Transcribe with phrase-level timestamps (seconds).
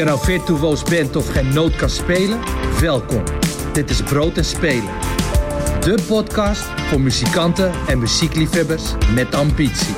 [0.00, 2.38] je nou virtuoos bent of geen noot kan spelen,
[2.80, 3.22] welkom.
[3.72, 4.90] Dit is Brood en Spelen.
[5.80, 8.82] De podcast voor muzikanten en muziekliefhebbers
[9.14, 9.94] met ambitie.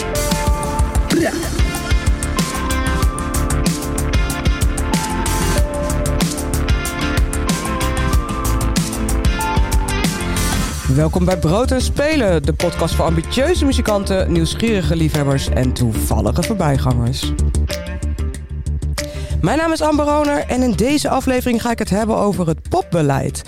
[10.94, 17.32] Welkom bij Brood en Spelen, de podcast voor ambitieuze muzikanten, nieuwsgierige liefhebbers en toevallige voorbijgangers.
[19.42, 22.68] Mijn naam is Amber Roner en in deze aflevering ga ik het hebben over het
[22.68, 23.42] popbeleid.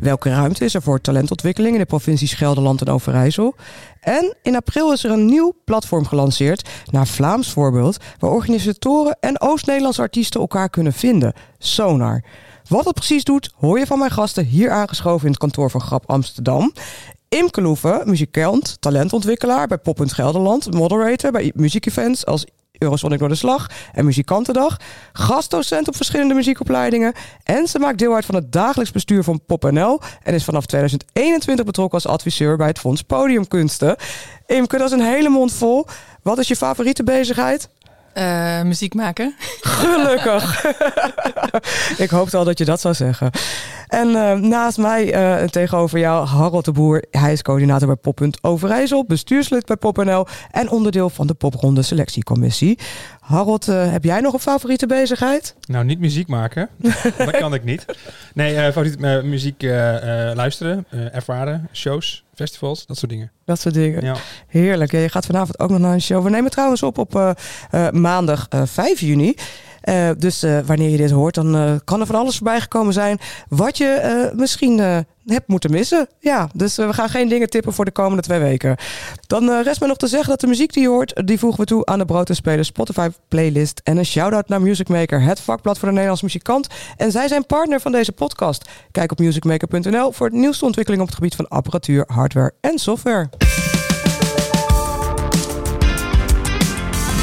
[0.00, 3.54] Welke ruimte is er voor talentontwikkeling in de provincies Gelderland en Overijssel?
[4.00, 9.40] En in april is er een nieuw platform gelanceerd, naar Vlaams voorbeeld, waar organisatoren en
[9.40, 12.24] Oost-Nederlandse artiesten elkaar kunnen vinden: Sonar.
[12.68, 15.80] Wat het precies doet, hoor je van mijn gasten hier aangeschoven in het kantoor van
[15.80, 16.72] Grap Amsterdam.
[17.28, 22.46] Imke Loeven, muzikant, talentontwikkelaar bij Pop Gelderland, moderator bij muziekevents als
[22.78, 24.76] Eurosonic Slag en Muzikantendag.
[25.12, 27.12] Gastdocent op verschillende muziekopleidingen.
[27.42, 30.00] En ze maakt deel uit van het dagelijks bestuur van PopNL.
[30.22, 33.96] En is vanaf 2021 betrokken als adviseur bij het Fonds Podiumkunsten.
[34.46, 35.86] Imke, dat is een hele mond vol.
[36.22, 37.68] Wat is je favoriete bezigheid?
[38.18, 39.34] Uh, muziek maken.
[39.60, 40.64] Gelukkig.
[42.04, 43.30] ik hoopte al dat je dat zou zeggen.
[43.86, 47.04] En uh, naast mij uh, tegenover jou Harold de Boer.
[47.10, 52.78] Hij is coördinator bij Poppunt Overijssel, bestuurslid bij PopNL en onderdeel van de Popronde Selectiecommissie.
[53.26, 55.54] Harold, heb jij nog een favoriete bezigheid?
[55.60, 56.68] Nou, niet muziek maken.
[57.18, 57.84] dat kan ik niet.
[58.34, 59.62] Nee, favoriete muziek
[60.34, 63.30] luisteren, ervaren, shows festivals, dat soort dingen.
[63.44, 64.04] Dat soort dingen.
[64.04, 64.16] Ja.
[64.46, 64.90] Heerlijk.
[64.90, 66.22] je gaat vanavond ook nog naar een show.
[66.22, 67.30] We nemen trouwens op op uh,
[67.74, 69.34] uh, maandag 5 juni.
[69.84, 73.18] Uh, dus wanneer je dit hoort, dan kan er van alles voorbij gekomen zijn.
[73.48, 76.08] Wat je misschien hebt moeten missen.
[76.18, 78.76] Ja, dus we gaan geen dingen tippen voor de komende twee weken.
[79.26, 81.66] Dan rest me nog te zeggen dat de muziek die je hoort, die voegen we
[81.66, 83.80] toe aan de Brood Spotify playlist.
[83.84, 86.66] En een shout-out naar Music Maker, het vakblad voor de Nederlandse muzikant.
[86.96, 88.68] En zij zijn partner van deze podcast.
[88.90, 93.28] Kijk op musicmaker.nl voor de nieuwste ontwikkeling op het gebied van apparatuur, hardware en software.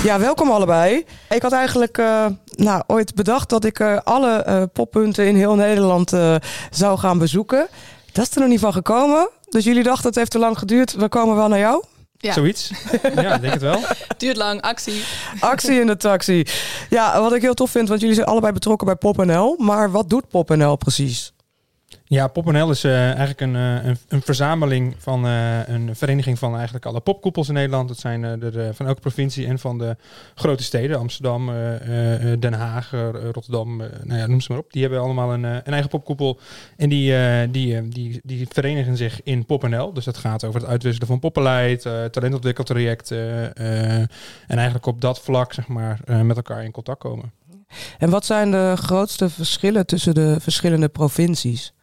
[0.03, 1.05] Ja, welkom allebei.
[1.29, 2.25] Ik had eigenlijk uh,
[2.55, 6.09] nou, ooit bedacht dat ik uh, alle uh, poppunten in heel Nederland
[6.69, 7.67] zou gaan bezoeken.
[8.11, 9.29] Dat is er nog niet van gekomen.
[9.49, 10.93] Dus jullie dachten het heeft te lang geduurd.
[10.93, 11.83] We komen wel naar jou.
[12.17, 12.33] Ja.
[12.33, 12.71] Zoiets.
[13.15, 13.79] ja, denk het wel.
[14.17, 15.03] Duurt lang, actie.
[15.39, 16.45] Actie in de taxi.
[16.89, 19.55] Ja, wat ik heel tof vind, want jullie zijn allebei betrokken bij PopNL.
[19.57, 21.33] Maar wat doet PopNL precies?
[22.13, 26.55] Ja, PopNL is uh, eigenlijk een, uh, een, een, verzameling van uh, een vereniging van
[26.55, 27.87] eigenlijk alle popkoepels in Nederland.
[27.87, 29.95] Dat zijn er van elke provincie en van de
[30.35, 30.99] grote steden.
[30.99, 31.51] Amsterdam,
[32.39, 32.91] Den Haag,
[33.31, 34.71] Rotterdam, nou ja, noem ze maar op.
[34.71, 36.39] Die hebben allemaal een, een eigen popkoepel.
[36.77, 37.15] En die,
[37.49, 39.93] die, die, die verenigen zich in PopNL.
[39.93, 41.81] Dus dat gaat over het uitwisselen van poppenleid,
[42.11, 43.55] talentontwikkeltrajecten.
[43.55, 44.07] en
[44.47, 47.31] eigenlijk op dat vlak zeg maar, met elkaar in contact komen.
[47.97, 51.73] En wat zijn de grootste verschillen tussen de verschillende provincies?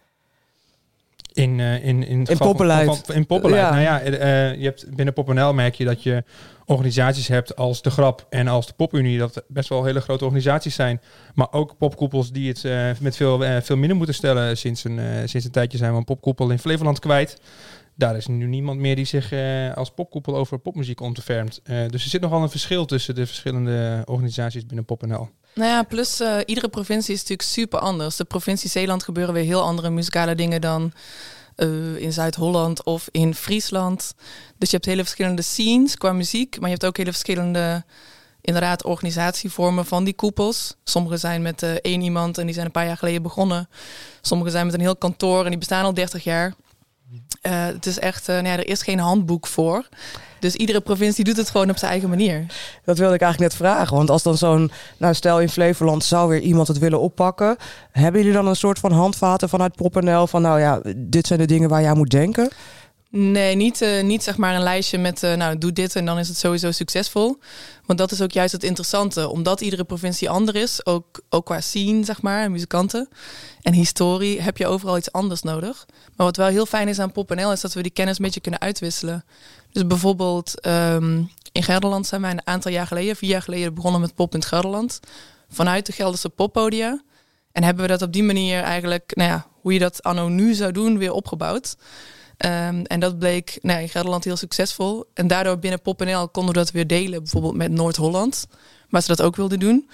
[1.32, 3.08] In, uh, in, in, in poppenleid.
[3.08, 3.62] in poppenleid.
[3.62, 3.70] Ja.
[3.70, 6.24] Nou ja, uh, je hebt binnen PopNL merk je dat je
[6.64, 9.18] organisaties hebt als de Grap en als de Popunie.
[9.18, 11.00] Dat best wel hele grote organisaties zijn.
[11.34, 14.56] Maar ook popkoepels die het uh, met veel, veel minder moeten stellen.
[14.56, 17.40] Sinds een, sinds een tijdje zijn we een popkoepel in Flevoland kwijt.
[17.94, 19.32] Daar is nu niemand meer die zich
[19.74, 21.60] als popkoepel over popmuziek ontfermt.
[21.64, 25.28] dus er zit nogal een verschil tussen de verschillende organisaties binnen PopNL.
[25.54, 28.16] Nou ja, plus uh, iedere provincie is natuurlijk super anders.
[28.16, 30.92] De provincie Zeeland gebeuren weer heel andere muzikale dingen dan
[31.56, 34.14] uh, in Zuid-Holland of in Friesland.
[34.58, 37.84] Dus je hebt hele verschillende scenes qua muziek, maar je hebt ook hele verschillende
[38.40, 40.74] inderdaad organisatievormen van die koepels.
[40.84, 43.68] Sommige zijn met uh, één iemand en die zijn een paar jaar geleden begonnen.
[44.20, 46.54] Sommige zijn met een heel kantoor en die bestaan al 30 jaar.
[47.42, 49.88] Uh, het is echt, uh, nou ja, er is geen handboek voor.
[50.38, 52.46] Dus iedere provincie doet het gewoon op zijn eigen manier.
[52.84, 53.96] Dat wilde ik eigenlijk net vragen.
[53.96, 57.56] Want als dan zo'n, nou stel in Flevoland zou weer iemand het willen oppakken.
[57.92, 61.46] Hebben jullie dan een soort van handvaten vanuit PopNL van nou ja, dit zijn de
[61.46, 62.50] dingen waar jij moet denken?
[63.12, 66.18] Nee, niet, uh, niet zeg maar een lijstje met uh, nou doe dit en dan
[66.18, 67.38] is het sowieso succesvol.
[67.86, 69.28] Want dat is ook juist het interessante.
[69.28, 73.08] Omdat iedere provincie anders is, ook, ook qua scene zeg maar, muzikanten
[73.62, 75.86] en historie, heb je overal iets anders nodig.
[76.16, 78.40] Maar wat wel heel fijn is aan PopNL is dat we die kennis een beetje
[78.40, 79.24] kunnen uitwisselen.
[79.72, 84.00] Dus bijvoorbeeld um, in Gelderland zijn wij een aantal jaar geleden, vier jaar geleden begonnen
[84.00, 85.00] met Pop in Gelderland.
[85.48, 87.02] Vanuit de Gelderse poppodia.
[87.52, 90.54] En hebben we dat op die manier eigenlijk, nou ja, hoe je dat anno nu
[90.54, 91.76] zou doen, weer opgebouwd.
[92.46, 95.04] Um, en dat bleek nou, in Gelderland heel succesvol.
[95.14, 98.46] En daardoor binnen PopNL konden we dat weer delen, bijvoorbeeld met Noord-Holland,
[98.88, 99.90] waar ze dat ook wilden doen.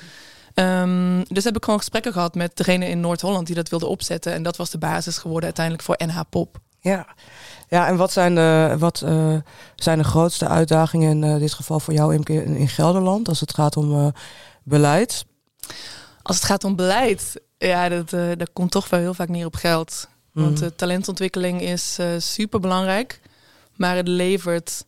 [0.54, 4.32] Um, dus heb ik gewoon gesprekken gehad met degene in Noord-Holland die dat wilde opzetten.
[4.32, 6.58] En dat was de basis geworden uiteindelijk voor NH Pop.
[6.80, 7.06] Ja,
[7.68, 9.36] ja en wat zijn de, wat, uh,
[9.76, 13.54] zijn de grootste uitdagingen in uh, dit geval voor jou in, in Gelderland als het
[13.54, 14.06] gaat om uh,
[14.62, 15.24] beleid?
[16.22, 19.54] Als het gaat om beleid, ja, dat, dat komt toch wel heel vaak neer op
[19.54, 20.08] geld.
[20.36, 20.70] Want Mhm.
[20.76, 23.20] talentontwikkeling is uh, super belangrijk,
[23.74, 24.84] maar het levert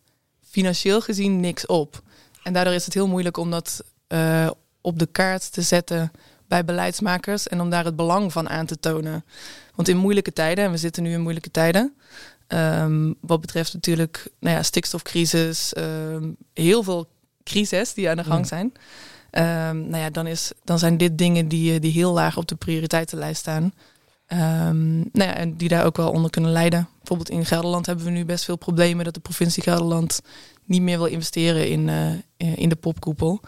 [0.49, 2.01] financieel gezien niks op.
[2.43, 4.49] En daardoor is het heel moeilijk om dat uh,
[4.81, 6.11] op de kaart te zetten
[6.47, 9.25] bij beleidsmakers en om daar het belang van aan te tonen.
[9.75, 11.93] Want in moeilijke tijden, en we zitten nu in moeilijke tijden,
[12.47, 17.07] um, wat betreft natuurlijk nou ja, stikstofcrisis, um, heel veel
[17.43, 18.73] crises die aan de gang zijn.
[19.31, 22.55] Um, nou ja, dan, is, dan zijn dit dingen die, die heel laag op de
[22.55, 23.73] prioriteitenlijst staan.
[24.33, 26.89] Um, nou ja, en die daar ook wel onder kunnen leiden.
[26.97, 30.21] Bijvoorbeeld in Gelderland hebben we nu best veel problemen dat de provincie Gelderland
[30.65, 33.39] niet meer wil investeren in, uh, in de popkoepel.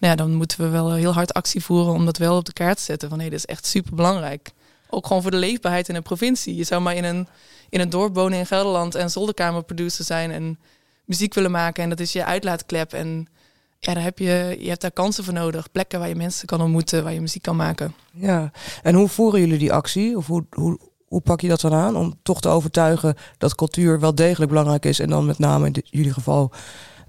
[0.00, 2.52] Nou ja, dan moeten we wel heel hard actie voeren om dat wel op de
[2.52, 3.08] kaart te zetten.
[3.08, 4.52] Van hé, dat is echt super belangrijk.
[4.88, 6.56] Ook gewoon voor de leefbaarheid in een provincie.
[6.56, 7.28] Je zou maar in een,
[7.68, 10.58] in een dorp wonen in Gelderland en zolderkamerproducer zijn en
[11.04, 11.82] muziek willen maken.
[11.82, 12.92] En dat is je uitlaatklep.
[12.92, 13.28] En
[13.84, 15.70] ja, daar heb je, je hebt daar kansen voor nodig.
[15.70, 17.94] Plekken waar je mensen kan ontmoeten, waar je muziek kan maken.
[18.12, 18.50] Ja,
[18.82, 20.16] en hoe voeren jullie die actie?
[20.16, 24.00] Of hoe, hoe, hoe pak je dat dan aan om toch te overtuigen dat cultuur
[24.00, 24.98] wel degelijk belangrijk is?
[24.98, 26.52] En dan met name in jullie geval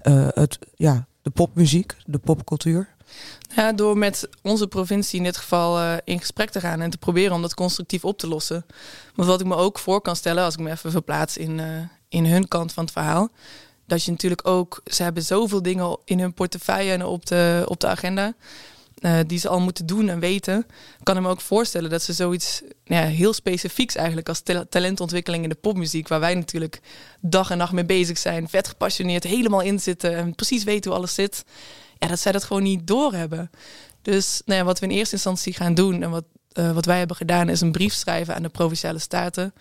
[0.02, 2.88] uh, het, ja, de popmuziek, de popcultuur?
[3.56, 6.98] Ja, door met onze provincie in dit geval uh, in gesprek te gaan en te
[6.98, 8.66] proberen om dat constructief op te lossen.
[9.14, 11.66] Want wat ik me ook voor kan stellen, als ik me even verplaats in, uh,
[12.08, 13.30] in hun kant van het verhaal,
[13.86, 17.80] dat je natuurlijk ook, ze hebben zoveel dingen in hun portefeuille en op de, op
[17.80, 18.34] de agenda.
[19.00, 20.58] Uh, die ze al moeten doen en weten.
[20.98, 25.48] Ik kan me ook voorstellen dat ze zoiets ja, heel specifieks eigenlijk als talentontwikkeling in
[25.48, 26.80] de popmuziek, waar wij natuurlijk
[27.20, 30.98] dag en nacht mee bezig zijn, vet gepassioneerd, helemaal in zitten en precies weten hoe
[30.98, 31.44] alles zit.
[31.98, 33.50] Ja, dat zij dat gewoon niet doorhebben.
[34.02, 36.24] Dus nou ja, wat we in eerste instantie gaan doen en wat,
[36.58, 39.54] uh, wat wij hebben gedaan, is een brief schrijven aan de provinciale staten.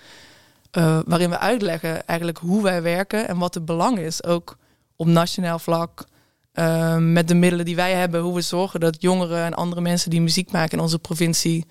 [0.77, 4.57] Uh, waarin we uitleggen eigenlijk hoe wij werken en wat het belang is, ook
[4.95, 6.05] op nationaal vlak,
[6.53, 10.09] uh, met de middelen die wij hebben, hoe we zorgen dat jongeren en andere mensen
[10.09, 11.65] die muziek maken in onze provincie,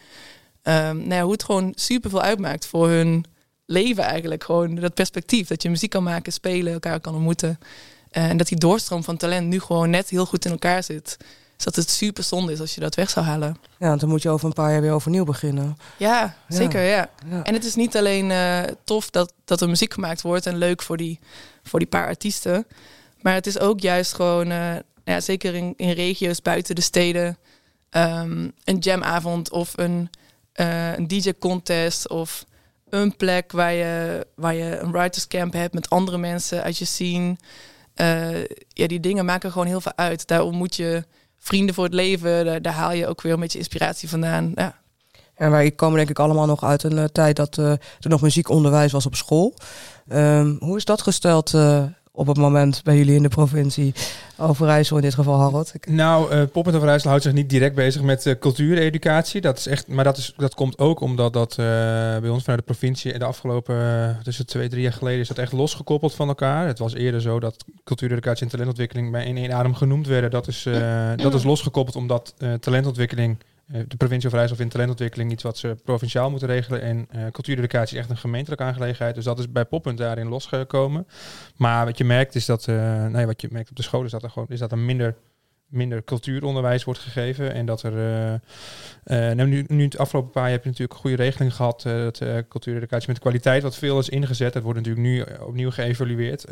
[0.62, 3.24] uh, nou ja, hoe het gewoon super veel uitmaakt voor hun
[3.66, 4.44] leven eigenlijk.
[4.44, 7.58] Gewoon dat perspectief, dat je muziek kan maken, spelen, elkaar kan ontmoeten.
[8.10, 11.16] En dat die doorstroom van talent nu gewoon net heel goed in elkaar zit.
[11.64, 13.56] Dus dat het super zonde is als je dat weg zou halen.
[13.78, 15.76] Ja, want dan moet je over een paar jaar weer overnieuw beginnen.
[15.96, 17.10] Ja, zeker, ja.
[17.30, 17.42] ja.
[17.44, 20.82] En het is niet alleen uh, tof dat, dat er muziek gemaakt wordt en leuk
[20.82, 21.18] voor die,
[21.62, 22.66] voor die paar artiesten.
[23.20, 24.74] Maar het is ook juist gewoon, uh,
[25.04, 27.38] ja, zeker in, in regio's buiten de steden,
[27.90, 30.10] um, een jamavond of een,
[30.54, 32.44] uh, een DJ-contest of
[32.88, 36.84] een plek waar je, waar je een writers camp hebt met andere mensen uit je
[36.84, 37.36] scene.
[38.68, 40.26] Ja, die dingen maken gewoon heel veel uit.
[40.26, 41.04] Daarom moet je
[41.42, 44.52] vrienden voor het leven, daar, haal je ook weer een beetje inspiratie vandaan.
[44.54, 44.80] Ja.
[45.34, 48.20] En wij komen denk ik allemaal nog uit een uh, tijd dat uh, er nog
[48.20, 49.54] muziekonderwijs was op school.
[50.12, 53.94] Um, hoe is dat gesteld uh, op het moment bij jullie in de provincie
[54.36, 55.72] Overijssel in dit geval, Harold?
[55.88, 59.40] Nou, uh, Pop en Overijssel houdt zich niet direct bezig met uh, cultuureducatie.
[59.40, 61.56] Dat is echt, maar dat, is, dat komt ook omdat dat uh,
[62.18, 65.38] bij ons vanuit de provincie in de afgelopen, tussen twee, drie jaar geleden, is dat
[65.38, 66.66] echt losgekoppeld van elkaar.
[66.66, 70.30] Het was eerder zo dat cultuureducatie en talentontwikkeling bij in één adem genoemd werden.
[70.30, 70.68] Dat is,
[71.16, 76.48] dat is losgekoppeld omdat talentontwikkeling de provincie Overijssel vindt talentontwikkeling iets wat ze provinciaal moeten
[76.48, 76.82] regelen.
[76.82, 79.14] En uh, cultuureducatie is echt een gemeentelijke aangelegenheid.
[79.14, 81.06] Dus dat is bij Poppunt daarin losgekomen.
[81.56, 84.10] Maar wat je merkt is dat, uh, nee, wat je merkt op de school is
[84.10, 85.16] dat er gewoon is dat er minder,
[85.72, 87.54] minder cultuuronderwijs wordt gegeven.
[87.54, 91.00] En dat er, uh, nou nu, nu het afgelopen paar jaar heb je natuurlijk een
[91.00, 91.82] goede regeling gehad.
[91.82, 94.52] dat cultuureducatie met kwaliteit wat veel is ingezet.
[94.52, 96.44] Dat wordt natuurlijk nu opnieuw geëvalueerd.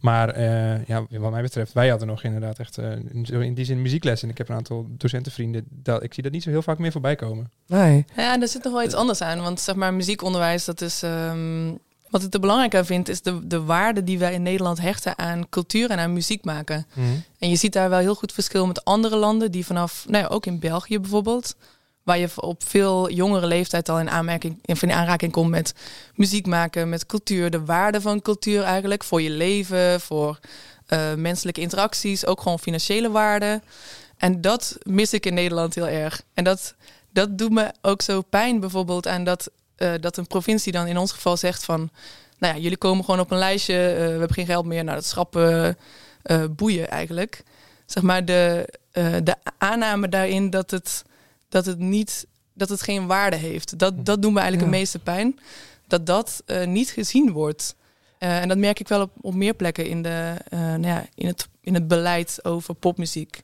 [0.00, 0.40] maar
[0.86, 2.78] ja, wat mij betreft, wij hadden nog inderdaad echt
[3.22, 4.22] in die zin muziekles.
[4.22, 5.64] En ik heb een aantal docentenvrienden.
[5.70, 7.50] Dat, ik zie dat niet zo heel vaak meer voorbij komen.
[7.66, 8.04] Nee.
[8.16, 9.40] Ja, en er zit nog wel iets anders aan.
[9.40, 11.02] Want zeg maar, muziekonderwijs, dat is...
[11.02, 11.80] Um
[12.12, 15.18] wat ik er belangrijk aan vind, is de, de waarde die wij in Nederland hechten
[15.18, 16.86] aan cultuur en aan muziek maken.
[16.94, 17.22] Mm.
[17.38, 20.30] En je ziet daar wel heel goed verschil met andere landen, die vanaf, nou ja,
[20.30, 21.56] ook in België bijvoorbeeld,
[22.02, 25.74] waar je op veel jongere leeftijd al in aanmerking, in aanraking komt met
[26.14, 30.38] muziek maken, met cultuur, de waarde van cultuur eigenlijk voor je leven, voor
[30.88, 33.60] uh, menselijke interacties, ook gewoon financiële waarde.
[34.16, 36.22] En dat mis ik in Nederland heel erg.
[36.34, 36.74] En dat,
[37.12, 39.50] dat doet me ook zo pijn bijvoorbeeld aan dat
[39.82, 41.90] uh, dat een provincie dan in ons geval zegt van...
[42.38, 44.84] nou ja, jullie komen gewoon op een lijstje, uh, we hebben geen geld meer.
[44.84, 45.76] Nou, dat schrappen
[46.24, 47.42] uh, boeien eigenlijk.
[47.86, 48.68] Zeg maar de,
[49.22, 51.04] de aanname daarin dat het,
[51.48, 52.26] dat het niet...
[52.52, 53.78] dat het geen waarde heeft.
[53.78, 54.76] Dat, dat doet me eigenlijk ja.
[54.76, 55.38] het meeste pijn.
[55.86, 57.74] Dat dat niet gezien wordt.
[58.18, 61.48] en dat merk ik wel op, op meer plekken in, de, nou ja, in, het,
[61.60, 63.42] in het beleid over popmuziek.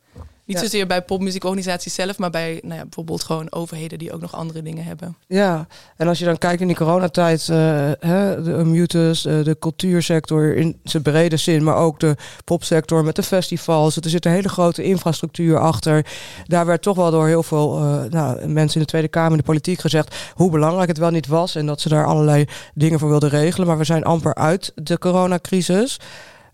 [0.48, 0.62] Niet Ja.
[0.62, 4.62] zozeer bij popmuziekorganisaties zelf, maar bij nou ja, bijvoorbeeld gewoon overheden die ook nog andere
[4.62, 5.16] dingen hebben.
[5.26, 7.56] Ja, en als je dan kijkt in die coronatijd, eh,
[8.00, 13.16] hè, de Mutus, eh, de cultuursector in zijn brede zin, maar ook de popsector met
[13.16, 13.96] de festivals.
[13.96, 16.06] Er zit een hele grote infrastructuur achter.
[16.44, 19.36] Daar werd toch wel door heel veel eh, nou, mensen in de Tweede Kamer, in
[19.36, 22.98] de politiek gezegd hoe belangrijk het wel niet was en dat ze daar allerlei dingen
[22.98, 23.66] voor wilden regelen.
[23.66, 26.00] Maar we zijn amper uit de coronacrisis.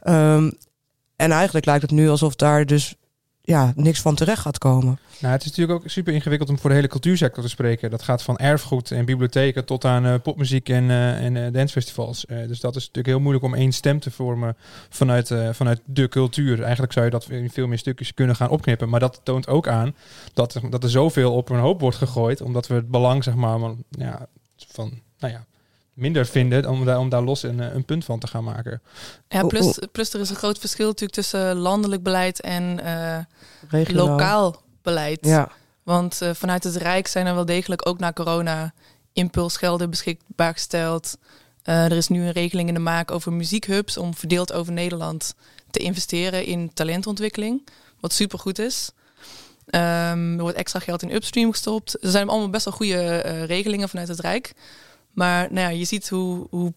[0.03, 0.51] Ehm,
[1.17, 2.95] en eigenlijk lijkt het nu alsof daar dus
[3.47, 4.99] ja, niks van terecht gaat komen.
[5.19, 7.91] Nou, het is natuurlijk ook super ingewikkeld om voor de hele cultuursector te spreken.
[7.91, 12.25] Dat gaat van erfgoed en bibliotheken tot aan eh, popmuziek en, eh en eh, dancefestivals.
[12.29, 14.57] Dus dat is natuurlijk heel moeilijk om één stem te vormen
[14.89, 16.63] vanuit, vanuit de cultuur.
[16.63, 18.89] Eigenlijk zou je dat in veel meer stukjes kunnen gaan opknippen.
[18.89, 19.95] Maar dat toont ook aan
[20.35, 22.41] dat, dat er zoveel op een hoop wordt gegooid.
[22.41, 23.61] Omdat we het belang, zeg maar,
[23.91, 25.45] ja, van nou ja,
[25.95, 28.83] minder vinden om daar, om daar los een, eh, een punt van te gaan maken.
[29.29, 33.19] Ja, plus, plus er is een groot verschil natuurlijk tussen landelijk beleid en eh,
[33.69, 34.07] Regionaal.
[34.07, 35.19] lokaal beleid.
[35.21, 35.49] Ja,
[35.83, 38.73] Want eh, vanuit het Rijk zijn er wel degelijk ook na corona
[39.13, 41.17] impulsgelden beschikbaar gesteld.
[41.63, 45.35] Eh, er is nu een regeling in de maak over muziekhubs om verdeeld over Nederland
[45.71, 47.69] te investeren in talentontwikkeling.
[48.01, 48.91] Wat supergoed is.
[49.67, 52.03] Ehm, er wordt extra geld in upstream gestopt.
[52.05, 54.53] Er zijn allemaal best wel goede eh, regelingen vanuit het Rijk.
[55.15, 56.75] Maar nou ja, je ziet hoe, hoe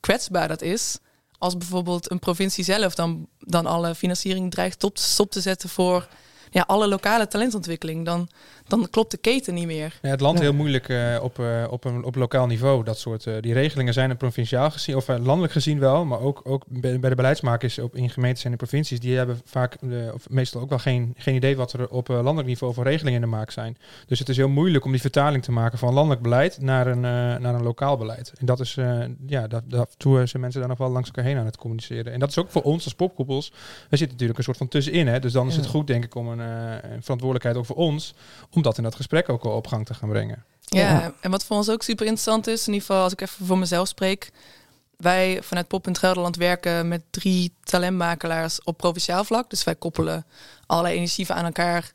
[0.00, 0.98] kwetsbaar dat is.
[1.38, 6.08] Als bijvoorbeeld een provincie zelf dan, dan alle financiering dreigt stop, stop te zetten voor
[6.50, 8.04] ja, alle lokale talentontwikkeling.
[8.04, 8.28] Dan,
[8.68, 9.98] dan klopt de keten niet meer.
[10.02, 12.84] Ja, het land heel moeilijk eh, op, eh, op, een, op lokaal niveau.
[12.84, 16.40] Dat soort eh, die regelingen zijn er provinciaal gezien, of landelijk gezien wel, maar ook,
[16.44, 19.76] ook bij, bij de beleidsmakers op, in gemeentes en in provincies, die hebben vaak,
[20.14, 23.30] of meestal ook wel geen, geen idee wat er op landelijk niveau voor regelingen in
[23.30, 23.76] de maak zijn.
[24.06, 27.00] Dus het is heel moeilijk om die vertaling te maken van landelijk beleid naar een,
[27.00, 28.32] naar een lokaal beleid.
[28.38, 28.76] En dat is,
[29.26, 32.12] ja, dat, dat, toe zijn mensen daar nog wel langs elkaar heen aan het communiceren.
[32.12, 33.52] En dat is ook voor ons als popkoepels.
[33.88, 35.20] We zitten natuurlijk een soort van tussenin, hè?
[35.20, 38.14] dus dan is het goed denk ik om een, eh, een verantwoordelijkheid ook voor ons,
[38.50, 40.44] om dat in dat gesprek ook op gang te gaan brengen.
[40.60, 43.46] Ja, en wat voor ons ook super interessant is, in ieder geval als ik even
[43.46, 44.30] voor mezelf spreek.
[44.96, 49.50] Wij vanuit Pop in het Gelderland werken met drie talentmakelaars op provinciaal vlak.
[49.50, 50.26] Dus wij koppelen
[50.66, 51.90] allerlei initiatieven aan elkaar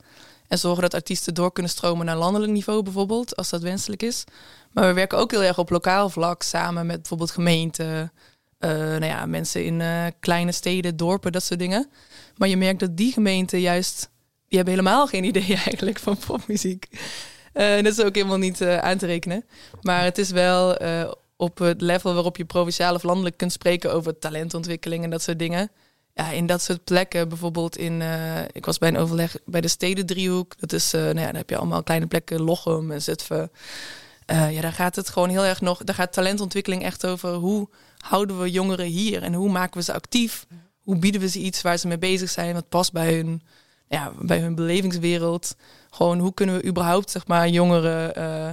[0.47, 4.23] en zorgen dat artiesten door kunnen stromen naar landelijk niveau bijvoorbeeld, als dat wenselijk is.
[4.71, 8.11] Maar we werken ook heel erg op lokaal vlak samen met bijvoorbeeld gemeenten,
[8.59, 11.89] eh, nou ja, mensen in eh, kleine steden, dorpen, dat soort dingen.
[12.37, 14.09] Maar je merkt dat die gemeenten juist,
[14.53, 16.87] die hebben helemaal geen idee eigenlijk van popmuziek.
[17.53, 19.45] Eh, dat is ook helemaal niet eh, aan te rekenen.
[19.81, 23.93] Maar het is wel eh, op het level waarop je provinciaal of landelijk kunt spreken
[23.93, 25.71] over talentontwikkeling en dat soort dingen.
[26.13, 28.03] Ja, in dat soort plekken, bijvoorbeeld in,
[28.51, 30.59] ik was bij een overleg bij de Stedendriehoek.
[30.59, 33.51] Dat is, nou ja, dan heb je allemaal kleine plekken, Lochem en Zutphen.
[34.25, 38.39] Ja, daar gaat het gewoon heel erg nog, daar gaat talentontwikkeling echt over hoe houden
[38.39, 40.45] we jongeren hier en hoe maken we ze actief?
[40.81, 43.41] Hoe bieden we ze iets waar ze mee bezig zijn, wat past bij hun,
[43.93, 45.55] ja, bij hun belevingswereld?
[45.89, 48.49] Gewoon hoe kunnen we überhaupt zeg maar jongeren eh,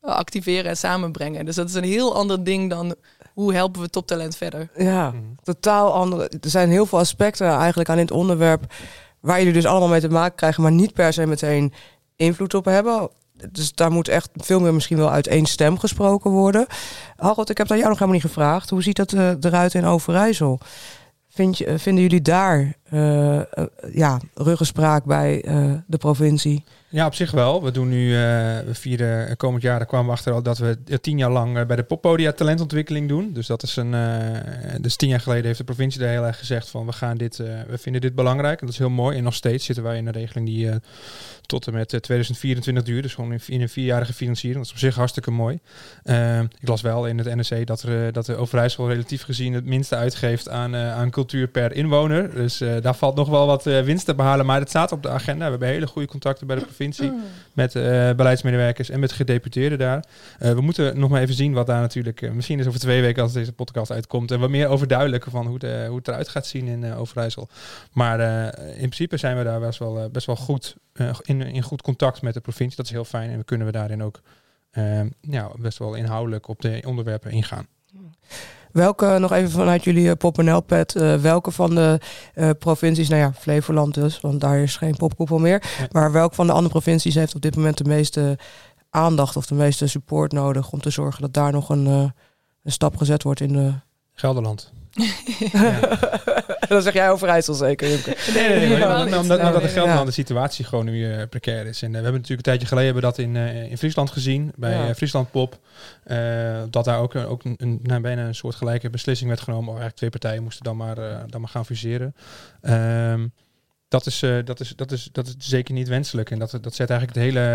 [0.00, 1.44] activeren en samenbrengen?
[1.44, 2.94] Dus dat is een heel ander ding dan
[3.34, 4.68] hoe helpen we toptalent verder?
[4.76, 5.22] Ja, Mhm.
[5.42, 6.28] totaal andere.
[6.40, 8.72] Er zijn heel veel aspecten eigenlijk aan dit onderwerp
[9.20, 11.72] waar jullie dus allemaal mee te maken krijgen, maar niet per se meteen
[12.16, 13.08] invloed op hebben.
[13.50, 16.66] Dus daar moet echt veel meer misschien wel uit één stem gesproken worden.
[17.16, 18.70] Harold, ik heb daar jou nog helemaal niet gevraagd.
[18.70, 20.58] Hoe ziet dat eh, eruit in Overijssel?
[21.32, 26.64] Vind je, vinden jullie daar eh, eh, ja, ruggespraak bij eh, de provincie?
[26.92, 27.62] Ja, op zich wel.
[27.62, 28.20] We doen nu, eh,
[28.66, 31.30] we vieren eh, komend jaar, daar kwamen we achter al dat we eh, tien jaar
[31.30, 33.32] lang bij de Poppodia talentontwikkeling doen.
[33.32, 33.94] Dus dat is een,
[34.80, 37.36] dus tien jaar geleden heeft de provincie daar heel erg gezegd van we gaan dit,
[37.36, 38.60] we vinden dit belangrijk.
[38.60, 39.16] En dat is heel mooi.
[39.16, 40.70] En nog steeds zitten wij in een regeling die
[41.52, 43.02] tot en met eh, 2024 duurt.
[43.02, 44.56] Dus gewoon in, een vierjarige financiering.
[44.56, 45.58] Dat is op zich hartstikke mooi.
[46.60, 49.96] Ik las wel in het NRC dat, er, dat de Overijssel relatief gezien het minste
[49.96, 52.34] uitgeeft aan, aan cultuur per inwoner.
[52.34, 54.46] Dus daar valt nog wel wat winst te behalen.
[54.46, 55.44] Maar het staat op de agenda.
[55.44, 56.81] We hebben hele goede contacten bij de provincie.
[57.52, 60.04] Met eh, beleidsmedewerkers en met gedeputeerden daar.
[60.38, 62.22] Eh, we moeten nog maar even zien wat daar natuurlijk...
[62.22, 64.30] eh, misschien is over twee weken als deze podcast uitkomt...
[64.30, 67.48] en wat meer overduidelijken van hoe, de, hoe het eruit gaat zien in Overijssel.
[67.92, 68.20] Maar
[68.58, 70.76] in principe zijn we daar best wel, best wel goed
[71.22, 72.76] in, in goed contact met de provincie.
[72.76, 74.20] Dat is heel fijn en we kunnen we daarin ook
[75.20, 77.66] ja, best wel inhoudelijk op de onderwerpen ingaan.
[78.72, 82.00] Welke, nog even vanuit jullie uh, pop-NL-pad, uh, welke van de
[82.34, 86.46] uh, provincies, nou ja, Flevoland dus, want daar is geen popkoepel meer, maar welke van
[86.46, 88.38] de andere provincies heeft op dit moment de meeste
[88.90, 92.12] aandacht of de meeste support nodig om te zorgen dat daar nog een, een
[92.72, 93.72] stap gezet wordt in de...
[94.12, 94.72] Gelderland.
[96.68, 97.88] Dan zeg jij Overijssel zeker.
[97.88, 98.78] Nee, nee, nee.
[98.78, 100.04] maar omdat, omdat, omdat de nee, Gelderland ja.
[100.04, 101.82] de situatie gewoon nu eh, precair is.
[101.82, 104.52] En eh, we hebben natuurlijk een tijdje geleden hebben dat in, eh, in Friesland gezien,
[104.56, 104.88] bij Ja.
[104.88, 105.58] eh, Friesland Pop.
[106.70, 109.64] dat daar ook, een- ook een, een, nou, bijna een soort gelijke beslissing werd genomen.
[109.68, 112.14] Of eigenlijk twee partijen moesten dan maar, eh, dan maar gaan fuseren.
[112.62, 113.26] Ehm,
[113.92, 116.30] dat is, uh, dat, is, dat, is, dat is zeker niet wenselijk.
[116.30, 117.46] En dat, dat zet eigenlijk het hele,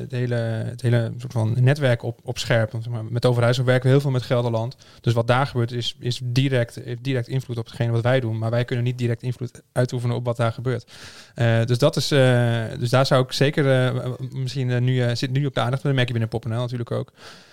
[0.00, 2.72] het hele, het hele soort van netwerk op, op scherp.
[2.72, 4.76] Want, maar, met Overijssel werken we heel veel met Gelderland.
[5.00, 8.38] Dus wat daar gebeurt is, is direct, heeft direct invloed op hetgeen wat wij doen.
[8.38, 10.92] Maar wij kunnen niet direct invloed uitoefenen op wat daar gebeurt.
[11.34, 13.92] Uh, dus, dat is, uh, dus daar zou ik zeker
[14.30, 15.82] misschien nu, zit nu op de aandacht.
[15.82, 17.12] Dat merk je binnen PopNL natuurlijk ook.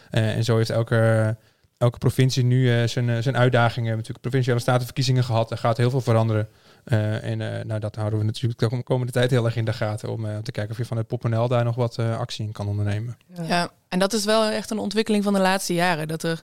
[0.10, 1.36] en zo heeft elke
[1.78, 3.92] elke provincie nu zijn, zijn uitdagingen.
[3.92, 5.52] Natuurlijk provinciale statenverkiezingen gehad.
[5.52, 6.48] Er gaat heel veel veranderen.
[6.86, 9.74] Uh, en uh, nou, dat houden we natuurlijk de komende tijd heel erg in de
[9.74, 12.52] gaten om uh, te kijken of je van het Poppenel daar nog wat actie in
[12.52, 13.18] kan ondernemen.
[13.34, 13.44] Ja.
[13.44, 13.72] ja.
[13.88, 16.08] en dat is wel echt een ontwikkeling van de laatste jaren.
[16.08, 16.42] Dat er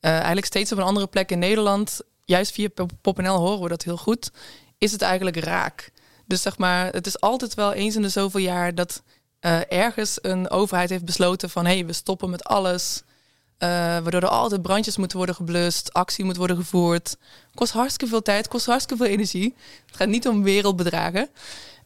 [0.00, 2.68] eigenlijk steeds op een andere plek in Nederland, juist via
[3.00, 4.30] Poppenel horen we dat heel goed,
[4.78, 5.90] is het eigenlijk raak.
[6.26, 9.02] Dus zeg maar, het is altijd wel eens in de zoveel jaar dat
[9.68, 13.02] ergens een overheid heeft besloten van hé, hey, we stoppen met alles.
[13.62, 17.16] Uh, waardoor er altijd brandjes moeten worden geblust, actie moet worden gevoerd.
[17.54, 19.54] Kost hartstikke veel tijd, kost hartstikke veel energie.
[19.86, 21.28] Het gaat niet om wereldbedragen.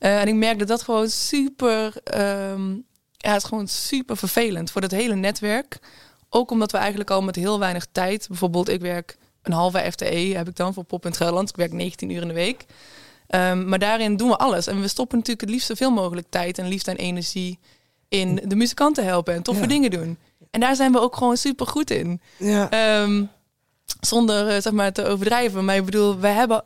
[0.00, 1.94] Uh, en ik merk dat dat gewoon super,
[2.50, 2.84] um,
[3.16, 5.78] ja, het is gewoon super vervelend voor het hele netwerk.
[6.28, 10.34] Ook omdat we eigenlijk al met heel weinig tijd, bijvoorbeeld ik werk een halve FTE,
[10.36, 11.48] heb ik dan voor Pop in het Gelderland.
[11.48, 12.66] Ik werk 19 uur in de week.
[13.28, 14.66] Um, maar daarin doen we alles.
[14.66, 17.58] En we stoppen natuurlijk het liefst zoveel mogelijk tijd en liefst en energie
[18.08, 19.68] in de muzikanten helpen en toffe ja.
[19.68, 20.18] dingen doen.
[20.54, 22.20] En daar zijn we ook gewoon super goed in.
[22.36, 23.02] Ja.
[23.02, 23.30] Um,
[24.00, 25.64] zonder uh, zeg maar te overdrijven.
[25.64, 26.64] Maar ik bedoel, we hebben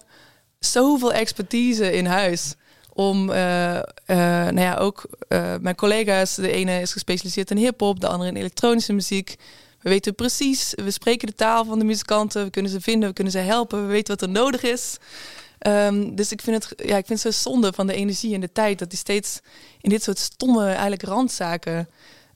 [0.59, 2.55] zoveel expertise in huis.
[2.93, 5.05] Om, uh, uh, nou ja, ook
[5.61, 6.35] mijn collega's.
[6.35, 9.37] De ene is gespecialiseerd in hip-hop, de andere in elektronische muziek.
[9.81, 12.45] We weten precies, we spreken de taal van de muzikanten.
[12.45, 13.87] We kunnen ze vinden, we kunnen ze helpen.
[13.87, 14.97] We weten wat er nodig is.
[15.67, 18.41] Um, dus ik vind, het, ja, ik vind het zo zonde van de energie en
[18.41, 19.41] de tijd dat die steeds
[19.81, 21.89] in dit soort stomme eigenlijk randzaken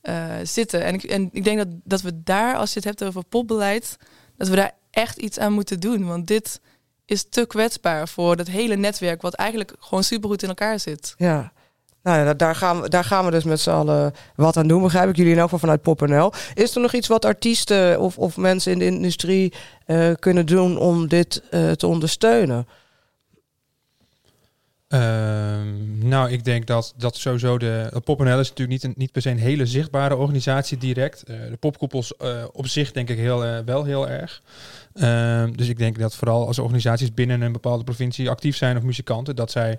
[0.02, 0.84] uh, zitten.
[0.84, 3.96] En ik, en ik denk dat, dat we daar, als je het hebt over popbeleid,
[4.36, 6.06] dat we daar echt iets aan moeten doen.
[6.06, 6.60] Want dit
[7.04, 11.14] is te kwetsbaar voor dat hele netwerk, wat eigenlijk gewoon supergoed in elkaar zit.
[11.16, 11.52] Ja.
[12.02, 14.82] Nou ja, daar gaan, we, daar gaan we dus met z'n allen wat aan doen,
[14.82, 16.32] begrijp ik jullie in elk geval vanuit PopNL.
[16.54, 19.52] Is er nog iets wat artiesten of, of mensen in de industrie
[19.86, 22.66] uh, kunnen doen om dit uh, te ondersteunen?
[24.94, 29.30] Um, nou, ik denk dat, dat sowieso de, PopNL is natuurlijk niet, niet per se
[29.30, 31.24] een hele zichtbare organisatie direct.
[31.26, 34.42] Uh, de popkoepels uh, op zich denk ik heel, wel heel erg.
[34.94, 38.82] Um, dus ik denk dat vooral als organisaties binnen een bepaalde provincie actief zijn of
[38.82, 39.78] muzikanten, dat zij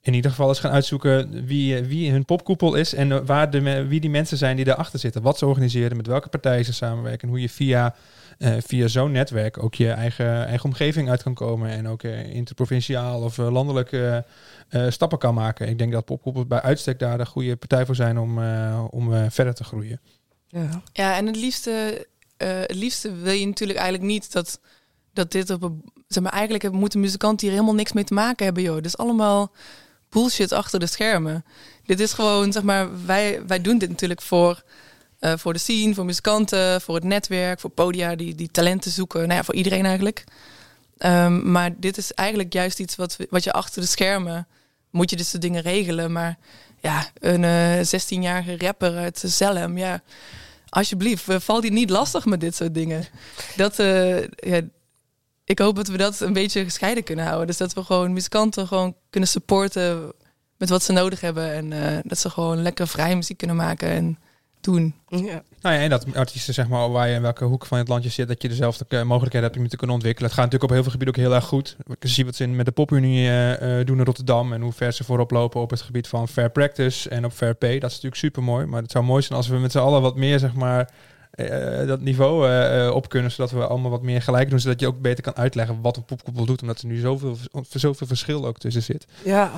[0.00, 4.00] in ieder geval eens gaan uitzoeken wie, wie hun popkoepel is en waar de, wie
[4.00, 5.22] die mensen zijn die daarachter zitten.
[5.22, 7.94] Wat ze organiseren, met welke partijen ze samenwerken en hoe je via
[8.58, 13.36] via zo'n netwerk ook je eigen, eigen omgeving uit kan komen en ook interprovinciaal of
[14.70, 15.68] uh, landelijk stappen kan maken.
[15.68, 18.38] Ik denk dat popkoepels bij uitstek daar de goede partij voor zijn om,
[18.88, 20.00] om verder te groeien.
[20.48, 24.60] Ja, ja en het liefste, het liefste wil je natuurlijk eigenlijk niet dat,
[25.12, 28.44] dat dit op een, zeg maar, eigenlijk moeten muzikanten hier helemaal niks mee te maken
[28.44, 28.82] hebben, joh.
[28.82, 29.52] Dus allemaal
[30.08, 31.44] bullshit achter de schermen.
[31.84, 34.62] Dit is gewoon, zeg maar, wij, wij doen dit natuurlijk voor
[35.20, 39.20] uh, voor de scene, voor muzikanten, voor het netwerk, voor podia die, die talenten zoeken.
[39.20, 40.24] Nou ja, voor iedereen eigenlijk.
[41.04, 44.46] Um, maar dit is eigenlijk juist iets wat, wat je achter de schermen
[44.90, 46.12] moet je dit soort dingen regelen.
[46.12, 46.38] Maar
[46.80, 50.02] ja, een uh, eh, 16-jarige rapper uit Zelhem, ja,
[50.68, 53.04] alsjeblieft, valt die niet lastig met dit soort dingen.
[53.56, 54.60] Dat, uh, ja,
[55.44, 57.46] ik hoop dat we dat een beetje gescheiden kunnen houden.
[57.46, 60.12] Dus dat we gewoon muzikanten gewoon kunnen supporten
[60.56, 61.52] met wat ze nodig hebben.
[61.52, 63.88] En dat ze gewoon lekker vrij muziek kunnen maken.
[63.88, 64.18] En
[64.64, 64.94] doen.
[65.08, 65.42] Ja.
[65.60, 68.10] Nou ja, en dat artiesten, zeg maar, waar je in welke hoek van het landje
[68.10, 70.30] zit, dat je dezelfde uh, mogelijkheden hebt om je te kunnen ontwikkelen.
[70.30, 71.76] Het gaat natuurlijk op heel veel gebieden ook heel erg goed.
[72.00, 75.04] Ik zie wat ze met de popunie uh, doen in Rotterdam en hoe ver ze
[75.04, 77.78] voorop lopen op het gebied van fair practice en op fair pay.
[77.78, 78.66] Dat is natuurlijk super mooi.
[78.66, 80.90] Maar het zou mooi zijn als we met z'n allen wat meer, zeg maar,
[81.36, 84.86] uh, dat niveau uh, op kunnen, zodat we allemaal wat meer gelijk doen, zodat je
[84.86, 87.36] ook beter kan uitleggen wat een poepkoepel doet, omdat er nu zoveel,
[87.70, 89.06] zoveel verschil ook tussen zit.
[89.22, 89.50] Ja,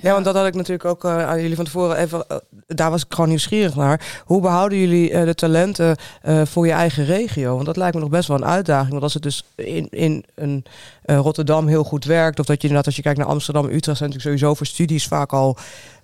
[0.00, 2.26] ja want dat had ik natuurlijk ook aan jullie van tevoren even,
[2.66, 4.22] daar was ik gewoon nieuwsgierig naar.
[4.24, 5.96] Hoe behouden jullie de talenten
[6.44, 7.54] voor je eigen regio?
[7.54, 10.24] Want dat lijkt me nog best wel een uitdaging, want als het dus in, in
[10.34, 10.64] een
[11.02, 14.10] Rotterdam heel goed werkt, of dat je inderdaad als je kijkt naar Amsterdam, Utrecht zijn
[14.10, 15.56] natuurlijk sowieso voor studies vaak al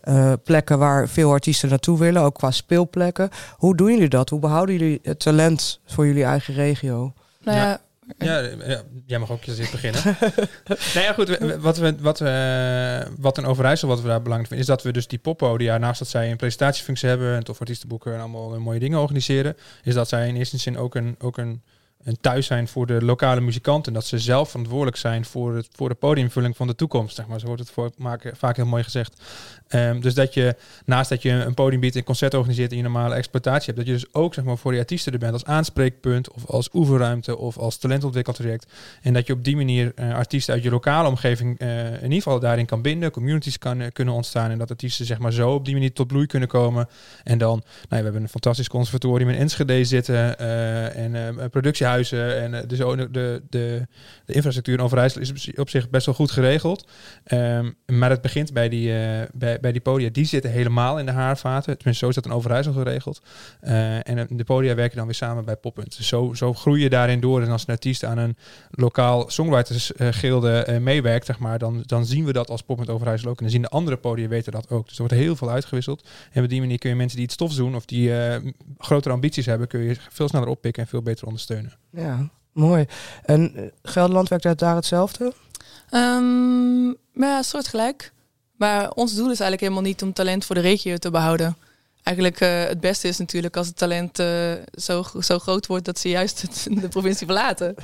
[0.04, 3.30] uh, plekken waar veel artiesten naartoe willen, ook qua speelplekken.
[3.56, 4.28] Hoe doen jullie dat?
[4.28, 7.12] Hoe behouden jullie het talent voor jullie eigen regio?
[7.42, 7.80] Nou ja,
[8.18, 10.02] ja, ja, jij mag ook eens beginnen.
[10.94, 11.38] nou ja, goed.
[11.60, 14.92] Wat, we, wat, we, wat een Overijssel, wat we daar belangrijk vinden, is dat we
[14.92, 18.78] dus die poppodia, naast dat zij een presentatiefunctie hebben en tof artiestenboeken en allemaal mooie
[18.78, 21.62] dingen organiseren, is dat zij in eerste zin ook een, ook een
[22.04, 23.92] een thuis zijn voor de lokale muzikanten.
[23.92, 27.16] En dat ze zelf verantwoordelijk zijn voor, het, voor de podiumvulling van de toekomst.
[27.16, 27.40] Zeg maar.
[27.40, 29.22] Zo wordt het voor, maken, vaak heel mooi gezegd.
[29.70, 32.82] Ehm, dus dat je naast dat je een podium biedt, een concert organiseert in je
[32.82, 35.44] normale exploitatie hebt, dat je dus ook zeg maar, voor die artiesten er bent als
[35.44, 38.72] aanspreekpunt of als oefenruimte of als talentontwikkeltraject.
[39.02, 42.22] En dat je op die manier uh, artiesten uit je lokale omgeving uh, in ieder
[42.22, 45.54] geval daarin kan binden, communities kan, uh, kunnen ontstaan en dat artiesten zeg maar zo
[45.54, 46.88] op die manier tot bloei kunnen komen.
[47.24, 50.38] En dan, nou ja, we hebben een fantastisch conservatorium in Enschede zitten
[50.94, 53.86] en productiehuizen en dus de, de, de,
[54.24, 56.88] de infrastructuur in Overijssel is op zich best wel goed geregeld.
[57.32, 58.92] Um, maar het begint bij die,
[59.32, 61.76] bij, bij die podia, die zitten helemaal in de haarvaten.
[61.76, 63.22] Tenminste, zo is dat in Overijssel geregeld.
[63.62, 65.96] Uh, en de podia werken dan weer samen bij Poppunt.
[65.96, 67.42] Dus zo, zo groei je daarin door.
[67.42, 68.36] En als een artiest aan een
[68.70, 73.36] lokaal songwritersgilde uh, meewerkt, zeg maar, dan, dan zien we dat als Poppunt Overijssel ook.
[73.36, 74.84] En dan zien de andere podia weten dat ook.
[74.88, 76.08] Dus er wordt heel veel uitgewisseld.
[76.32, 78.36] En op die manier kun je mensen die het stof doen of die uh,
[78.78, 81.72] grotere ambities hebben, kun je veel sneller oppikken en veel beter ondersteunen.
[81.90, 82.86] Ja, mooi.
[83.24, 85.32] En Gelderland werkt daar hetzelfde?
[85.94, 88.12] Um, ja, soortgelijk.
[88.60, 91.56] Maar ons doel is eigenlijk helemaal niet om talent voor de regio te behouden.
[92.02, 95.98] Eigenlijk uh, het beste is natuurlijk als het talent uh, zo, zo groot wordt dat
[95.98, 97.74] ze juist het, de provincie verlaten.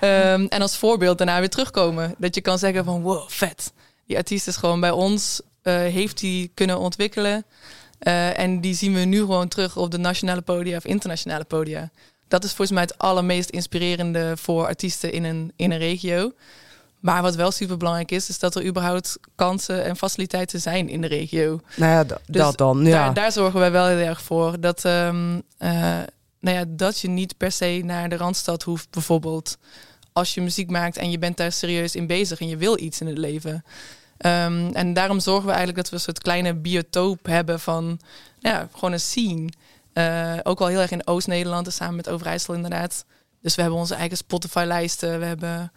[0.00, 2.14] um, en als voorbeeld daarna weer terugkomen.
[2.18, 3.72] Dat je kan zeggen van wow, vet.
[4.06, 7.44] Die artiest is gewoon bij ons, uh, heeft die kunnen ontwikkelen.
[7.98, 11.90] en die zien we nu gewoon terug op de nationale podia of internationale podia.
[12.28, 16.32] Dat is volgens mij het allermeest inspirerende voor artiesten in een, in een regio.
[17.06, 21.00] Maar wat wel super belangrijk is, is dat er überhaupt kansen en faciliteiten zijn in
[21.00, 21.60] de regio.
[21.76, 22.84] Nou ja, dus dat dan.
[22.84, 22.90] Ja.
[22.90, 24.60] Daar, daar, zorgen wij wel heel erg voor.
[24.60, 25.70] Dat, um, uh,
[26.40, 29.58] nou ja, dat je niet per se naar de randstad hoeft, bijvoorbeeld.
[30.12, 33.00] Als je muziek maakt en je bent daar serieus in bezig en je wil iets
[33.00, 33.64] in het leven.
[34.18, 38.00] Um, en daarom zorgen we eigenlijk dat we een soort kleine biotoop hebben van
[38.38, 39.48] ja, gewoon een scene.
[39.94, 43.04] Uh, ook wel heel erg in Oost-Nederland, dus samen met Overijssel inderdaad.
[43.42, 45.18] Dus we hebben onze eigen Spotify-lijsten.
[45.18, 45.72] We hebben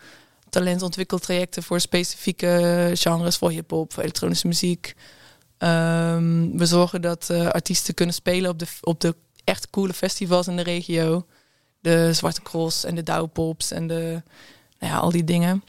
[0.49, 4.95] talentontwikkeltrajecten voor specifieke genres, voor hip-hop, voor elektronische muziek.
[5.57, 10.47] Um, we zorgen dat uh, artiesten kunnen spelen op de, op de echt coole festivals
[10.47, 11.25] in de regio.
[11.79, 14.21] De Zwarte Cross en de Douwpops en de,
[14.79, 15.63] nou ja, al die dingen.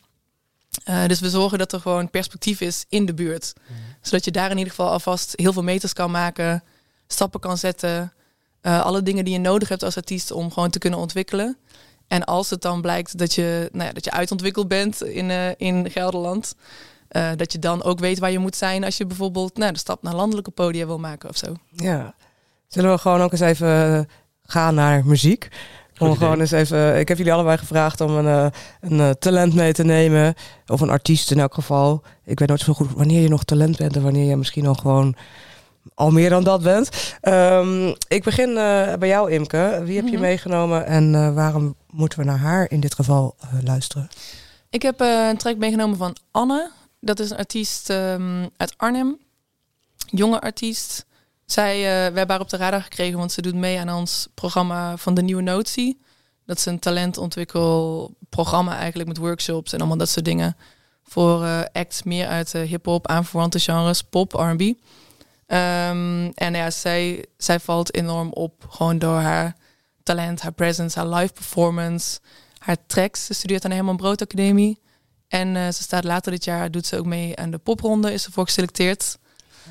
[0.89, 3.53] Uh, dus we zorgen dat er gewoon perspectief is in de buurt.
[3.57, 3.77] Mm.
[4.01, 6.63] Zodat je daar in ieder geval alvast heel veel meters kan maken,
[7.07, 8.13] stappen kan zetten.
[8.63, 11.57] Uh, alle dingen die je nodig hebt als artiest om gewoon te kunnen ontwikkelen.
[12.11, 15.49] En als het dan blijkt dat je, nou ja, dat je uitontwikkeld bent in, uh,
[15.57, 16.55] in Gelderland,
[17.11, 19.79] uh, dat je dan ook weet waar je moet zijn als je bijvoorbeeld nou, de
[19.79, 21.55] stap naar landelijke podia wil maken of zo.
[21.71, 22.15] Ja,
[22.69, 24.09] zullen we gewoon ook eens even
[24.43, 25.49] gaan naar muziek?
[25.99, 26.99] Om gewoon eens even.
[26.99, 30.35] Ik heb jullie allebei gevraagd om een, een talent mee te nemen.
[30.67, 32.03] Of een artiest in elk geval.
[32.25, 34.81] Ik weet nooit zo goed wanneer je nog talent bent en wanneer je misschien nog
[34.81, 35.17] gewoon
[35.95, 37.15] al meer dan dat bent.
[37.23, 39.81] Um, ik begin uh, bij jou, Imke.
[39.85, 40.21] Wie heb je mm -hmm.
[40.21, 44.09] meegenomen en uh, waarom moeten we naar haar in dit geval uh, luisteren?
[44.71, 46.71] Ik heb een track meegenomen van Anne.
[47.01, 49.19] Dat is een artiest um, uit Arnhem.
[50.07, 51.07] Jonge artiest.
[51.47, 54.97] Zij, we hebben haar op de radar gekregen, want ze doet mee aan ons programma
[54.97, 56.01] van de Nieuwe Notie.
[56.47, 60.57] Dat is een talentontwikkelprogramma eigenlijk met workshops en allemaal dat soort dingen.
[61.03, 64.73] Voor acts meer uit hip-hop, aanverwante genres, pop, RB.
[65.53, 69.57] Um, en ja, zij, zij valt enorm op gewoon door haar
[70.03, 72.21] talent, haar presence, haar live performance,
[72.59, 73.27] haar tracks.
[73.27, 74.81] Ze studeert aan de Herman Brood Academie.
[75.29, 78.27] En uh, ze staat later dit jaar, doet ze ook mee aan de popronde, is
[78.27, 79.19] ervoor geselecteerd.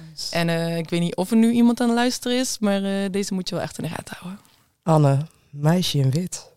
[0.09, 0.35] Nice.
[0.35, 3.09] En uh, ik weet niet of er nu iemand aan het luisteren is, maar uh,
[3.11, 4.41] deze moet je wel echt in de gaten houden.
[4.83, 6.48] Anne, meisje in wit.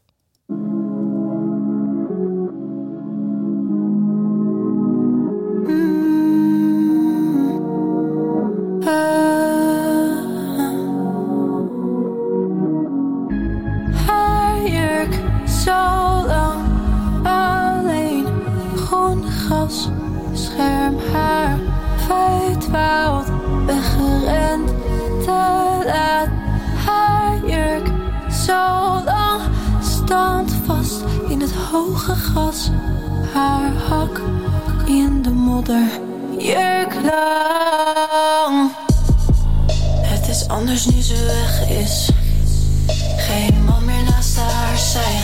[31.73, 32.71] Hoge gras,
[33.33, 34.21] haar hak
[34.87, 35.87] in de modder,
[36.39, 38.71] jurk lang.
[40.03, 42.11] Het is anders nu ze weg is.
[43.17, 45.21] Geen man meer naast haar zij.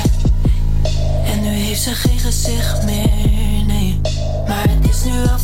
[1.24, 4.00] En nu heeft ze geen gezicht meer, nee.
[4.46, 5.38] Maar het is nu al.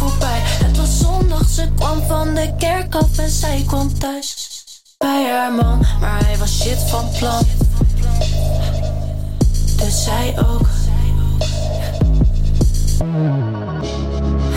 [0.64, 4.44] Het was zondag, ze kwam van de kerk af en zij kwam thuis
[4.98, 7.42] bij haar man, maar hij was shit van plan.
[9.76, 10.66] Dus zij ook.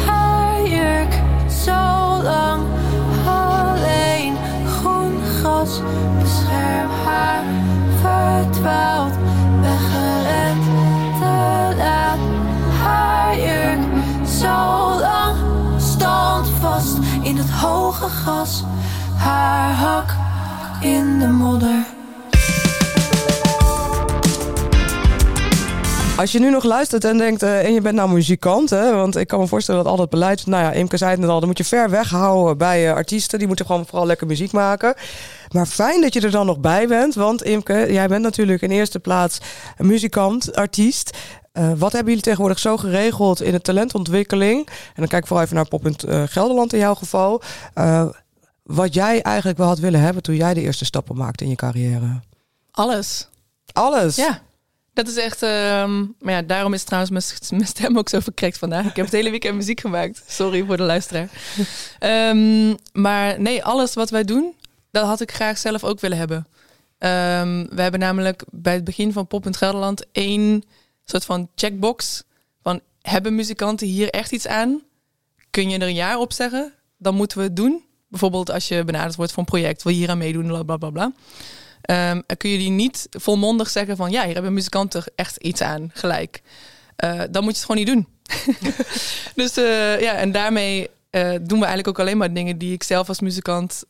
[0.06, 1.22] Haar jurk
[1.66, 2.66] zo lang,
[3.26, 5.80] alleen groen gras.
[6.22, 7.44] Bescherm haar,
[8.02, 9.14] verdwaald,
[9.62, 10.64] weggerend,
[11.20, 12.20] te laat.
[12.82, 13.77] Haar jurk
[14.40, 15.38] zo lang
[15.82, 18.64] stond vast in het hoge gras.
[19.16, 20.16] Haar hak
[20.82, 21.86] in de modder.
[26.18, 29.16] Als je nu nog luistert en denkt, eh, en je bent nou muzikant, hè, want
[29.16, 31.40] ik kan me voorstellen dat al dat beleid, nou ja, Imke zei het net al,
[31.40, 34.94] dan moet je ver weghouden bij eh, artiesten, die moeten gewoon vooral lekker muziek maken.
[35.52, 38.72] Maar fijn dat je er dan nog bij bent, want Imke, jij bent natuurlijk in
[38.72, 39.40] eerste plaats
[39.78, 41.18] een muzikant, artiest.
[41.58, 44.68] Eh, wat hebben jullie tegenwoordig zo geregeld in de talentontwikkeling?
[44.68, 47.42] En dan kijk ik vooral even naar Pop in uh, Gelderland in jouw geval.
[47.76, 48.08] Uh,
[48.64, 51.56] wat jij eigenlijk wel had willen hebben toen jij de eerste stappen maakte in je
[51.56, 52.22] carrière?
[52.72, 53.28] Alles.
[53.74, 54.16] Alles?
[54.16, 54.42] Ja.
[54.94, 55.42] Dat is echt.
[55.42, 57.24] Um, maar ja, daarom is trouwens mijn,
[57.60, 58.86] mijn stem ook zo verkrekt vandaag.
[58.86, 60.24] Ik heb het hele weekend muziek gemaakt.
[60.28, 61.30] Sorry voor de luisteraar.
[62.00, 64.56] Um, maar nee, alles wat wij doen,
[64.92, 66.38] dat had ik graag zelf ook willen hebben.
[67.00, 70.64] Um, we hebben namelijk bij het begin van Pop in Gelderland één
[71.10, 72.24] soort van checkbox.
[72.62, 74.82] Van hebben muzikanten hier echt iets aan?
[75.50, 76.74] Kun je er een jaar op zeggen?
[76.98, 77.84] Dan moeten we het doen.
[78.08, 80.90] Bijvoorbeeld als je benaderd wordt voor een project, wil je hier aan meedoen, bla bla
[80.90, 81.12] bla.
[82.12, 85.92] Um, kun je die niet volmondig zeggen van ja, hier hebben muzikanten echt iets aan,
[85.94, 86.42] gelijk.
[87.04, 88.08] Uh, dan moet je het gewoon niet doen.
[89.44, 92.84] dus uh, ja, en daarmee uh, doen we eigenlijk ook alleen maar dingen die ik
[92.84, 93.84] zelf als muzikant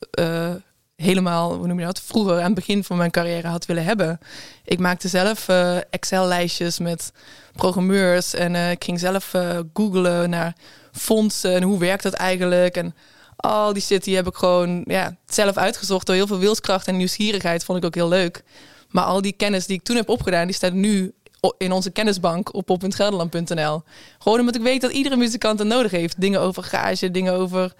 [0.97, 4.19] helemaal, hoe noem je dat, vroeger aan het begin van mijn carrière had willen hebben.
[4.65, 5.47] Ik maakte zelf
[5.89, 7.11] Excel-lijstjes met
[7.55, 9.33] programmeurs en ik ging zelf
[9.73, 10.55] googlen naar
[10.91, 12.77] fondsen en hoe werkt dat eigenlijk.
[12.77, 12.95] En
[13.35, 16.97] al die shit die heb ik gewoon ja, zelf uitgezocht door heel veel wilskracht en
[16.97, 17.63] nieuwsgierigheid.
[17.63, 18.43] Vond ik ook heel leuk.
[18.89, 21.13] Maar al die kennis die ik toen heb opgedaan, die staat nu
[21.57, 23.83] in onze kennisbank op op.gelderland.nl.
[24.19, 26.21] Gewoon omdat ik weet dat iedere muzikant het nodig heeft.
[26.21, 27.73] Dingen over gage, dingen over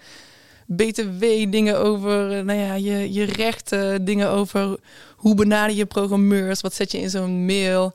[0.70, 4.78] BTW, dingen over nou ja, je, je rechten, dingen over
[5.16, 7.92] hoe benader je programmeurs, wat zet je in zo'n mail.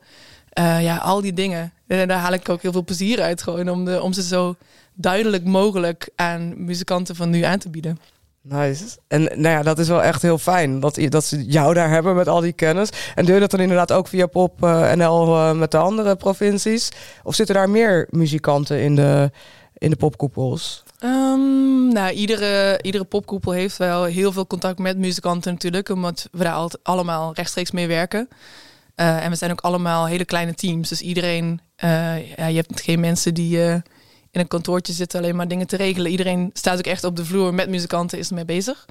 [0.58, 1.72] Uh, ja, al die dingen.
[1.86, 4.54] En daar haal ik ook heel veel plezier uit gewoon om, de, om ze zo
[4.94, 7.98] duidelijk mogelijk aan muzikanten van nu aan te bieden.
[8.40, 8.84] Nice.
[9.08, 12.16] En nou ja, dat is wel echt heel fijn dat, dat ze jou daar hebben
[12.16, 12.88] met al die kennis.
[13.14, 16.88] En doe je dat dan inderdaad ook via Pop uh, NL met de andere provincies?
[17.22, 19.30] Of zitten daar meer muzikanten in de,
[19.78, 20.83] in de popkoepels?
[21.04, 26.44] Um, nou, iedere, iedere popkoepel heeft wel heel veel contact met muzikanten natuurlijk, omdat we
[26.44, 28.28] daar allemaal rechtstreeks mee werken.
[28.96, 32.80] Uh, en we zijn ook allemaal hele kleine teams, dus iedereen, uh, ja, je hebt
[32.80, 33.82] geen mensen die in
[34.30, 36.10] een kantoortje zitten alleen maar dingen te regelen.
[36.10, 38.86] Iedereen staat ook echt op de vloer met muzikanten, is ermee bezig.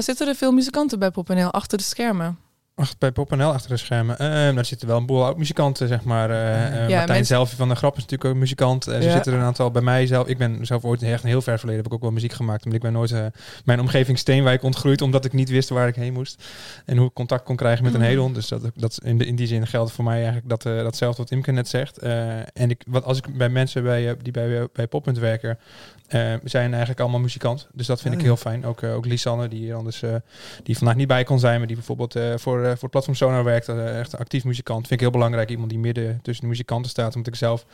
[0.00, 2.38] Zitten er veel muzikanten bij PopNL achter de schermen?
[2.78, 4.16] Achter, bij PopNL achter de schermen.
[4.20, 6.30] Uh, daar zitten wel een boel oud-muzikanten, zeg maar.
[6.30, 7.24] Uh, ja, Martijn mensen...
[7.24, 8.88] zelf van de Grap is natuurlijk ook muzikant.
[8.88, 9.06] Uh, ja.
[9.06, 10.26] Er zitten er een aantal bij mij zelf.
[10.26, 12.64] Ik ben zelf ooit echt een heel ver verleden heb ik ook wel muziek gemaakt.
[12.64, 13.14] Maar ik ben nooit
[13.64, 16.44] mijn omgeving Steenwijk ontgroeid, omdat ik niet wist waar ik heen moest.
[16.84, 18.06] En hoe ik contact kon krijgen met een mm.
[18.06, 18.32] hedon.
[18.32, 21.30] Dus dat, dat in, de, in die zin geldt voor mij eigenlijk dat, datzelfde wat
[21.30, 21.98] Imke net zegt.
[21.98, 25.58] en ik, wat, als ik bij mensen bij, die bij, bij Poppunt werken,
[26.14, 27.68] uh, zijn eigenlijk allemaal muzikant.
[27.72, 28.64] Dus dat vind ik heel fijn.
[28.66, 30.14] Ook, uh, ook Lisanne, die anders uh,
[30.62, 33.68] die vandaag niet bij kon zijn, maar die bijvoorbeeld voor, voor het platform Sonar werkt.
[33.68, 34.80] echt een actief muzikant.
[34.80, 35.50] Vind ik heel belangrijk.
[35.50, 37.14] Iemand die midden tussen de muzikanten staat.
[37.14, 37.66] Omdat ik zelf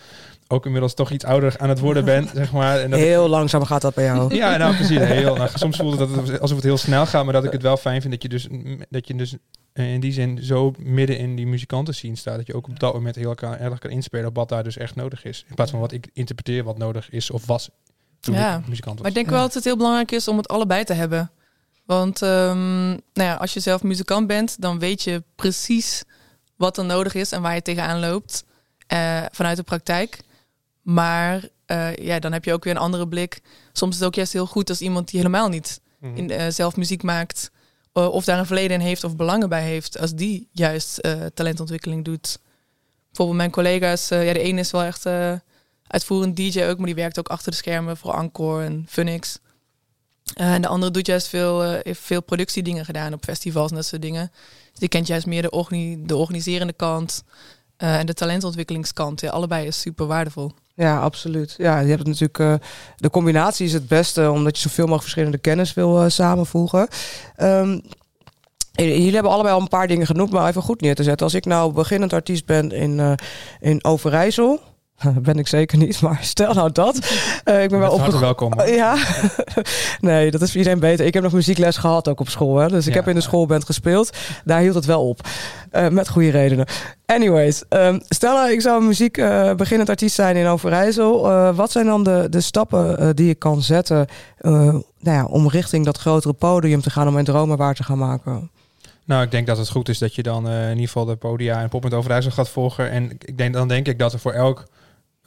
[0.48, 2.80] ook inmiddels toch iets ouder aan het worden ben, zeg maar.
[2.80, 4.34] En dat heel langzaam gaat dat bij jou.
[4.34, 4.98] ja, nou precies.
[5.22, 7.52] Heel, nou, soms voelt het dat het alsof het heel snel gaat, maar dat ik
[7.52, 8.48] het wel fijn vind dat je dus,
[8.90, 9.36] dat je dus
[9.72, 12.36] in die zin zo midden in die muzikanten zien staat.
[12.36, 14.94] Dat je ook op dat moment heel erg kan inspelen op wat daar dus echt
[14.94, 15.44] nodig is.
[15.48, 17.70] In plaats van wat ik interpreteer wat nodig is of was
[18.20, 18.62] ja.
[18.68, 19.02] muzikant was.
[19.02, 21.30] Maar ik denk wel dat het heel belangrijk is om het allebei te hebben.
[21.84, 26.02] Want um, nou ja, als je zelf muzikant bent, dan weet je precies
[26.56, 28.44] wat er nodig is en waar je tegenaan loopt
[28.92, 30.18] uh, vanuit de praktijk.
[30.82, 33.40] Maar uh, ja, dan heb je ook weer een andere blik.
[33.72, 36.16] Soms is het ook juist heel goed als iemand die helemaal niet mm -hmm.
[36.16, 37.50] in, uh, zelf muziek maakt,
[37.92, 41.00] of daar een verleden in heeft of belangen bij heeft, als die juist
[41.34, 42.38] talentontwikkeling doet.
[43.06, 45.06] Bijvoorbeeld mijn collega's, ja, de ene is wel echt
[45.86, 49.38] uitvoerend DJ ook, maar die werkt ook achter de schermen voor Encore en Funix.
[50.40, 53.76] Uh, en de andere doet juist veel, uh, heeft veel productiedingen gedaan op festivals en
[53.76, 54.30] dat soort dingen.
[54.70, 57.24] Dus die kent juist meer de, de organiserende kant
[57.78, 59.20] uh, en de talentontwikkelingskant.
[59.20, 60.52] Ja, allebei is super waardevol.
[60.74, 61.54] Ja, absoluut.
[61.58, 62.62] Ja, je hebt natuurlijk
[62.96, 66.88] de combinatie is het beste, omdat je zoveel mogelijk verschillende kennis wil samenvoegen.
[67.40, 67.82] Um,
[68.72, 71.26] Jullie hebben allebei al een paar dingen genoemd, maar even goed neer te zetten.
[71.26, 73.16] Als ik nou beginnend artiest ben in,
[73.60, 74.60] in Overijssel,
[75.22, 76.96] ben ik zeker niet, maar stel nou dat.
[77.44, 78.60] Uh, ik ben wel op welkom.
[78.66, 78.96] ja,
[80.00, 81.06] nee, dat is voor iedereen beter.
[81.06, 82.68] Ik heb nog muziekles gehad ook op school, hè?
[82.68, 82.98] dus ik ja.
[82.98, 84.10] heb in de schoolband gespeeld.
[84.44, 85.20] Daar hield het wel op,
[85.72, 86.66] uh, met goede redenen.
[87.06, 91.22] Anyways, um, stel nou, ik zou muziek uh, beginnend artiest zijn in Overijssel.
[91.54, 94.06] wat zijn dan de, de stappen die ik kan zetten
[94.40, 97.98] nou ja, om richting dat grotere podium te gaan, om mijn dromen waar te gaan
[97.98, 98.50] maken?
[99.04, 101.62] Nou, ik denk dat het goed is dat je dan in ieder geval de podia
[101.62, 102.90] en Pop met Overijssel gaat volgen.
[102.90, 104.64] En ik denk, dan denk ik dat er voor elk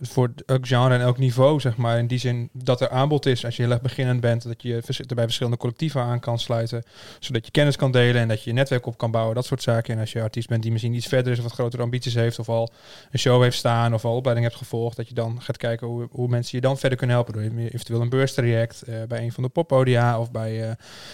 [0.01, 1.97] voor elk genre en elk niveau, zeg maar.
[1.97, 4.81] In die zin dat er aanbod is als je heel erg beginnend bent, dat je
[5.07, 6.83] er bij verschillende collectieven aan kan sluiten,
[7.19, 9.93] zodat je kennis kan delen en dat je netwerk op kan bouwen, dat soort zaken.
[9.93, 12.39] En als je artiest bent die misschien iets verder is of wat grotere ambities heeft,
[12.39, 12.71] of al
[13.11, 16.07] een show heeft staan of al opleiding hebt gevolgd, dat je dan gaat kijken hoe,
[16.11, 17.33] hoe mensen je dan verder kunnen helpen.
[17.33, 20.71] Door eventueel een beurstraject eh, bij een van de poppodia of bij eh,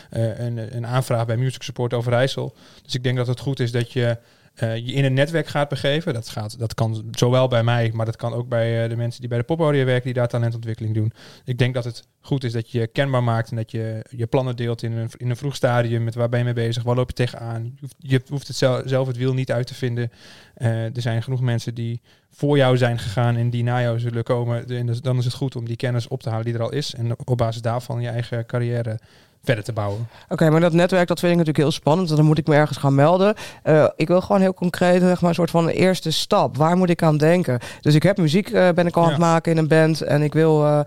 [0.10, 2.56] eh, een, een aanvraag bij Music Support Overijssel.
[2.84, 4.18] Dus ik denk dat het goed is dat je
[4.62, 6.14] eh, je in een netwerk gaat begeven.
[6.14, 9.20] Dat, gaat, dat kan zowel bij mij, maar dat kan ook bij eh, de mensen
[9.20, 11.14] die bij de poppodia werken, die daar talentontwikkeling doen.
[11.46, 14.56] Ik denk dat het goed is dat je kenbaar maakt en dat je je plannen
[14.56, 17.08] deelt in een, in een vroeg stadium met waar ben je mee bezig, waar loop
[17.08, 17.64] je tegenaan.
[17.64, 18.56] Je hoeft, je hoeft het
[18.90, 20.12] zelf, het wiel niet uit te vinden.
[20.54, 24.24] Eh, er zijn genoeg mensen die voor jou zijn gegaan en die na jou zullen
[24.24, 24.68] komen.
[24.68, 26.94] En dan is het goed om die kennis op te halen die er al is
[26.96, 29.00] en op basis daarvan je eigen carrière
[29.44, 30.08] verder te bouwen.
[30.30, 32.10] Oké, maar dat netwerk dat vind ik natuurlijk heel spannend.
[32.16, 33.36] Dan moet ik me ergens gaan melden.
[33.64, 36.58] Eh, ik wil gewoon heel concreet, zeg maar, een soort van eerste stap.
[36.58, 37.60] Waar moet ik aan denken?
[37.82, 40.22] Dus ik heb muziek, eh, ben ik al aan het maken in een band en
[40.22, 40.80] ik wil, eh,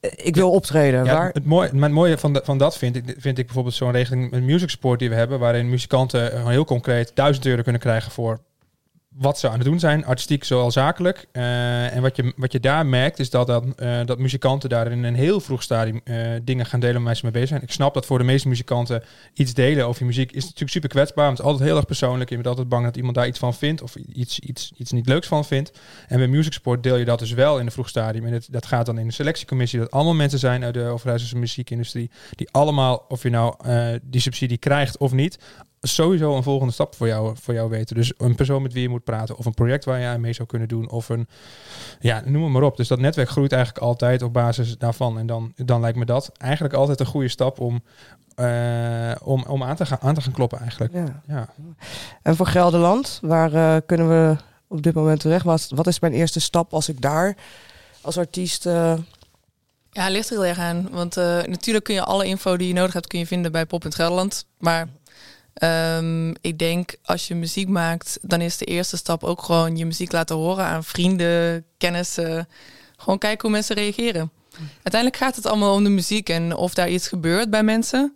[0.00, 1.04] ik wil optreden.
[1.04, 1.30] Ja, Waar?
[1.32, 3.90] het, mooie, maar het mooie van, de- van dat vind ik, vind ik bijvoorbeeld zo'n
[3.92, 8.10] regeling met music support die we hebben, waarin muzikanten heel concreet 1000 euro kunnen krijgen
[8.12, 8.40] voor
[9.14, 11.26] wat ze aan het doen zijn, artistiek zowel zakelijk.
[11.32, 14.92] Eh, en wat je, wat je daar merkt is dat, dat, eh, dat muzikanten daar
[14.92, 17.62] in een heel vroeg stadium eh, dingen gaan delen waar ze mee bezig zijn.
[17.62, 19.02] Ik snap dat voor de meeste muzikanten
[19.34, 21.24] iets delen over je muziek is natuurlijk super kwetsbaar.
[21.24, 22.30] Want het is altijd heel erg persoonlijk.
[22.30, 25.08] Je bent altijd bang dat iemand daar iets van vindt of iets, iets, iets niet
[25.08, 25.78] leuks van vindt.
[26.08, 28.26] En bij Music Sport deel je dat dus wel in een vroeg stadium.
[28.26, 29.78] En het, dat gaat dan in de selectiecommissie.
[29.78, 32.10] Dat allemaal mensen zijn uit de Overijsselse muziekindustrie.
[32.30, 33.54] Die allemaal, of je nou
[34.02, 35.38] die subsidie krijgt of niet,
[35.84, 37.96] sowieso een volgende stap voor jou, voor jou weten.
[37.96, 39.36] Dus een persoon met wie je moet praten.
[39.36, 40.90] Of een project waar je aan mee zou kunnen doen.
[40.90, 41.28] Of een,
[42.00, 42.76] ja, noem het maar op.
[42.76, 45.18] Dus dat netwerk groeit eigenlijk altijd op basis daarvan.
[45.18, 47.82] En dan, dan lijkt me dat eigenlijk altijd een goede stap om,
[48.34, 50.92] eh, om, om aan, te gaan, aan te gaan kloppen eigenlijk.
[50.92, 51.22] Ja.
[51.26, 51.48] Ja.
[52.22, 54.36] En voor Gelderland, waar eh, kunnen we
[54.68, 55.44] op dit moment terecht?
[55.44, 57.36] Wat, wat is mijn eerste stap als ik daar
[58.00, 58.66] als artiest...
[58.66, 58.94] eh,
[59.90, 60.88] Ja, ligt er heel erg aan.
[60.90, 63.66] Want eh, natuurlijk kun je alle info die je nodig hebt, kun je vinden bij
[63.66, 64.44] Pop in Gelderland.
[64.58, 64.88] Maar
[65.54, 69.86] ehm, ik denk als je muziek maakt, dan is de eerste stap ook gewoon je
[69.86, 72.48] muziek laten horen aan vrienden, kennissen.
[72.96, 74.30] Gewoon kijken hoe mensen reageren.
[74.82, 78.14] Uiteindelijk gaat het allemaal om de muziek en of daar iets gebeurt bij mensen.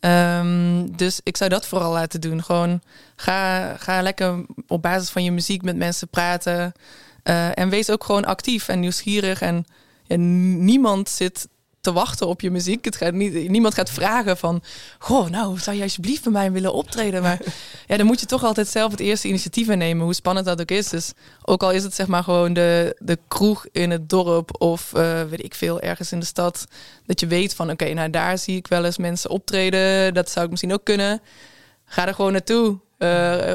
[0.00, 2.42] Ehm, dus ik zou dat vooral laten doen.
[2.42, 2.80] Gewoon
[3.16, 6.72] ga, ga lekker op basis van je muziek met mensen praten.
[7.22, 9.40] Eh, en wees ook gewoon actief en nieuwsgierig.
[9.40, 9.64] En
[10.64, 11.48] niemand zit
[11.86, 12.84] te wachten op je muziek.
[12.84, 14.62] Het gaat niet, niemand gaat vragen van...
[14.98, 17.22] Goh, nou, zou je alsjeblieft bij mij willen optreden?
[17.22, 17.40] Maar
[17.88, 20.04] ja, dan moet je toch altijd zelf het eerste initiatief nemen.
[20.04, 20.88] Hoe spannend dat ook is.
[20.88, 24.62] Dus ook al is het zeg maar gewoon de, de kroeg in het dorp...
[24.62, 26.66] of eh, weet ik veel, ergens in de stad...
[27.06, 30.14] dat je weet van, oké, nou daar zie ik wel eens mensen optreden.
[30.14, 31.20] Dat zou ik misschien ook kunnen.
[31.84, 32.78] Ga er gewoon naartoe.
[32.98, 33.08] Eh,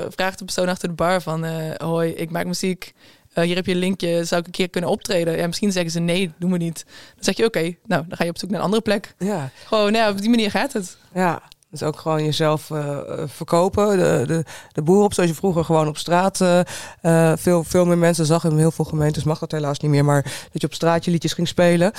[0.09, 1.45] vraag de persoon achter de bar van...
[1.45, 2.93] eh, hoi, ik maak muziek...
[3.33, 5.37] Eh, hier heb je een linkje, zou ik een keer kunnen optreden?
[5.37, 6.85] Ja, misschien zeggen ze nee, doen we niet.
[7.15, 9.13] Dan zeg je oké, nou dan ga je op zoek naar een andere plek.
[9.17, 10.97] ja, Gewoon, nou, op die manier gaat het.
[11.13, 15.65] ja, dus ook gewoon jezelf eh, verkopen, de, de, de boer op, zoals je vroeger
[15.65, 18.43] gewoon op straat eh, veel, veel meer mensen zag.
[18.43, 21.11] In heel veel gemeentes mag dat helaas niet meer, maar dat je op straat je
[21.11, 21.91] liedjes ging spelen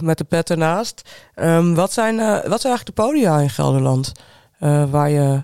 [0.00, 1.02] met de pet ernaast.
[1.34, 4.12] Ehm, wat, zijn, wat zijn eigenlijk de podia in Gelderland
[4.90, 5.42] waar je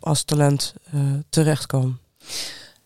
[0.00, 0.74] als talent
[1.30, 1.98] terecht kan?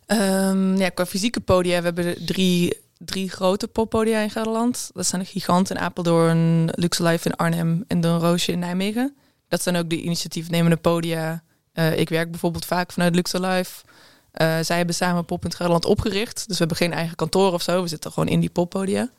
[0.07, 4.91] Ehm, ja, qua fysieke podia, we hebben drie, drie grote poppodia in Gelderland.
[4.95, 9.17] Dat zijn de Gigant in Apeldoorn, Luxe Life in Arnhem en Don Roosje in Nijmegen.
[9.49, 11.43] Dat zijn ook de initiatiefnemende podia.
[11.73, 13.85] Eh, ik werk bijvoorbeeld vaak vanuit Luxe Life.
[14.31, 16.37] Eh, zij hebben samen Pop in Gelderland opgericht.
[16.37, 17.83] Dus we hebben geen eigen kantoor of zo.
[17.83, 19.11] We zitten gewoon in die poppodia.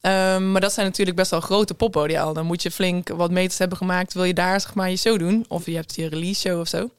[0.00, 2.32] Ehm, maar dat zijn natuurlijk best wel grote poppodia al.
[2.32, 4.14] Dan moet je flink wat meters hebben gemaakt.
[4.14, 5.44] Wil je daar zeg maar je show doen?
[5.48, 6.90] Of je hebt je release show of zo.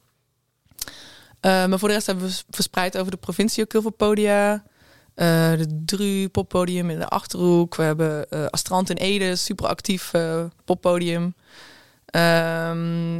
[1.41, 4.53] Uh, maar voor de rest hebben we verspreid over de provincie ook heel veel podia.
[4.53, 4.61] Uh,
[5.57, 7.75] de Dru poppodium in de Achterhoek.
[7.75, 10.11] We hebben uh, Astrand in Ede, super actief
[10.65, 11.23] poppodium.
[11.23, 11.35] Um,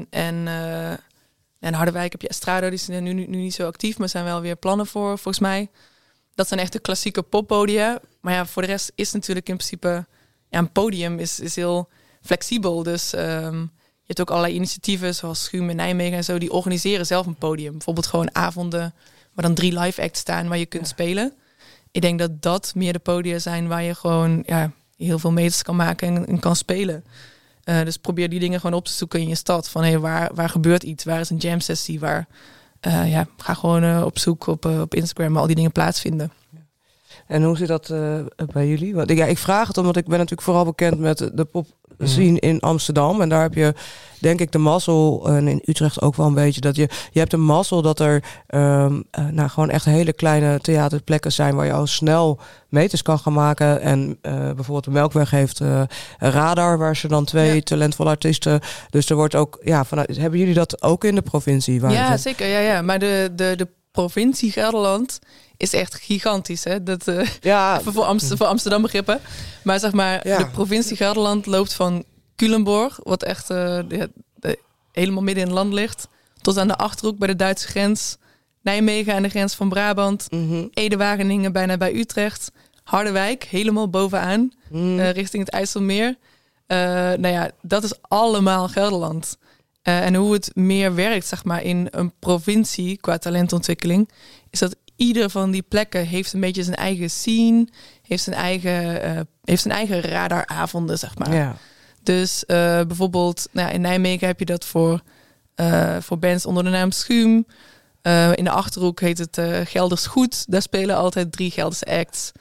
[0.10, 0.48] en,
[1.60, 4.42] en Harderwijk heb je Estrado, die zijn nu, nu, niet zo actief, maar zijn wel
[4.42, 5.70] weer plannen voor, volgens mij.
[6.36, 8.00] Dat zijn echt de klassieke poppodia.
[8.22, 10.06] Maar ja, voor de rest is natuurlijk in principe...
[10.50, 11.90] Ja, een podium is, is heel
[12.22, 12.84] flexibel.
[12.84, 13.70] Dus je
[14.16, 17.72] hebt ook allerlei initiatieven, zoals Schuum in Nijmegen en zo, die organiseren zelf een podium.
[17.72, 18.94] Bijvoorbeeld gewoon avonden
[19.34, 20.90] waar dan drie live acts staan waar je kunt ja.
[20.90, 21.34] spelen.
[21.92, 25.62] Ik denk dat dat meer de podia zijn waar je gewoon ja, heel veel meters
[25.62, 27.04] kan maken en, en kan spelen.
[27.66, 29.70] Uh, dus probeer die dingen gewoon op te zoeken in je stad.
[29.70, 31.04] Van hey, waar, waar gebeurt iets?
[31.04, 32.00] Waar is een jam sessie?
[32.00, 32.28] Waar,
[32.88, 36.32] uh, ja, ga gewoon uh, op zoek op, op Instagram al die dingen plaatsvinden.
[37.28, 37.88] En hoe zit dat
[38.52, 38.96] bij jullie?
[38.96, 41.68] Want ja, ik vraag het omdat ik ben natuurlijk vooral bekend met de pop,
[42.00, 43.22] zien in Amsterdam.
[43.22, 43.74] En daar heb je
[44.20, 47.32] denk ik de mazzel, en in Utrecht ook wel een beetje, dat je, je hebt
[47.32, 51.88] de mazzel dat er um, nou, gewoon echt hele kleine theaterplekken zijn waar je al
[51.88, 52.40] snel
[52.70, 53.82] meters kan gaan maken.
[53.82, 55.82] En uh, bijvoorbeeld de Melkweg heeft uh,
[56.18, 58.60] Radar, waar ze dan twee talentvolle artiesten.
[58.90, 61.82] Dus er wordt ook, ja, vanuit, hebben jullie dat ook in de provincie?
[61.82, 62.48] Waar ja, zeker.
[62.48, 62.82] Ja, ja.
[62.82, 65.20] Maar de, de, de provincie Gelderland
[65.60, 66.64] is echt gigantisch.
[66.64, 66.84] Hè?
[66.84, 67.82] Dat, uh, ja.
[67.84, 69.20] voor, Amsterdam, voor Amsterdam begrippen.
[69.64, 72.04] Maar zeg maar, de provincie Gelderland loopt van
[72.36, 73.80] Culemborg, wat echt uh,
[74.92, 76.08] helemaal midden in het land ligt,
[76.42, 78.18] tot aan de Achterhoek bij de Duitse grens.
[78.62, 80.28] Nijmegen aan de grens van Brabant.
[80.30, 82.52] Mm Ede-Wageningen bijna bij Utrecht.
[82.84, 85.00] Harderwijk helemaal bovenaan, mm.
[85.00, 86.16] richting het IJsselmeer.
[86.68, 89.38] nou ja, dat is allemaal Gelderland.
[89.82, 94.10] en hoe het meer werkt, zeg maar, in een provincie qua talentontwikkeling,
[94.50, 97.68] is dat ieder van die plekken heeft een beetje zijn eigen scene,
[98.02, 101.34] heeft zijn eigen, uh, heeft zijn eigen radaravonden, zeg maar.
[101.34, 101.56] Ja.
[102.04, 105.02] Dus uh, bijvoorbeeld nou ja, in Nijmegen heb je dat voor,
[105.56, 107.46] uh, voor bands onder de naam Schuum.
[108.36, 110.46] in de Achterhoek heet het Gelders Goed.
[110.52, 112.32] Daar spelen altijd drie Gelderse acts.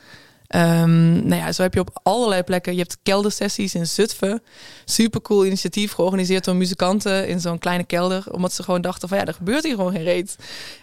[0.57, 2.73] Um, nou ja, zo heb je op allerlei plekken.
[2.73, 4.43] Je hebt keldersessies in Zutphen.
[4.85, 8.25] Super cool initiatief, georganiseerd door muzikanten in zo'n kleine kelder.
[8.31, 10.37] Omdat ze gewoon dachten van ja, er gebeurt hier gewoon geen reet.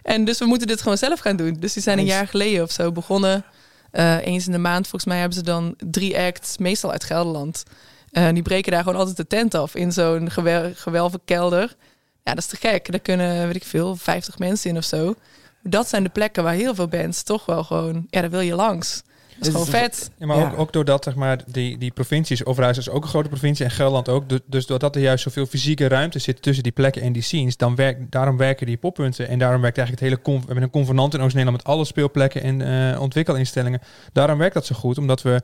[0.04, 1.58] En dus we moeten dit gewoon zelf gaan doen.
[1.60, 3.46] Dus die zijn een jaar geleden of zo begonnen.
[3.92, 7.64] Uh, eens in de maand, volgens mij, hebben ze dan drie acts, meestal uit Gelderland.
[8.12, 10.32] Uh, die breken daar gewoon altijd de tent af in zo'n
[10.76, 11.76] gewelven kelder.
[12.24, 12.92] Ja, dat is te gek.
[12.92, 15.16] Daar kunnen, weet ik veel, 50 mensen in of zo.
[15.64, 18.56] Dat zijn de plekken waar heel veel bands toch wel gewoon, ja, daar wil je
[18.56, 19.04] langs.
[19.38, 20.12] Dat is gewoon vet.
[20.18, 23.30] Ja, maar Ook, ook doordat zeg maar, die, die provincies, Overijssel is ook een grote
[23.30, 24.24] provincie en Gelderland ook.
[24.46, 27.76] Dus doordat er juist zoveel fysieke ruimte zit tussen die plekken en die scenes, dan
[27.76, 29.28] werkt, daarom werken die poppunten.
[29.28, 30.40] En daarom werkt eigenlijk het hele...
[30.40, 33.82] We hebben een convenant in Oost-Nederland met alle speelplekken en uh, ontwikkelinstellingen.
[34.14, 35.42] Daarom werkt dat zo goed, omdat we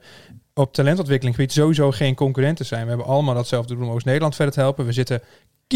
[0.54, 2.82] op talentontwikkeling gebied sowieso geen concurrenten zijn.
[2.82, 4.86] We hebben allemaal datzelfde doen om Oost-Nederland verder te helpen.
[4.86, 5.22] We zitten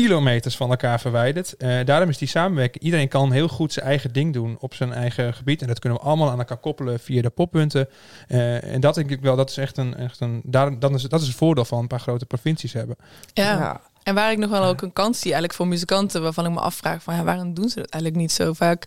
[0.02, 1.56] kilometers van elkaar verwijderd.
[1.58, 2.84] Uh, daarom is die samenwerking.
[2.84, 5.62] Iedereen kan heel goed zijn eigen ding doen op zijn eigen gebied.
[5.62, 7.90] En dat kunnen we allemaal aan elkaar koppelen via de poppunten.
[8.28, 9.96] Uh, en dat denk ik wel, dat is echt een.
[9.96, 12.96] Echt een daar, dan is, dat is het voordeel van een paar grote provincies hebben.
[13.34, 13.44] Ja.
[13.44, 13.82] ja.
[14.04, 16.60] En waar ik nog wel ook een kans zie, eigenlijk voor muzikanten, waarvan ik me
[16.60, 18.86] afvraag van ja, waarom doen ze dat eigenlijk niet zo vaak?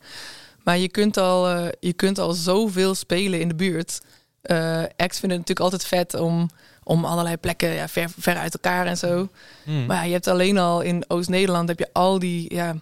[0.64, 4.00] Maar je kunt al, uh, je kunt al zoveel spelen in de buurt.
[4.42, 6.50] Uh, ex vinden het natuurlijk altijd vet om
[6.88, 9.28] om allerlei plekken ja, ver, ver uit elkaar en zo.
[9.64, 9.86] Hmm.
[9.86, 12.74] Maar ja, je hebt alleen al in Oost-Nederland heb je al die ja,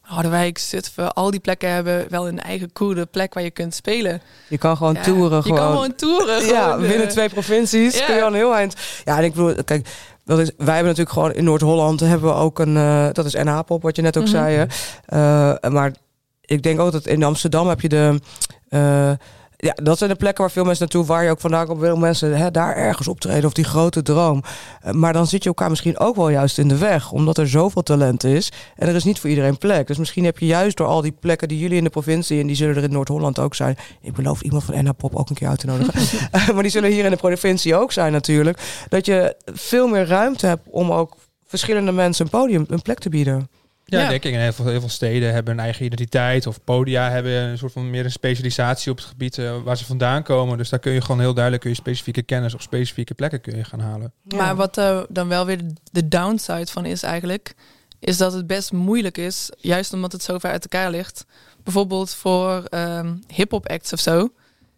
[0.00, 4.22] Harderwijk, Zutphen, al die plekken hebben wel een eigen coole plek waar je kunt spelen.
[4.48, 5.36] Je kan gewoon toeren.
[5.36, 5.58] Je gewoon.
[5.58, 6.46] kan gewoon toeren.
[6.54, 8.74] Ja, binnen twee provincies kun je al een heel eind.
[9.04, 9.88] Ja, en ik bedoel, kijk,
[10.24, 13.34] dat is, wij hebben natuurlijk gewoon in Noord-Holland hebben we ook een, uh, dat is
[13.34, 14.40] NH-pop, wat je net ook mm -hmm.
[14.40, 14.66] zei.
[15.08, 15.92] Uh, maar
[16.40, 18.18] ik denk ook dat in Amsterdam heb je de.
[19.60, 21.96] Ja, dat zijn de plekken waar veel mensen naartoe, waar je ook vandaag op wil
[21.96, 24.42] mensen hè, daar ergens optreden of die grote droom.
[24.80, 27.48] Eh, maar dan zit je elkaar misschien ook wel juist in de weg, omdat er
[27.48, 29.86] zoveel talent is en er is niet voor iedereen plek.
[29.86, 32.46] Dus misschien heb je juist door al die plekken die jullie in de provincie en
[32.46, 33.76] die zullen er in Noord-Holland ook zijn.
[34.00, 35.94] Ik beloof iemand van NH Pop ook een keer uit te nodigen.
[36.30, 38.86] Eh, maar die zullen hier in de provincie ook zijn natuurlijk.
[38.88, 43.08] Dat je veel meer ruimte hebt om ook verschillende mensen een podium, een plek te
[43.08, 43.48] bieden.
[43.90, 44.32] Ja, denk ik.
[44.32, 46.46] En heel veel, heel veel steden hebben een eigen identiteit.
[46.46, 49.84] Of podia hebben een soort van meer een specialisatie op het gebied uh, waar ze
[49.84, 50.58] vandaan komen.
[50.58, 53.56] Dus daar kun je gewoon heel duidelijk kun je specifieke kennis op specifieke plekken kun
[53.56, 54.12] je gaan halen.
[54.22, 55.60] Maar wat uh, dan wel weer
[55.92, 57.54] de downside van is eigenlijk,
[58.00, 61.24] is dat het best moeilijk is, juist omdat het zo ver uit elkaar ligt.
[61.62, 64.28] Bijvoorbeeld voor um, hip-hop acts of zo,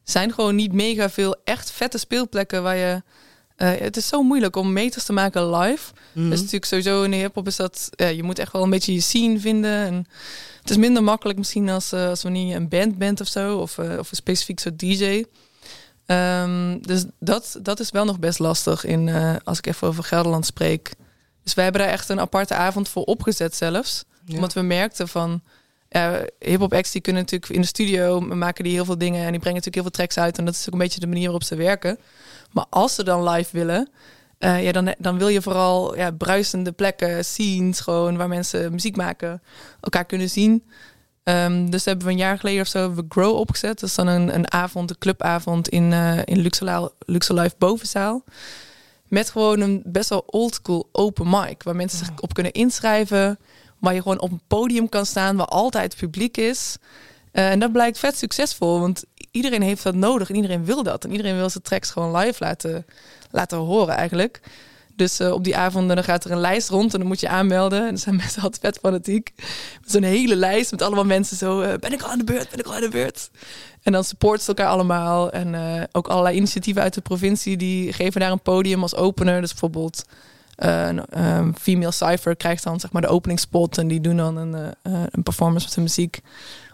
[0.02, 3.02] zijn gewoon niet mega veel echt vette speelplekken waar je
[3.62, 5.92] uh, het is zo moeilijk om meters te maken live.
[6.12, 7.90] Mm Dus natuurlijk sowieso in de hip-hop is dat.
[7.96, 9.86] Je moet echt wel een beetje je scene vinden.
[9.86, 10.06] En
[10.60, 13.58] het is minder makkelijk misschien als, uh, als wanneer je een band bent of zo.
[13.58, 15.04] Of, of een specifiek soort DJ.
[15.04, 15.24] Um,
[16.06, 19.08] ehm, dus dat, dat is wel nog best lastig in,
[19.44, 20.92] als ik even over Gelderland spreek.
[21.42, 24.04] Dus wij hebben daar echt een aparte avond voor opgezet zelfs.
[24.34, 25.42] Omdat we merkten van.
[26.38, 29.24] Hip-hop acts die kunnen natuurlijk in de studio maken die heel veel dingen.
[29.24, 30.38] En die brengen natuurlijk heel veel tracks uit.
[30.38, 31.98] En dat is ook een beetje de manier waarop ze werken.
[32.52, 33.88] Maar als ze dan live willen,
[34.38, 38.96] uh, ja, dan, dan wil je vooral ja, bruisende plekken, scenes, gewoon waar mensen muziek
[38.96, 39.42] maken,
[39.80, 40.64] elkaar kunnen zien.
[41.24, 43.80] Um, dus hebben we een jaar geleden of zo we Grow opgezet.
[43.80, 46.40] Dat is dan een, een avond, een clubavond in, uh, in
[47.06, 48.24] Luxor Live bovenzaal.
[49.08, 51.62] Met gewoon een best wel oldschool open mic.
[51.62, 53.38] Waar mensen zich op kunnen inschrijven.
[53.80, 56.76] Waar je gewoon op een podium kan staan waar altijd publiek is.
[57.32, 58.80] Uh, en dat blijkt vet succesvol.
[58.80, 61.04] Want iedereen heeft dat nodig en iedereen wil dat.
[61.04, 62.86] En iedereen wil zijn tracks gewoon live laten,
[63.30, 64.40] laten horen eigenlijk.
[64.96, 67.28] Dus uh, op die avonden dan gaat er een lijst rond en dan moet je
[67.28, 67.80] aanmelden.
[67.80, 69.32] En dan zijn mensen altijd vet fanatiek.
[69.84, 71.62] Zo'n hele lijst met allemaal mensen zo...
[71.62, 72.50] Uh, ben ik al aan de beurt?
[72.50, 73.30] Ben ik al aan de beurt?
[73.82, 75.30] En dan supporten ze elkaar allemaal.
[75.30, 77.56] En ook allerlei initiatieven uit de provincie...
[77.56, 79.40] die geven daar een podium als opener.
[79.40, 80.14] Dus bijvoorbeeld eh,
[80.66, 84.54] een ehm, female cypher krijgt dan zeg maar de openingsspot en die doen dan een,
[84.54, 86.20] eh, eh, een performance met hun muziek.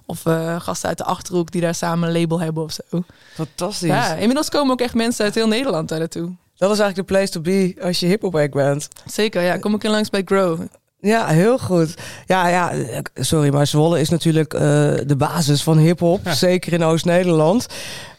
[0.07, 3.03] Of eh, gasten uit de achterhoek die daar samen een label hebben of zo.
[3.35, 3.89] Fantastisch.
[3.89, 6.33] Ja, inmiddels komen ook echt mensen uit heel Nederland daar naartoe.
[6.57, 8.89] Dat is eigenlijk de place to be als je hip-hop act bent.
[9.07, 9.59] Zeker, ja.
[9.59, 10.61] Kom ik in langs bij Grow.
[11.01, 11.95] Ja, heel goed.
[12.27, 12.73] Ja, ja,
[13.15, 14.61] sorry, maar Zwolle is natuurlijk eh,
[15.07, 16.21] de basis van hip-hop.
[16.29, 17.67] Zeker in Oost-Nederland.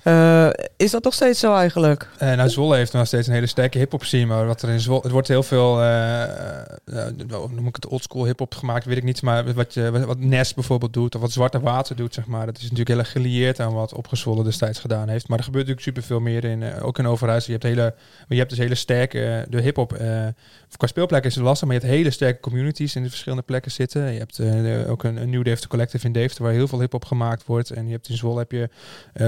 [0.07, 2.07] Eh, is dat nog steeds zo eigenlijk?
[2.17, 4.25] Eh, nou, Zwolle heeft nog steeds een hele sterke hip-hop scene.
[4.25, 5.01] Maar wat er in Zwolle.
[5.01, 5.75] Het wordt heel veel.
[5.75, 9.21] nou, noem ik het oldschool hip-hop gemaakt, weet ik niet.
[9.21, 11.15] Maar wat, je, wat- Nes bijvoorbeeld doet.
[11.15, 12.45] Of wat Zwarte Water doet, zeg maar.
[12.45, 15.27] Dat is natuurlijk heel erg gelieerd aan wat Opgezwollen destijds gedaan heeft.
[15.27, 16.81] Maar er gebeurt natuurlijk superveel meer in.
[16.81, 17.53] ook in Overijssel.
[17.53, 17.93] Je hebt, hele,
[18.27, 19.45] je hebt dus hele sterke.
[19.49, 19.89] de hip-hop.
[20.77, 21.67] qua speelplek is het lastig.
[21.67, 24.13] Maar je hebt hele sterke communities in de verschillende plekken zitten.
[24.13, 24.41] Je hebt
[24.89, 26.43] ook een, een nieuw Deventer Collective in Deventer.
[26.43, 27.69] Waar heel veel hip-hop gemaakt wordt.
[27.69, 28.69] En je hebt in Zwolle heb je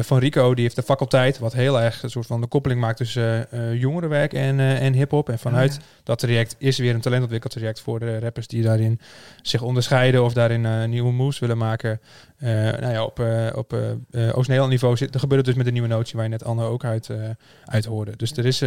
[0.04, 0.54] van Rico.
[0.54, 1.40] Die heeft de faculteit.
[1.40, 4.82] Wat heel erg een soort van de koppeling maakt tussen eh, eh, jongerenwerk en, eh,
[4.82, 5.30] en hip-hop.
[5.30, 9.00] En vanuit dat traject is weer een talentontwikkeltraject voor de rappers die daarin
[9.42, 12.00] zich onderscheiden of daarin nieuwe moves willen maken.
[12.40, 15.66] Eh, nou ja, op, eh, op eh, Oost-Nederland niveau zit, er gebeurt het dus met
[15.66, 17.10] de nieuwe notie waar je net Anne ook uit,
[17.66, 18.16] uit hoorde.
[18.16, 18.64] Dus er is,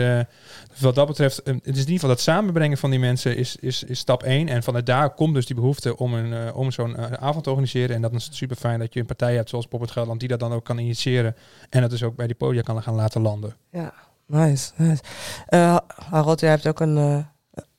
[0.79, 3.83] wat dat betreft, het is in ieder geval dat samenbrengen van die mensen is, is,
[3.83, 4.49] is stap 1.
[4.49, 7.97] En vanuit daar komt dus die behoefte om, een, om zo'n avond te organiseren.
[7.97, 10.29] En dat is super fijn dat je een partij hebt zoals Pop het Gelderland die
[10.29, 11.37] dat dan ook kan initiëren.
[11.71, 13.57] En dat dus ook bij die podia kan gaan laten landen.
[13.71, 13.93] Ja,
[14.27, 14.73] nice.
[14.77, 15.03] nice.
[16.11, 17.27] Harold, jij hebt ook een,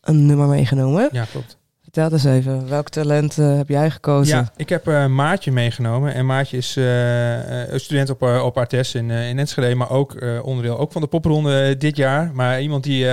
[0.02, 1.10] een nummer meegenomen.
[1.12, 1.58] Ja, klopt.
[1.94, 4.38] Vertel eens even, welk talent eh, heb jij gekozen?
[4.38, 6.14] Ja, ik heb eh, Maartje meegenomen.
[6.14, 10.78] En Maartje is eh, eh, student op, op Artes in, in Enschede, maar ook onderdeel
[10.80, 12.32] ook van de popronde dit jaar.
[12.34, 13.06] Maar iemand die,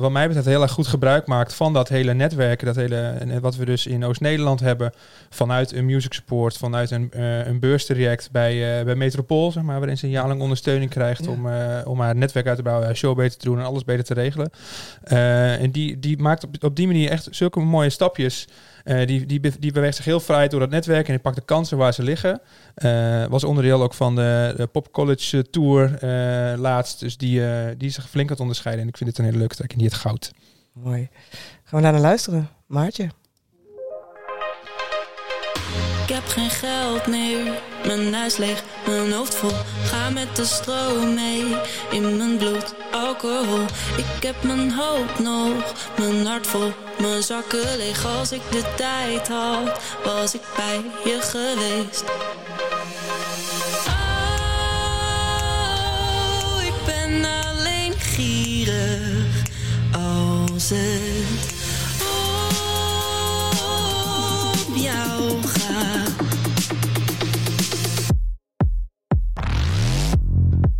[0.00, 2.64] wat mij betreft, heel erg goed gebruik maakt van dat hele netwerk.
[2.64, 4.92] Dat hele, en wat we dus in Oost-Nederland hebben.
[5.30, 7.10] Vanuit een music support, vanuit een,
[7.48, 11.30] een beurstraject bij, bij Metropool, zeg maar, waarin ze een jaar lang ondersteuning krijgt Ja.
[11.30, 11.46] om,
[11.84, 14.14] om haar netwerk uit te bouwen, haar show beter te doen en alles beter te
[14.14, 14.50] regelen.
[15.60, 18.22] En die, die maakt op, op die manier echt zulke mooie stapjes.
[18.84, 21.42] Eh, die, die, die beweegt zich heel vrij door dat netwerk en die pakt de
[21.42, 22.40] kansen waar ze liggen.
[22.74, 25.98] Eh, was onderdeel ook van de, Pop College eh, Tour
[26.58, 27.00] laatst.
[27.00, 27.42] Dus die,
[27.76, 28.82] die zich flink aan het onderscheiden.
[28.82, 30.32] En ik vind het een hele leuke track en die het goud.
[30.72, 31.08] Mooi.
[31.64, 32.48] Gaan we naar luisteren?
[32.66, 33.08] Maartje.
[36.06, 39.50] Ik heb geen geld meer, mijn huis leeg, mijn hoofd vol.
[39.84, 41.56] Ga met de stroom mee,
[41.90, 43.64] in mijn bloed alcohol.
[43.96, 48.06] Ik heb mijn hoop nog, mijn hart vol, mijn zakken leeg.
[48.18, 52.04] Als ik de tijd had, was ik bij je geweest.
[53.86, 53.92] Oh,
[56.64, 59.42] ik ben alleen gierig
[59.92, 61.53] als het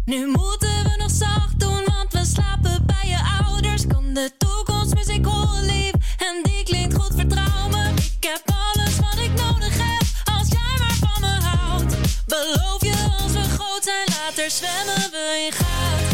[0.05, 3.87] Nu moeten we nog zacht doen, want we slapen bij je ouders.
[3.87, 7.93] Kan de toekomst muziek horen lief en die klinkt goed, vertrouw me.
[8.21, 10.03] Ik heb alles wat ik nodig heb,
[10.35, 11.97] als jij maar van me houdt.
[12.27, 16.14] Beloof je als we groot zijn, later zwemmen we in goud.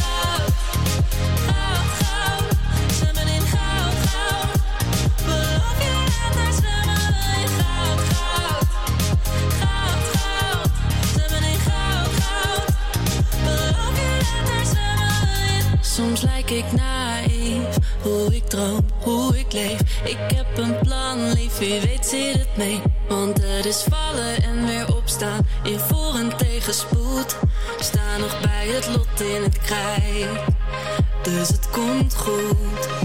[16.00, 19.80] Soms lijk ik naïef, hoe ik droom, hoe ik leef.
[20.04, 22.80] Ik heb een plan, lief, wie weet zit het mee.
[23.08, 27.36] Want het is vallen en weer opstaan, in voor- en tegenspoed.
[27.80, 30.28] Sta nog bij het lot in het krijt,
[31.22, 32.99] dus het komt goed.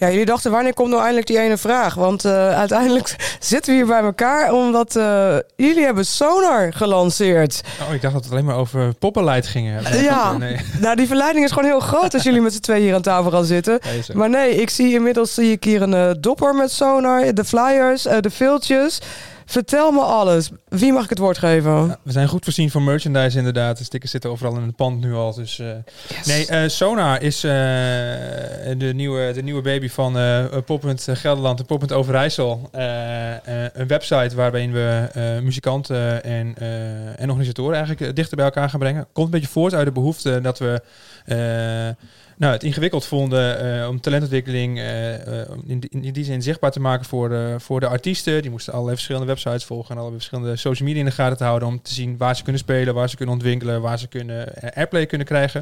[0.00, 1.94] Ja, jullie dachten, wanneer komt nou eindelijk die ene vraag?
[1.94, 7.60] Want eh, uiteindelijk zitten we hier bij elkaar omdat eh, jullie hebben Sonar gelanceerd.
[7.88, 9.80] Oh, ik dacht dat het alleen maar over poppenleid ging.
[10.02, 10.36] Ja.
[10.36, 10.56] Nee.
[10.80, 13.30] Nou, die verleiding is gewoon heel groot als jullie met z'n twee hier aan tafel
[13.30, 13.78] gaan zitten.
[14.12, 18.02] Maar nee, ik zie inmiddels zie ik hier een eh, dopper met Sonar, de flyers,
[18.02, 19.00] de filtjes.
[19.50, 20.50] Vertel me alles.
[20.68, 21.70] Wie mag ik het woord geven?
[21.72, 23.78] Ja, we zijn goed voorzien van merchandise inderdaad.
[23.78, 25.34] De stickers zitten overal in het pand nu al.
[25.34, 25.66] Dus, eh,
[26.24, 31.66] Nee, eh, Sonar is eh, de, nieuwe, de nieuwe baby van eh Poppunt Gelderland en
[31.66, 32.68] Poppunt Overijssel.
[32.72, 38.44] Eh, eh, een website waarbij we eh, muzikanten en, eh, en organisatoren eigenlijk dichter bij
[38.44, 39.06] elkaar gaan brengen.
[39.12, 40.82] Komt een beetje voort uit de behoefte dat we
[41.24, 42.04] eh,
[42.40, 46.70] nou, het ingewikkeld vonden eh, om talentontwikkeling eh, eh, in, die- in die zin zichtbaar
[46.70, 48.42] te maken voor de, voor de artiesten.
[48.42, 51.44] Die moesten allerlei verschillende websites volgen en allerlei verschillende social media in de gaten te
[51.44, 54.54] houden om te zien waar ze kunnen spelen, waar ze kunnen ontwikkelen, waar ze kunnen
[54.74, 55.60] airplay kunnen krijgen.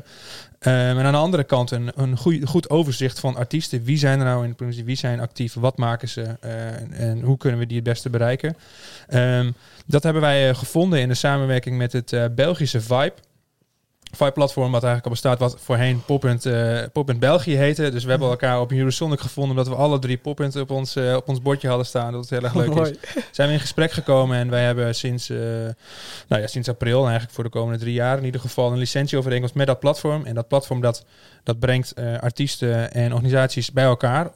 [0.60, 2.16] Um, en aan de andere kant een, een
[2.46, 3.84] goed overzicht van artiesten.
[3.84, 4.84] Wie zijn er nou in de provincie?
[4.84, 5.54] Wie zijn actief?
[5.54, 6.22] Wat maken ze?
[6.90, 8.56] en, hoe kunnen we die het beste bereiken?
[9.08, 9.50] Ehm,
[9.86, 13.14] dat hebben wij gevonden in de samenwerking met het Belgische Vibe.
[14.10, 17.90] Vibe-platform, wat eigenlijk al bestaat, wat voorheen Poppunt, uh, Poppunt België heette.
[17.90, 21.14] Dus we hebben elkaar op Eurosonic gevonden, omdat we alle drie Poppunten op ons, uh,
[21.14, 22.12] op ons bordje hadden staan.
[22.12, 22.98] Dat het heel erg leuk is.
[23.32, 25.38] Zijn we in gesprek gekomen en wij hebben sinds, uh,
[26.28, 29.54] nou ja, sinds april, eigenlijk voor de komende drie jaar in ieder geval, een licentieovereenkomst
[29.54, 30.24] met dat platform.
[30.24, 31.04] En dat platform dat,
[31.42, 34.34] dat brengt artiesten en organisaties bij elkaar.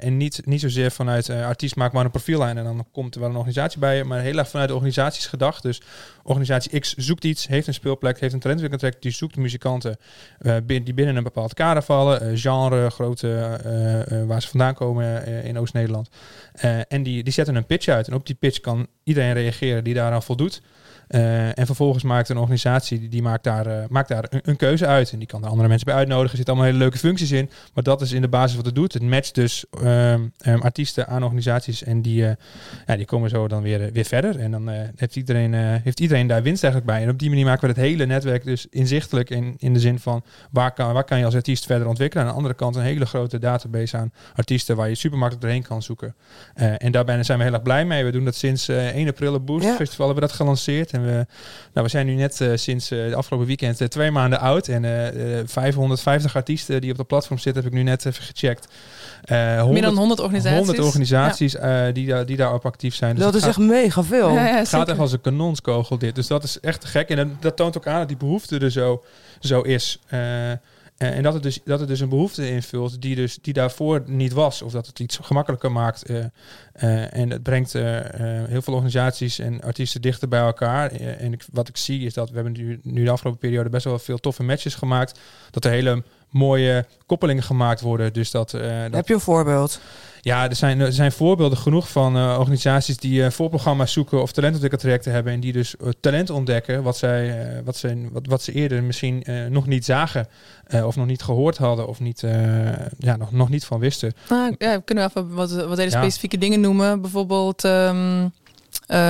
[0.00, 3.20] en niet, niet zozeer vanuit artiest maak maar een profiel aan en dan komt er
[3.20, 5.62] wel een organisatie bij je, maar heel erg vanuit de organisaties gedacht.
[5.62, 5.80] Dus
[6.22, 9.96] organisatie X zoekt iets, heeft een speelplek, heeft een talentontwikkeltraject, die zoekt muzikanten
[10.40, 13.60] uh, die binnen een bepaald kader vallen, uh, genre, grote,
[14.08, 16.08] uh, waar ze vandaan komen in Oost-Nederland.
[16.88, 18.08] en die, die zetten een pitch uit.
[18.08, 20.62] En op die pitch kan iedereen reageren die daaraan voldoet.
[21.14, 24.56] Uh, en vervolgens maakt een organisatie, die, die maakt daar, uh, maakt daar een, een,
[24.56, 25.12] keuze uit.
[25.12, 26.30] En die kan er andere mensen bij uitnodigen.
[26.30, 27.50] Er zitten allemaal hele leuke functies in.
[27.74, 28.92] Maar dat is in de basis wat het doet.
[28.92, 31.82] Het matcht dus um, um, artiesten aan organisaties.
[31.82, 32.30] En die, uh,
[32.86, 34.38] ja, die komen zo dan weer, weer verder.
[34.38, 37.02] En dan heeft, iedereen, heeft iedereen daar winst eigenlijk bij.
[37.02, 39.30] En op die manier maken we het hele netwerk dus inzichtelijk.
[39.30, 42.24] In, in de zin van waar kan, waar kan je als artiest verder ontwikkelen.
[42.24, 45.66] Aan de andere kant een hele grote database aan artiesten waar je super makkelijk doorheen
[45.66, 46.14] kan zoeken.
[46.54, 48.04] en daarbij zijn we heel erg blij mee.
[48.04, 49.40] We doen dat sinds 1 april.
[49.40, 49.76] Boost ja.
[49.76, 50.90] Festival hebben we dat gelanceerd.
[50.90, 51.26] En we,
[51.72, 54.68] nou, we zijn nu net uh, sinds uh, de afgelopen weekend uh, twee maanden oud.
[54.68, 54.82] En
[55.48, 58.68] 550 artiesten die op de platform zitten, heb ik nu net even gecheckt.
[59.28, 60.58] 100, Meer dan 100 organisaties.
[60.58, 61.90] 100 organisaties ja.
[61.90, 63.14] die, daar, die daarop actief zijn.
[63.14, 64.30] Dus dat is echt mega veel.
[64.30, 66.14] Ja, ja, het gaat echt als een kanonskogel dit.
[66.14, 67.08] Dus dat is echt gek.
[67.08, 69.02] En dat, dat toont ook aan dat die behoefte er zo,
[69.40, 69.98] zo is.
[71.02, 74.02] Uh, en dat het, dus, dat het dus een behoefte invult die, dus, die daarvoor
[74.06, 74.62] niet was.
[74.62, 76.10] Of dat het iets gemakkelijker maakt.
[76.10, 80.90] Uh, uh, en het brengt heel veel organisaties en artiesten dichter bij elkaar.
[80.92, 83.84] en ik, wat ik zie is dat we hebben nu, nu de afgelopen periode best
[83.84, 85.18] wel veel toffe matches gemaakt.
[85.50, 86.02] Dat er hele
[86.32, 88.12] mooie koppelingen gemaakt worden.
[88.12, 88.60] Dus dat, dat
[88.92, 89.80] Heb je een voorbeeld?
[90.24, 94.32] Ja, er zijn, er zijn voorbeelden genoeg van uh, organisaties die uh, voorprogramma's zoeken of
[94.32, 98.52] talentontwikkeltrajecten hebben en die dus uh, talent ontdekken wat, zij, wat, zij, wat, wat ze
[98.52, 100.28] eerder misschien nog niet zagen
[100.84, 102.20] of nog niet gehoord hadden of niet,
[102.98, 104.12] ja, nog, nog niet van wisten.
[104.28, 107.00] Nou, ja, we kunnen even wat, wat hele specifieke dingen noemen.
[107.00, 108.32] Bijvoorbeeld um,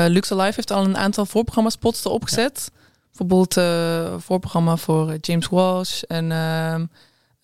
[0.06, 2.70] Luxe Live heeft al een aantal voorprogramma-spots erop gezet.
[2.72, 2.80] Ja.
[3.08, 3.54] Bijvoorbeeld
[4.22, 6.30] voorprogramma voor James Walsh en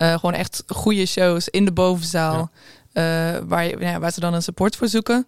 [0.07, 2.51] ehm, gewoon echt goede shows in de bovenzaal.
[2.93, 3.35] Ja.
[3.35, 5.27] Uh, waar, je, ja, waar ze dan een support voor zoeken.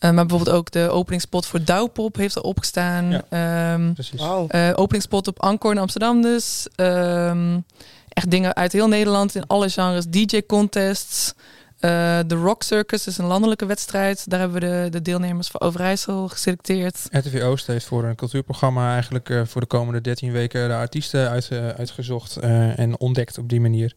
[0.00, 3.24] Uh, maar bijvoorbeeld ook de openingspot voor Douwpop heeft er opgestaan.
[3.30, 4.54] Ja, um, wow.
[4.54, 6.66] uh, openingspot op Ancor in Amsterdam dus.
[6.76, 7.64] Um,
[8.08, 10.06] echt dingen uit heel Nederland in alle genres.
[10.06, 11.34] DJ-contests.
[11.80, 14.30] De Rock Circus is een landelijke wedstrijd.
[14.30, 17.08] Daar hebben we de, de deelnemers voor Overijssel geselecteerd.
[17.10, 21.50] RTV Oost heeft voor een cultuurprogramma eigenlijk voor de komende 13 weken de artiesten uit,
[21.76, 23.94] uitgezocht en ontdekt op die manier.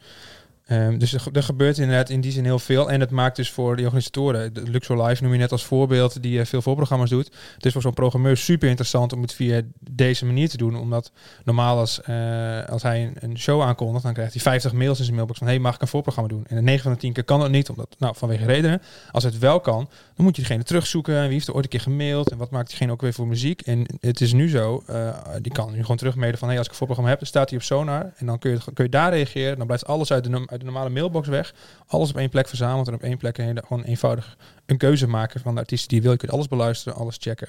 [0.67, 2.91] Um, dus er, gebeurt inderdaad in die zin heel veel.
[2.91, 6.21] En het maakt dus voor die organisatoren, de Luxor Live noem je net als voorbeeld,
[6.23, 7.31] die uh, veel voorprogramma's doet.
[7.59, 10.75] Is voor zo'n programmeur super interessant om het via deze manier te doen.
[10.75, 11.11] Omdat
[11.43, 15.15] normaal als, uh, als hij een, show aankondigt, dan krijgt hij 50 mails in zijn
[15.15, 16.45] mailbox van hey, mag ik een voorprogramma doen?
[16.47, 18.81] En de 9 van de 10 keer kan dat niet, omdat, nou, vanwege redenen.
[19.11, 21.21] Als het wel kan, dan moet je degene terugzoeken.
[21.21, 22.31] Wie heeft er ooit een keer gemaild?
[22.31, 23.61] En wat maakt diegene ook weer voor muziek?
[23.61, 26.71] En het is nu zo, uh, die kan nu gewoon terugmailen van hey, als ik
[26.71, 28.13] een voorprogramma heb, dan staat hij op Sonar.
[28.15, 29.57] En dan kun je, kun je daar reageren.
[29.57, 31.53] Dan blijft alles uit de, uit de normale mailbox weg.
[31.87, 35.39] Alles op één plek verzameld en op één plek een, gewoon eenvoudig een keuze maken
[35.39, 36.11] van de artiesten die je wil.
[36.11, 37.47] Je kunt alles beluisteren, alles checken.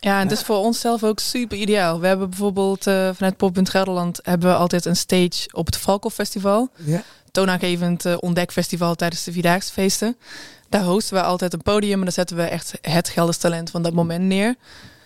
[0.00, 2.00] Ja, en het is voor ons zelf ook super ideaal.
[2.00, 6.10] We hebben bijvoorbeeld uh, vanuit Pop Gelderland hebben we altijd een stage op het Valko
[6.10, 6.68] Festival.
[6.76, 7.02] Ja.
[7.30, 10.16] Toonaangevend uh, ontdekfestival tijdens de Vierdaagse feesten.
[10.68, 13.82] Daar hosten we altijd een podium en daar zetten we echt het Gelders talent van
[13.82, 14.54] dat moment neer.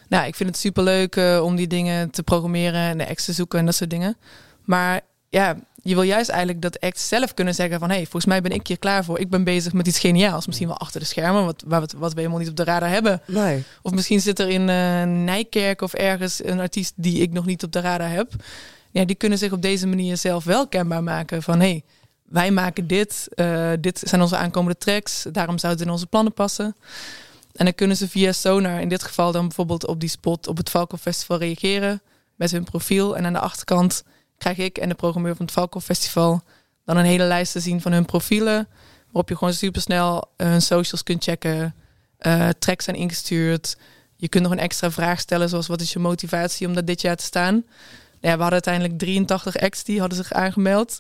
[0.09, 3.25] Nou, ik vind het super leuk uh, om die dingen te programmeren en de ex
[3.25, 4.17] te zoeken en dat soort dingen.
[4.65, 7.89] Maar ja, je wil juist eigenlijk dat act zelf kunnen zeggen van...
[7.89, 9.19] hé, hey, volgens mij ben ik hier klaar voor.
[9.19, 10.47] Ik ben bezig met iets geniaals.
[10.47, 13.23] Misschien wel achter de schermen, wat, wat, wat we helemaal niet op de radar hebben.
[13.27, 13.65] Nee.
[13.83, 17.63] Of misschien zit er in uh, Nijkerk of ergens een artiest die ik nog niet
[17.63, 18.33] op de radar heb.
[18.91, 21.61] Ja, die kunnen zich op deze manier zelf wel kenbaar maken van...
[21.61, 21.83] hé, hey,
[22.25, 25.27] wij maken dit, uh, dit zijn onze aankomende tracks.
[25.33, 26.77] Daarom zou het in onze plannen passen.
[27.55, 30.49] En dan kunnen ze via Sonar in dit geval dan bijvoorbeeld op die spot...
[30.49, 32.03] op het Falco Festival reageren
[32.35, 33.17] met hun profiel.
[33.17, 34.05] En aan de achterkant
[34.45, 36.43] krijg ik en de programmeur van het Falco Festival
[36.85, 38.69] dan een hele lijst te zien van hun profielen.
[39.05, 41.75] Waarop je gewoon supersnel hun socials kunt checken.
[42.21, 43.77] Uh, tracks zijn ingestuurd.
[44.17, 47.01] Je kunt nog een extra vraag stellen, zoals wat is je motivatie om dat dit
[47.01, 47.55] jaar te staan?
[48.21, 50.99] Ja, we hadden uiteindelijk 83 acts die hadden zich aangemeld.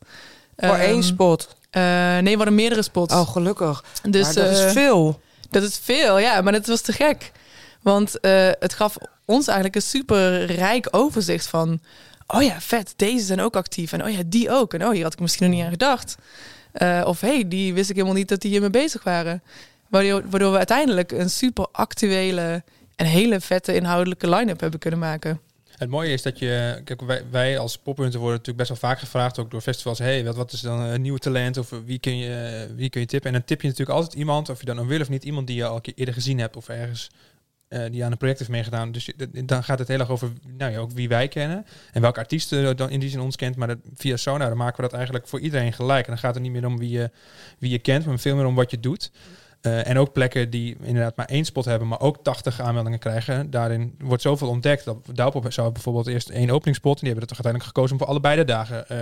[0.56, 1.56] Voor um, één spot?
[1.70, 1.82] Uh,
[2.18, 3.14] nee, we hadden meerdere spots.
[3.14, 3.84] Oh, gelukkig.
[4.02, 5.20] Dus, maar dat uh, is veel.
[5.50, 7.32] Dat is veel, ja, maar het was te gek.
[7.82, 8.18] Want
[8.58, 11.80] het gaf ons eigenlijk een super rijk overzicht van
[12.26, 13.92] oh ja, vet, deze zijn ook actief.
[13.92, 14.74] En oh ja, die ook.
[14.74, 16.16] En oh, hier had ik misschien nog niet aan gedacht.
[16.74, 19.42] Uh, of hey, die wist ik helemaal niet dat die hiermee bezig waren.
[19.88, 22.62] Waardoor, waardoor we uiteindelijk een super actuele
[22.96, 25.40] en hele vette inhoudelijke line-up hebben kunnen maken.
[25.76, 28.98] Het mooie is dat je, kijk, wij, wij als pophunter worden natuurlijk best wel vaak
[28.98, 32.16] gevraagd, ook door festivals, hey, wat, wat is dan een nieuwe talent of wie kun,
[32.16, 33.30] je, wie kun je tippen?
[33.30, 35.46] En dan tip je natuurlijk altijd iemand, of je dan ook wil of niet, iemand
[35.46, 37.16] die je al een eerder gezien hebt of ergens eh,
[37.90, 38.92] die aan een project heeft meegedaan.
[38.92, 39.10] Dus
[39.44, 42.76] dan gaat het heel erg over nou ja, ook wie wij kennen en welke artiesten
[42.76, 43.56] dan in die zin ons kent.
[43.56, 46.04] Maar dat, via Sonar maken we dat eigenlijk voor iedereen gelijk.
[46.04, 47.10] En dan gaat het niet meer om wie je,
[47.58, 49.10] wie je kent, maar veel meer om wat je doet.
[49.64, 53.50] Eh, en ook plekken die inderdaad maar één spot hebben, maar ook 80 aanmeldingen krijgen.
[53.50, 54.84] Daarin wordt zoveel ontdekt.
[54.84, 56.94] Dat Douwpop zou bijvoorbeeld eerst één openingspot.
[56.94, 58.98] En die hebben er toch uiteindelijk gekozen om voor allebei de dagen eh,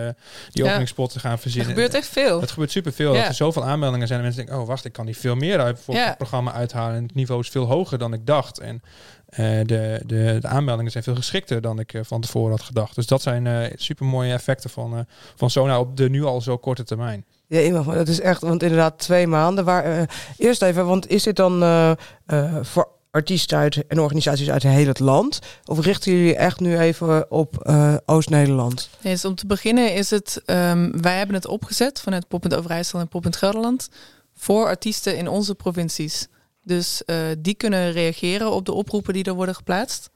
[0.50, 0.68] die Ja.
[0.68, 1.70] openingspot te gaan Er verzinnen.
[1.70, 2.40] gebeurt echt veel.
[2.40, 3.12] Het gebeurt superveel.
[3.14, 3.18] Ja.
[3.20, 4.18] Dat er zoveel aanmeldingen zijn.
[4.18, 6.06] En mensen denken, oh wacht, ik kan die veel meer uit voor Ja.
[6.06, 6.96] het programma uithalen.
[6.96, 8.58] En het niveau is veel hoger dan ik dacht.
[8.58, 8.82] En
[9.26, 12.94] eh, de, de, de aanmeldingen zijn veel geschikter dan ik van tevoren had gedacht.
[12.94, 15.06] Dus dat zijn super mooie effecten van,
[15.36, 17.24] van Sona op de nu al zo korte termijn.
[17.52, 19.64] Ja, iemand, dat is echt, want inderdaad twee maanden.
[19.64, 20.02] Waar, eh,
[20.36, 21.90] eerst even, want is dit dan eh,
[22.26, 25.38] eh, voor artiesten uit en organisaties uit heel het land?
[25.64, 27.72] Of richten jullie echt nu even op
[28.06, 28.90] Oost-Nederland?
[29.02, 33.00] Nee, dus om te beginnen is het, ehm, wij hebben het opgezet vanuit Pop Overijssel
[33.00, 33.88] en Pop Gelderland
[34.34, 36.28] voor artiesten in onze provincies.
[36.62, 37.02] Dus
[37.38, 40.10] die kunnen reageren op de oproepen die er worden geplaatst.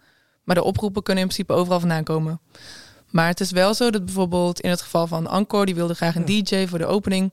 [0.44, 2.40] Maar de oproepen kunnen in principe overal vandaan komen.
[3.10, 6.14] Maar het is wel zo dat bijvoorbeeld in het geval van Encore, die wilde graag
[6.14, 7.32] een DJ voor de opening.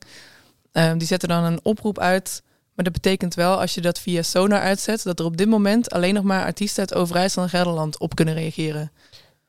[0.71, 2.41] Ehm, die zetten dan een oproep uit.
[2.75, 5.89] Maar dat betekent wel, als je dat via Sonar uitzet, dat er op dit moment
[5.91, 8.91] alleen nog maar artiesten uit Overijssel en Gelderland op kunnen reageren.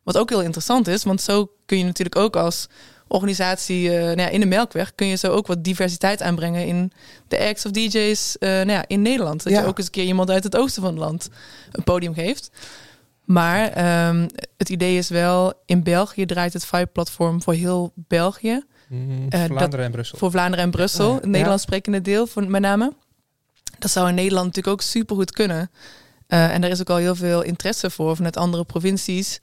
[0.02, 2.66] Wat ook heel interessant is, want zo kun je natuurlijk ook als
[3.08, 6.92] organisatie eh, nou ja, in de Melkweg kun je zo ook wat diversiteit aanbrengen in
[7.28, 9.42] de acts of DJ's eh, nou ja, in Nederland.
[9.42, 9.60] Dat Ja.
[9.60, 11.28] je ook eens een keer iemand uit het oosten van het land
[11.72, 12.50] een podium geeft.
[13.24, 18.62] Maar ehm, het idee is wel, in België draait het Vibe-platform voor heel België.
[18.88, 20.18] Mm, Eh, Vlaanderen dat- en Brussel.
[20.18, 21.14] Voor Vlaanderen en Brussel, Ja.
[21.14, 22.92] het Nederlands sprekende deel voor, met name.
[23.78, 25.70] Dat zou in Nederland natuurlijk ook supergoed kunnen.
[26.26, 29.40] Eh, en er is ook al heel veel interesse voor vanuit andere provincies.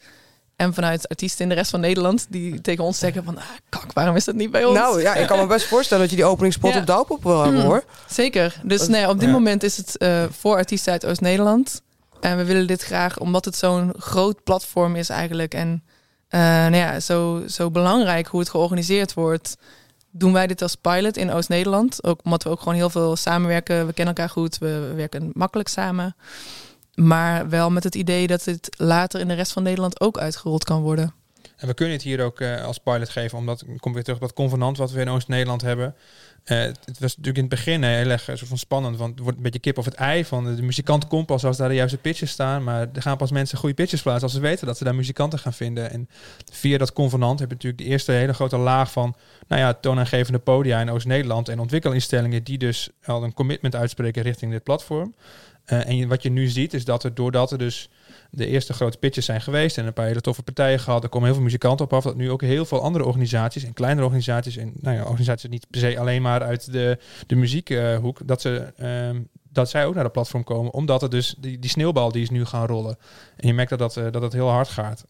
[0.55, 3.37] En vanuit artiesten in de rest van Nederland die tegen ons zeggen van...
[3.37, 4.77] Ah, kak, waarom is dat niet bij ons?
[4.77, 6.79] Nou ja, ik kan me best voorstellen dat je die openingspot Ja.
[6.79, 7.65] op Douwpop wil hebben Mm.
[7.67, 7.83] hoor.
[8.09, 8.59] Zeker.
[8.63, 9.33] Dus nee, op dit Ja.
[9.33, 11.81] moment is het eh, voor artiesten uit Oost-Nederland.
[12.21, 15.53] En we willen dit graag, omdat het zo'n groot platform is eigenlijk.
[15.53, 15.83] En
[16.27, 19.57] eh, nou ja, zo, zo belangrijk hoe het georganiseerd wordt.
[20.11, 22.03] Doen wij dit als pilot in Oost-Nederland.
[22.03, 23.85] Ook omdat we ook gewoon heel veel samenwerken.
[23.87, 24.57] We kennen elkaar goed.
[24.57, 26.15] We, we werken makkelijk samen.
[26.95, 30.63] Maar wel met het idee dat dit later in de rest van Nederland ook uitgerold
[30.63, 31.13] kan worden.
[31.61, 34.25] En we kunnen het hier ook eh, als pilot geven, omdat kom weer terug op
[34.25, 35.95] dat convenant wat we in Oost-Nederland hebben.
[36.43, 39.11] Eh, het was natuurlijk in het begin eh, heel erg eh, soort van spannend, want
[39.11, 41.57] het wordt een beetje kip of het ei van de, de muzikant komt pas als
[41.57, 44.39] daar de juiste pitches staan, maar er gaan pas mensen goede pitches plaatsen als ze
[44.39, 45.91] weten dat ze daar muzikanten gaan vinden.
[45.91, 46.09] En
[46.51, 49.15] via dat convenant heb je natuurlijk de eerste hele grote laag van,
[49.47, 54.51] nou ja, toonaangevende podia in Oost-Nederland en ontwikkelinstellingen die dus al een commitment uitspreken richting
[54.51, 55.13] dit platform.
[55.65, 57.89] Eh, en wat je nu ziet is dat er doordat er dus
[58.31, 61.03] de eerste grote pitches zijn geweest en een paar hele toffe partijen gehad.
[61.03, 62.03] Er komen heel veel muzikanten op af.
[62.03, 65.67] Dat nu ook heel veel andere organisaties en kleinere organisaties en nou ja, organisaties niet
[65.69, 69.19] per se alleen maar uit de, de muziekhoek, dat ze ehm,
[69.51, 72.29] dat zij ook naar het platform komen, omdat het dus die, die sneeuwbal die is
[72.29, 72.97] nu gaan rollen.
[73.35, 75.05] En je merkt dat dat, eh, dat het heel hard gaat.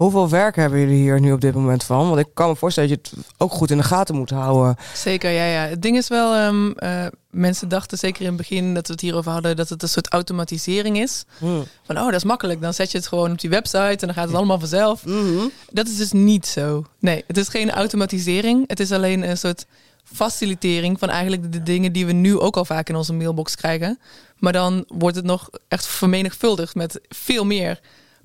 [0.00, 2.08] Hoeveel werk hebben jullie hier nu op dit moment van?
[2.08, 4.76] Want ik kan me voorstellen dat je het ook goed in de gaten moet houden.
[4.94, 5.66] Zeker, ja, ja.
[5.66, 9.02] Het ding is wel, ehm, eh, mensen dachten zeker in het begin dat we het
[9.02, 11.24] hierover hadden, dat het een soort automatisering is.
[11.38, 11.64] Hmm.
[11.82, 12.60] Van, oh, dat is makkelijk.
[12.60, 15.04] Dan zet je het gewoon op die website en dan gaat het allemaal vanzelf.
[15.04, 15.48] Mhm.
[15.72, 16.84] Dat is dus niet zo.
[16.98, 18.64] Nee, het is geen automatisering.
[18.66, 19.66] Het is alleen een soort
[20.04, 23.98] facilitering van eigenlijk de dingen die we nu ook al vaak in onze mailbox krijgen.
[24.38, 27.80] Maar dan wordt het nog echt vermenigvuldigd met veel meer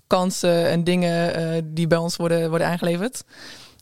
[0.07, 3.23] kansen en dingen eh, die bij ons worden, worden aangeleverd.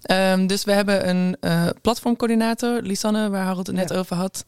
[0.02, 3.96] Ehm, dus we hebben een eh, platformcoördinator, Lisanne, waar Harold het net Ja.
[3.96, 4.46] over had.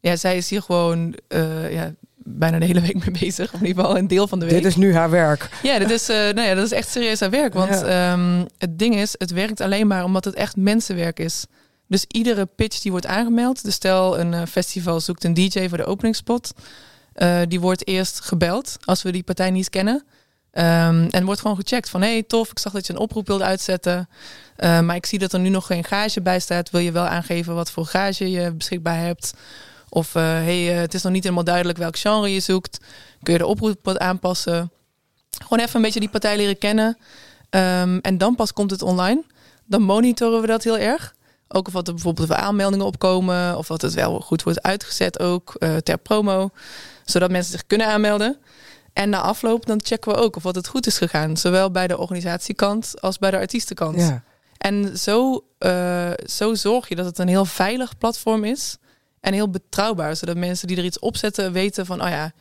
[0.00, 3.52] Ja, zij is hier gewoon eh, ja, bijna de hele week mee bezig.
[3.54, 4.54] Of in ieder geval een deel van de week.
[4.54, 5.48] Dit is nu haar werk.
[5.62, 7.54] Ja, dit is, eh, nou ja, dat is echt serieus aan werk.
[7.54, 8.12] Want Ja.
[8.12, 11.44] ehm, het ding is, het werkt alleen maar omdat het echt mensenwerk is.
[11.88, 15.84] Dus iedere pitch die wordt aangemeld, dus stel een festival zoekt een DJ voor de
[15.84, 16.52] openingsspot,
[17.12, 20.04] eh, die wordt eerst gebeld als we die partij niet kennen.
[20.54, 23.44] Ehm, en wordt gewoon gecheckt van, hey tof, ik zag dat je een oproep wilde
[23.44, 24.08] uitzetten,
[24.56, 26.70] eh, maar ik zie dat er nu nog geen gage bij staat.
[26.70, 29.34] Wil je wel aangeven wat voor gage je beschikbaar hebt?
[29.88, 32.78] Of eh, hey, eh, het is nog niet helemaal duidelijk welk genre je zoekt.
[33.22, 34.70] Kun je de oproep wat aanpassen?
[35.42, 36.98] Gewoon even een beetje die partij leren kennen.
[37.50, 39.24] Ehm, en dan pas komt het online.
[39.64, 41.14] Dan monitoren we dat heel erg.
[41.48, 43.58] Ook of er bijvoorbeeld voor aanmeldingen opkomen.
[43.58, 46.50] Of wat het wel goed wordt uitgezet ook eh, ter promo.
[47.04, 48.38] Zodat mensen zich kunnen aanmelden.
[48.94, 51.36] En na afloop dan checken we ook of wat het goed is gegaan.
[51.36, 54.00] Zowel bij de organisatiekant als bij de artiestenkant.
[54.00, 54.22] Ja.
[54.58, 58.76] En zo, eh, zo zorg je dat het een heel veilig platform is.
[59.20, 60.16] En heel betrouwbaar.
[60.16, 62.02] Zodat mensen die er iets opzetten weten van...
[62.02, 62.32] oh ja,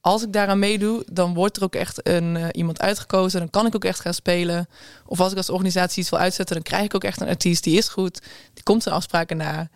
[0.00, 3.40] als ik daaraan meedoe, dan wordt er ook echt een, uh, iemand uitgekozen.
[3.40, 4.68] Dan kan ik ook echt gaan spelen.
[5.06, 7.64] Of als ik als organisatie iets wil uitzetten, dan krijg ik ook echt een artiest
[7.64, 8.20] die is goed.
[8.54, 9.68] Die komt zijn afspraken na.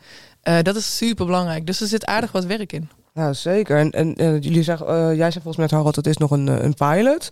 [0.43, 1.67] Uh, dat is super belangrijk.
[1.67, 2.91] Dus er zit aardig wat werk in.
[3.19, 3.77] Nou, zeker.
[3.77, 6.75] En, en, jullie zeggen, uh, jij zegt volgens mij, Harold, het is nog een, een
[6.75, 7.29] pilot.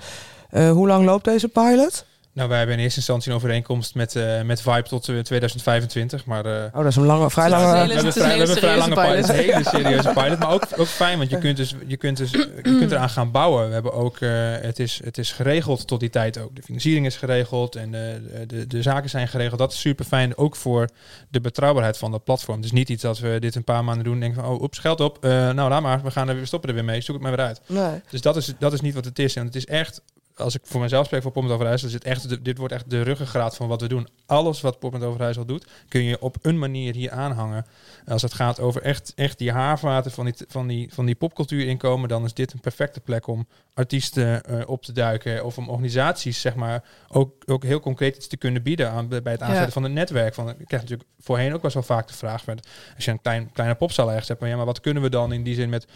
[0.51, 2.05] hoe lang loopt deze pilot?
[2.37, 6.25] Nou, wij hebben in eerste instantie een overeenkomst met, uh, met Vibe tot 2025.
[6.25, 7.73] Maar, uh, oh, dat is een lange, vrij lange...
[7.73, 9.29] We hebben een vrij lange pilot.
[9.29, 10.39] Een hele serieuze pilot.
[10.39, 13.31] Maar ook, ook fijn, want je kunt, dus, je, kunt dus, je kunt eraan gaan
[13.31, 13.67] bouwen.
[13.67, 14.31] We hebben ook, uh,
[14.61, 16.57] het, is, het is geregeld tot die tijd ook.
[16.57, 19.59] De financiering is geregeld en de, de, de zaken zijn geregeld.
[19.59, 20.89] Dat is super fijn, ook voor
[21.29, 22.61] de betrouwbaarheid van dat platform.
[22.61, 24.53] Dus niet iets dat we dit een paar maanden doen en denken van...
[24.53, 25.23] oh, oeps, geld op.
[25.23, 26.03] nou, laat maar.
[26.03, 27.01] We, gaan er, we stoppen er weer mee.
[27.01, 27.61] Zoek het maar weer uit.
[27.67, 28.01] Nee.
[28.11, 29.37] Dus dat is, dat is niet wat het is.
[29.37, 30.03] En het is echt
[30.37, 33.03] als ik voor mezelf spreek voor met Overijssel, is het echt, dit wordt echt de
[33.03, 34.09] ruggengraat van wat we doen.
[34.27, 37.67] Alles wat met Overijssel doet, kun je op een manier hier aanhangen.
[38.07, 41.67] Als het gaat over echt, echt die haarvaten van die, van, die, van die popcultuur
[41.67, 45.45] inkomen, dan is dit een perfecte plek om artiesten uh, op te duiken.
[45.45, 49.19] Of om organisaties, zeg maar, ook, ook heel concreet iets te kunnen bieden aan, bij
[49.23, 49.71] het aanzetten ja.
[49.71, 50.35] van het netwerk.
[50.35, 53.21] Van, ik krijg natuurlijk voorheen ook wel zo vaak de vraag, met, als je een
[53.21, 55.69] klein, kleine popzaal ergens hebt, maar, ja, maar wat kunnen we dan in die zin
[55.69, 55.87] met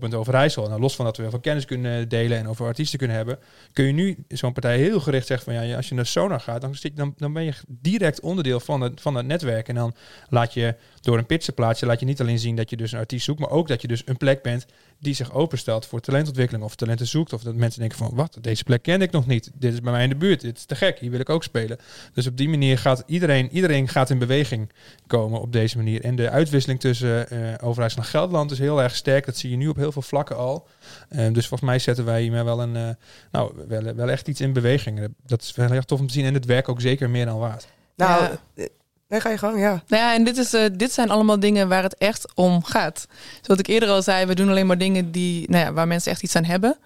[0.00, 0.68] met Overijssel?
[0.68, 3.38] Nou, los van dat we heel veel kennis kunnen delen en over artiesten kunnen hebben,
[3.72, 6.60] kun je nu zo'n partij heel gericht zeggen van, ja, als je naar Sonar gaat,
[6.94, 9.68] dan, dan, ben je direct onderdeel van het, van het netwerk.
[9.68, 9.94] En dan
[10.28, 13.24] laat je door een pitsenplaatsje laat je niet alleen zien dat je dus een artiest
[13.24, 14.66] zoekt, maar ook dat je dus een plek bent
[14.98, 17.32] die zich openstelt voor talentontwikkeling of talenten zoekt.
[17.32, 19.50] Of dat mensen denken van, wat, deze plek ken ik nog niet.
[19.54, 21.42] Dit is bij mij in de buurt, dit is te gek, hier wil ik ook
[21.42, 21.78] spelen.
[22.12, 24.72] Dus op die manier gaat iedereen, iedereen gaat in beweging
[25.06, 26.04] komen op deze manier.
[26.04, 29.26] En de uitwisseling tussen uh, Overijssel en Gelderland is heel erg sterk.
[29.26, 30.66] Dat zie je nu op heel veel vlakken al.
[31.10, 32.88] Uh, dus volgens mij zetten wij hiermee wel, een, uh,
[33.30, 35.08] nou, wel, wel echt iets in beweging.
[35.26, 37.38] Dat is wel erg tof om te zien en het werk ook zeker meer dan
[37.38, 37.66] waard.
[37.96, 38.66] Nou, ja.
[39.14, 39.82] Nee, ga je gang, ja.
[39.86, 43.06] Nou ja, en dit, is, uh, dit zijn allemaal dingen waar het echt om gaat.
[43.42, 46.10] Zoals ik eerder al zei, we doen alleen maar dingen die, nou ja, waar mensen
[46.12, 46.76] echt iets aan hebben.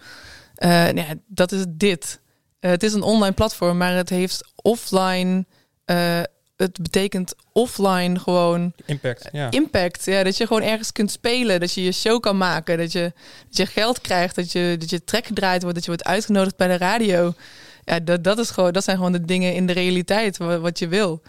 [0.59, 2.20] Uh, nou ja, dat is dit.
[2.61, 5.47] Uh, het is een online platform, maar het heeft offline.
[6.57, 8.72] het betekent offline gewoon.
[8.87, 9.29] Impact.
[9.33, 9.51] Ja.
[9.51, 10.05] Impact.
[10.05, 11.61] Ja, dat je gewoon ergens kunt spelen.
[11.61, 12.79] Dat je je show kan maken.
[12.79, 13.12] Dat je,
[13.47, 14.35] dat je geld krijgt.
[14.35, 15.76] Dat je, dat je trek gedraaid wordt.
[15.76, 17.35] Dat je wordt uitgenodigd bij de radio.
[17.85, 20.79] Ja, dat, dat, is gewoon, dat zijn gewoon de dingen in de realiteit wat, wat
[20.79, 21.22] je wil.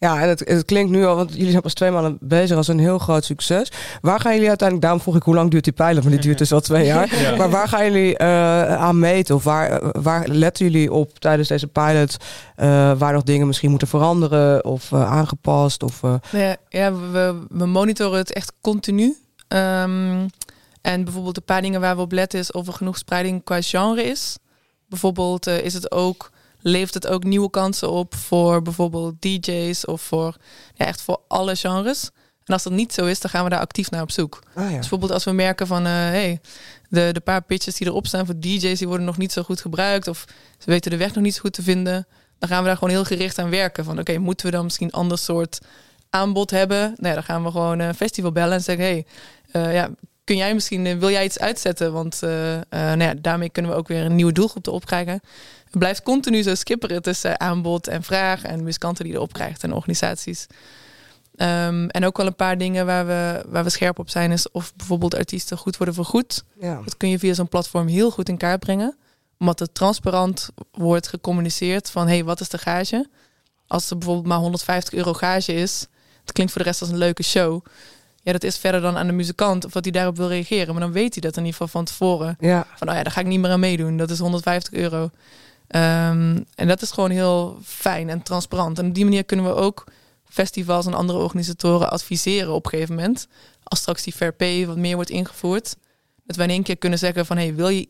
[0.00, 2.68] Ja, en het, het, klinkt nu al, want jullie zijn pas twee maanden bezig als
[2.68, 3.72] een heel groot succes.
[4.00, 6.38] Waar gaan jullie uiteindelijk, daarom vroeg ik hoe lang duurt die pilot, maar die duurt
[6.38, 7.06] dus al twee jaar.
[7.18, 7.36] Ja.
[7.36, 11.66] Maar waar gaan jullie uh, aan meten of waar, waar letten jullie op tijdens deze
[11.66, 12.16] pilot
[12.56, 15.82] uh, waar nog dingen misschien moeten veranderen of uh, aangepast?
[15.82, 19.16] Of, ja, ja we, we monitoren het echt continu.
[19.48, 20.26] Um,
[20.82, 23.62] en bijvoorbeeld een paar dingen waar we op letten is of er genoeg spreiding qua
[23.62, 24.36] genre is.
[24.88, 26.30] Bijvoorbeeld is het ook
[26.68, 30.36] levert het ook nieuwe kansen op voor bijvoorbeeld DJ's of voor
[30.74, 32.10] ja, echt voor alle genres.
[32.44, 34.42] En als dat niet zo is, dan gaan we daar actief naar op zoek.
[34.54, 34.68] Ah, ja.
[34.68, 36.40] Dus bijvoorbeeld als we merken van uh, hey,
[36.88, 39.60] de, de paar pitches die erop staan voor DJ's, die worden nog niet zo goed
[39.60, 40.08] gebruikt.
[40.08, 40.24] Of
[40.58, 42.06] ze weten de weg nog niet zo goed te vinden.
[42.38, 43.84] Dan gaan we daar gewoon heel gericht aan werken.
[43.84, 45.58] Van oké, okay, moeten we dan misschien een ander soort
[46.10, 46.94] aanbod hebben?
[46.96, 49.06] Nou dan gaan we gewoon een festival bellen en zeggen, hey,
[49.52, 49.90] uh, ja,
[50.28, 51.92] kun jij misschien, wil jij iets uitzetten?
[51.92, 52.30] Want uh,
[52.70, 55.20] nou ja, daarmee kunnen we ook weer een nieuwe doelgroep erop krijgen.
[55.64, 59.72] Het blijft continu zo skipperen tussen aanbod en vraag en muzikanten die erop krijgt en
[59.72, 60.46] organisaties.
[61.36, 64.50] Um, en ook wel een paar dingen waar we, waar we scherp op zijn, is
[64.50, 66.44] of bijvoorbeeld artiesten goed worden vergoed.
[66.60, 66.80] Ja.
[66.84, 68.96] Dat kun je via zo'n platform heel goed in kaart brengen.
[69.38, 73.08] Omdat het transparant wordt gecommuniceerd van hé, hey, wat is de gage?
[73.66, 75.86] Als er bijvoorbeeld maar 150 euro gage is,
[76.20, 77.64] het klinkt voor de rest als een leuke show.
[78.28, 80.74] Ja, dat is verder dan aan de muzikant of wat hij daarop wil reageren.
[80.74, 82.36] Maar dan weet hij dat in ieder geval van tevoren.
[82.40, 82.66] Ja.
[82.76, 83.96] Van oh ja, daar ga ik niet meer aan meedoen.
[83.96, 85.02] Dat is 150 euro.
[85.02, 85.10] Um,
[86.54, 88.78] en dat is gewoon heel fijn en transparant.
[88.78, 89.84] En op die manier kunnen we ook
[90.24, 93.28] festivals en andere organisatoren adviseren op een gegeven moment.
[93.62, 95.76] Als straks die fair pay wat meer wordt ingevoerd.
[96.24, 97.36] Dat we in één keer kunnen zeggen van...
[97.36, 97.88] hey, wil, je,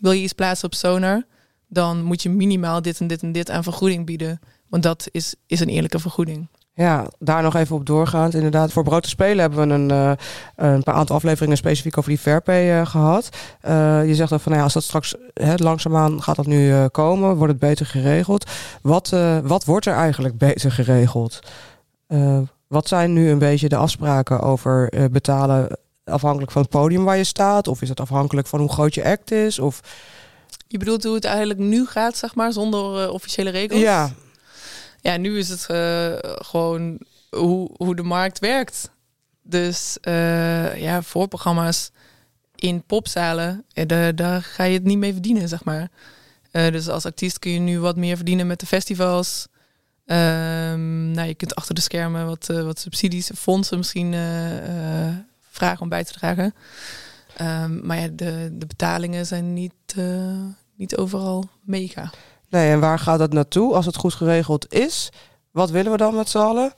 [0.00, 1.24] wil je iets plaatsen op Sonar...
[1.68, 4.40] dan moet je minimaal dit en dit en dit aan vergoeding bieden.
[4.68, 6.48] Want dat is, is een eerlijke vergoeding.
[6.74, 8.34] Ja, daar nog even op doorgaand.
[8.34, 10.12] Inderdaad, voor Brood te Spelen hebben we een, uh,
[10.56, 13.28] een paar aantal afleveringen specifiek over die Fairpay uh, gehad.
[13.68, 16.86] Uh, je zegt dan van, nou ja, als dat straks hè, langzaamaan gaat dat nu
[16.88, 18.50] komen, wordt het beter geregeld.
[18.82, 21.40] Wat, wat wordt er eigenlijk beter geregeld?
[22.66, 27.24] wat zijn nu een beetje de afspraken over betalen afhankelijk van het podium waar je
[27.24, 27.68] staat?
[27.68, 29.58] Of is het afhankelijk van hoe groot je act is?
[29.58, 29.80] Of...
[30.66, 33.80] Je bedoelt hoe het eigenlijk nu gaat, zeg maar, zonder officiële regels?
[33.80, 34.10] Ja,
[35.00, 38.90] ja, nu is het uh, gewoon hoe, hoe de markt werkt.
[39.42, 41.90] Dus uh, ja, voorprogramma's
[42.54, 45.88] in popzalen, ja, daar, ga je het niet mee verdienen, zeg maar.
[46.50, 49.46] Dus als artiest kun je nu wat meer verdienen met de festivals.
[50.06, 54.14] Um, nou, je kunt achter de schermen wat, wat subsidies, fondsen misschien
[55.50, 56.54] vragen om bij te dragen.
[57.40, 60.44] Ehm, maar ja, de, de betalingen zijn niet, eh,
[60.74, 62.10] niet overal mega.
[62.50, 65.10] Nee, en waar gaat het naartoe als het goed geregeld is?
[65.50, 66.72] Wat willen we dan met z'n allen?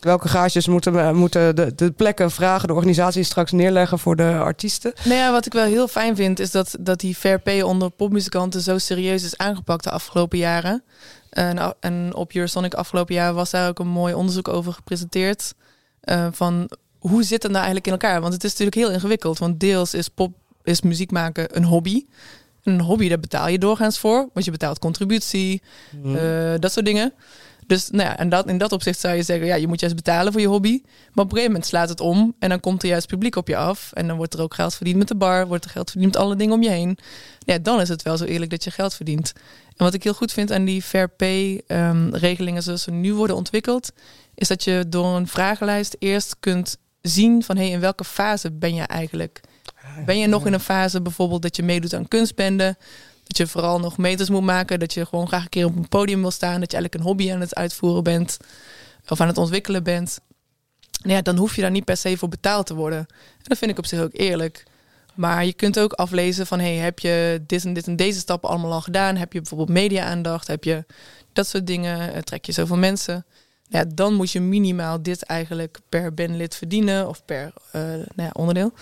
[0.00, 4.92] Welke gages moeten, moeten de, de plekken vragen, de organisaties straks neerleggen voor de artiesten?
[5.04, 8.60] Nou ja, wat ik wel heel fijn vind, is dat, dat die fair onder popmuzikanten
[8.60, 10.82] zo serieus is aangepakt de afgelopen jaren.
[11.30, 15.54] En, op Eurosonic afgelopen jaar was daar ook een mooi onderzoek over gepresenteerd.
[16.04, 18.20] Uh, van hoe zit het nou eigenlijk in elkaar?
[18.20, 19.38] Want het is natuurlijk heel ingewikkeld.
[19.38, 22.04] Want deels is pop, is muziek maken een hobby.
[22.64, 24.28] Een hobby, daar betaal je doorgaans voor.
[24.32, 26.14] Want je betaalt contributie, mm.
[26.14, 27.12] uh, dat soort dingen.
[27.66, 29.96] Dus nou ja, en dat, in dat opzicht zou je zeggen, ja, je moet juist
[29.96, 30.80] betalen voor je hobby.
[30.82, 33.48] Maar op een gegeven moment slaat het om en dan komt er juist publiek op
[33.48, 33.90] je af.
[33.92, 36.22] En dan wordt er ook geld verdiend met de bar, wordt er geld verdiend met
[36.22, 36.98] alle dingen om je heen.
[37.38, 39.32] Ja, dan is het wel zo eerlijk dat je geld verdient.
[39.76, 43.14] En wat ik heel goed vind aan die fair pay um, regelingen zoals ze nu
[43.14, 43.92] worden ontwikkeld,
[44.34, 48.74] is dat je door een vragenlijst eerst kunt zien van hey, in welke fase ben
[48.74, 49.40] je eigenlijk?
[50.04, 52.76] Ben je nog in een fase bijvoorbeeld dat je meedoet aan kunstbenden?
[53.24, 54.78] Dat je vooral nog meters moet maken.
[54.78, 56.60] Dat je gewoon graag een keer op een podium wil staan.
[56.60, 58.36] Dat je eigenlijk een hobby aan het uitvoeren bent.
[59.08, 60.18] Of aan het ontwikkelen bent.
[61.02, 62.98] Nou ja, dan hoef je daar niet per se voor betaald te worden.
[62.98, 64.64] En dat vind ik op zich ook eerlijk.
[65.14, 66.60] Maar je kunt ook aflezen van...
[66.60, 69.16] Hey, heb je dit en dit en deze stappen allemaal al gedaan?
[69.16, 70.46] Heb je bijvoorbeeld media-aandacht?
[70.46, 70.84] Heb je
[71.32, 72.14] dat soort dingen?
[72.14, 73.24] Eh, trek je zoveel mensen?
[73.68, 77.08] Ja, dan moet je minimaal dit eigenlijk per bandlid verdienen.
[77.08, 78.72] Of per uh, nou ja, onderdeel.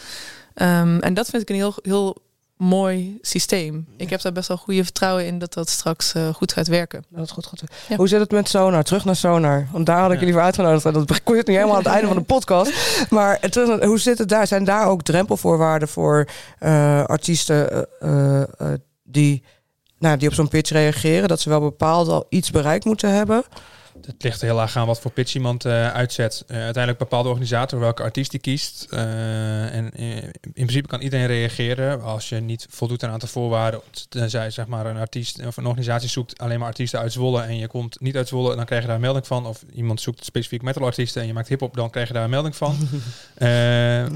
[0.54, 2.16] Um, en dat vind ik een heel, heel
[2.62, 3.86] mooi systeem.
[3.96, 7.04] Ik heb daar best wel goede vertrouwen in dat dat straks uh, goed gaat werken.
[7.08, 7.62] Dat is goed, goed.
[7.96, 8.84] Hoe zit het met Sonar?
[8.84, 9.66] Terug naar Sonar.
[9.72, 10.18] Want daar had ik ja.
[10.18, 10.82] jullie voor uitgenodigd.
[10.82, 12.72] Dat kon je het niet helemaal aan het einde van de podcast.
[13.10, 13.40] Maar
[13.80, 14.46] hoe zit het daar?
[14.46, 16.28] Zijn daar ook drempelvoorwaarden voor
[16.60, 18.42] uh, artiesten uh,
[19.02, 19.44] die,
[19.98, 21.28] nou, die op zo'n pitch reageren?
[21.28, 23.44] Dat ze wel bepaald al iets bereikt moeten hebben?
[24.00, 26.44] Het ligt heel erg aan wat voor pitch iemand uh, uitzet.
[26.46, 28.86] Uh, uiteindelijk bepaalt de organisator welke artiest hij kiest.
[28.90, 33.80] Uh, en in principe kan iedereen reageren als je niet voldoet aan een aantal voorwaarden.
[34.08, 37.56] Tenzij zeg maar een artiest of een organisatie zoekt alleen maar artiesten uit Zwolle en
[37.56, 39.46] je komt niet uit Zwolle, dan krijg je daar een melding van.
[39.46, 42.56] Of iemand zoekt specifiek metalartiesten en je maakt hip-hop, dan krijg je daar een melding
[42.56, 42.76] van.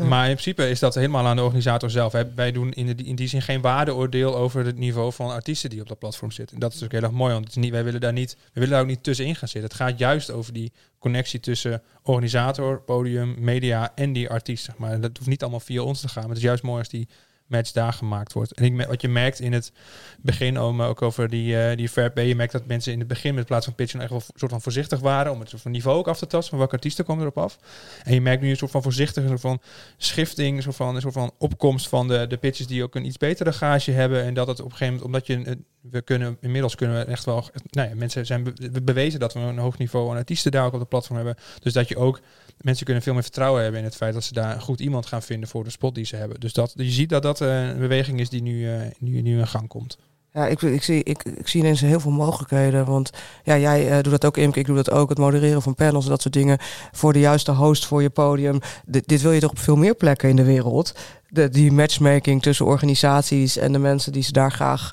[0.07, 2.13] Maar in principe is dat helemaal aan de organisator zelf.
[2.13, 2.35] Hè.
[2.35, 5.81] Wij doen in, de, in die zin geen waardeoordeel over het niveau van artiesten die
[5.81, 6.55] op dat platform zitten.
[6.55, 8.37] En dat is natuurlijk heel erg mooi, want het is niet, wij willen daar niet,
[8.53, 12.81] we willen daar ook niet tussenin gaan zitten gaat juist over die connectie tussen organisator,
[12.81, 14.65] podium, media en die artiest.
[14.65, 15.01] Zeg maar.
[15.01, 16.23] Dat hoeft niet allemaal via ons te gaan.
[16.23, 17.09] Maar het is juist mooi als die
[17.47, 18.53] match daar gemaakt wordt.
[18.53, 19.73] En ik, wat je merkt in het
[20.21, 23.35] begin, om, ook over die, uh, die fair je merkt dat mensen in het begin
[23.35, 25.71] met plaats van pitchen echt wel een soort van voorzichtig waren om het soort van
[25.71, 27.59] niveau ook af te tasten van welke artiesten komen erop af.
[28.03, 29.61] En je merkt nu een soort van voorzichtig, een soort van
[29.97, 33.05] schifting, een soort van, een soort van opkomst van de, de pitches die ook een
[33.05, 35.59] iets betere gage hebben en dat het op een gegeven moment, omdat je
[35.91, 39.59] we kunnen inmiddels kunnen we echt wel, nou ja, mensen zijn bewezen dat we een
[39.59, 41.37] hoog niveau aan artiesten daar ook op de platform hebben.
[41.61, 42.21] Dus dat je ook
[42.61, 45.23] mensen kunnen veel meer vertrouwen hebben in het feit dat ze daar goed iemand gaan
[45.23, 46.41] vinden voor de spot die ze hebben.
[46.41, 49.39] Dus dat, je ziet dat dat uh, een beweging is die nu, uh, nu, nu
[49.39, 49.99] in gang komt.
[50.37, 52.85] Ja, ik, ik, zie, ik, ik zie ineens heel veel mogelijkheden.
[52.85, 53.11] Want
[53.45, 54.59] ja, jij uh, doet dat ook, Imke.
[54.59, 55.09] Ik doe dat ook.
[55.09, 56.59] Het modereren van panels en dat soort dingen.
[56.93, 58.59] Voor de juiste host voor je podium.
[58.91, 60.95] D dit wil je toch op veel meer plekken in de wereld.
[61.29, 64.93] De, die matchmaking tussen organisaties en de mensen die ze daar graag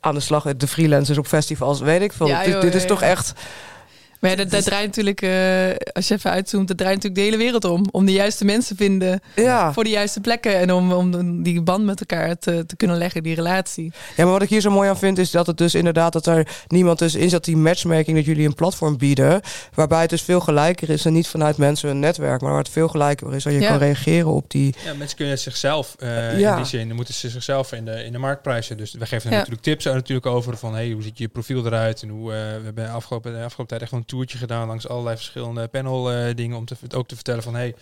[0.00, 0.56] aan de slag.
[0.56, 2.26] De freelancers op festivals, weet ik veel.
[2.26, 3.32] Ja, dit, dit, is toch echt
[4.20, 5.30] maar ja, dat, dat draait natuurlijk, uh,
[5.92, 7.86] als je even uitzoomt, dat draait natuurlijk de hele wereld om.
[7.90, 9.72] Om de juiste mensen te vinden ja.
[9.72, 10.58] voor de juiste plekken.
[10.58, 13.92] En om, om die band met elkaar te, te kunnen leggen, die relatie.
[14.16, 16.26] Ja, maar wat ik hier zo mooi aan vind, is dat het dus inderdaad dat
[16.26, 19.40] er niemand dus in zat die matchmaking, dat jullie een platform bieden.
[19.74, 22.68] Waarbij het dus veel gelijker is en niet vanuit mensen een netwerk, maar waar het
[22.68, 23.42] veel gelijker is.
[23.42, 24.74] Dat je kan reageren op die.
[24.84, 26.50] Ja, mensen kunnen zichzelf uh, ja.
[26.50, 28.76] in die zin, moeten ze zichzelf in de, in de marktprijzen.
[28.76, 32.08] Dus we geven natuurlijk tips natuurlijk over van hey, hoe ziet je profiel eruit en
[32.08, 35.68] hoe uh, we hebben afgelopen, de afgelopen tijd echt gewoon toertje gedaan langs allerlei verschillende
[35.68, 37.74] panel uh, dingen om te, ook te vertellen van hey,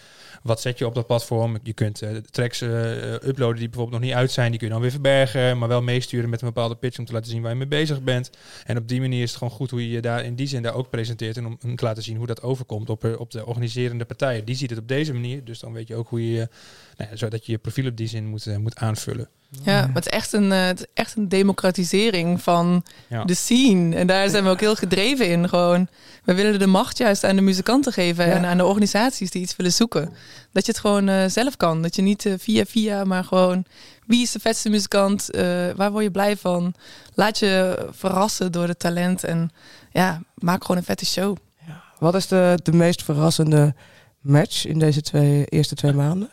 [0.43, 1.59] wat zet je op dat platform?
[1.63, 4.73] Je kunt uh, tracks uh, uploaden die bijvoorbeeld nog niet uit zijn, die kun je
[4.73, 7.51] dan weer verbergen, maar wel meesturen met een bepaalde pitch om te laten zien waar
[7.51, 8.31] je mee bezig bent.
[8.65, 10.63] En op die manier is het gewoon goed hoe je je daar in die zin
[10.63, 13.47] daar ook presenteert en om, om te laten zien hoe dat overkomt op, op de
[13.47, 14.45] organiserende partijen.
[14.45, 16.49] Die ziet het op deze manier, dus dan weet je ook hoe je,
[16.97, 19.29] nou ja, zodat je je profiel op die zin moet, moet aanvullen.
[19.63, 22.85] Ja, maar het is echt een, het is echt een democratisering van
[23.25, 23.97] de scene.
[23.97, 25.49] En daar zijn we ook heel gedreven in.
[25.49, 25.89] Gewoon,
[26.25, 29.57] we willen de macht juist aan de muzikanten geven en aan de organisaties die iets
[29.57, 30.13] willen zoeken.
[30.53, 31.83] Dat je het gewoon uh, zelf kan.
[31.83, 33.65] Dat je niet uh, via via, maar gewoon
[34.07, 35.29] wie is de vetste muzikant?
[35.35, 35.43] Uh,
[35.77, 36.75] waar word je blij van?
[37.15, 39.51] Laat je verrassen door het talent en
[39.91, 41.37] ja, maak gewoon een vette show.
[41.67, 41.83] Ja.
[41.99, 43.75] Wat is de, de meest verrassende
[44.21, 46.31] match in deze twee, eerste twee maanden?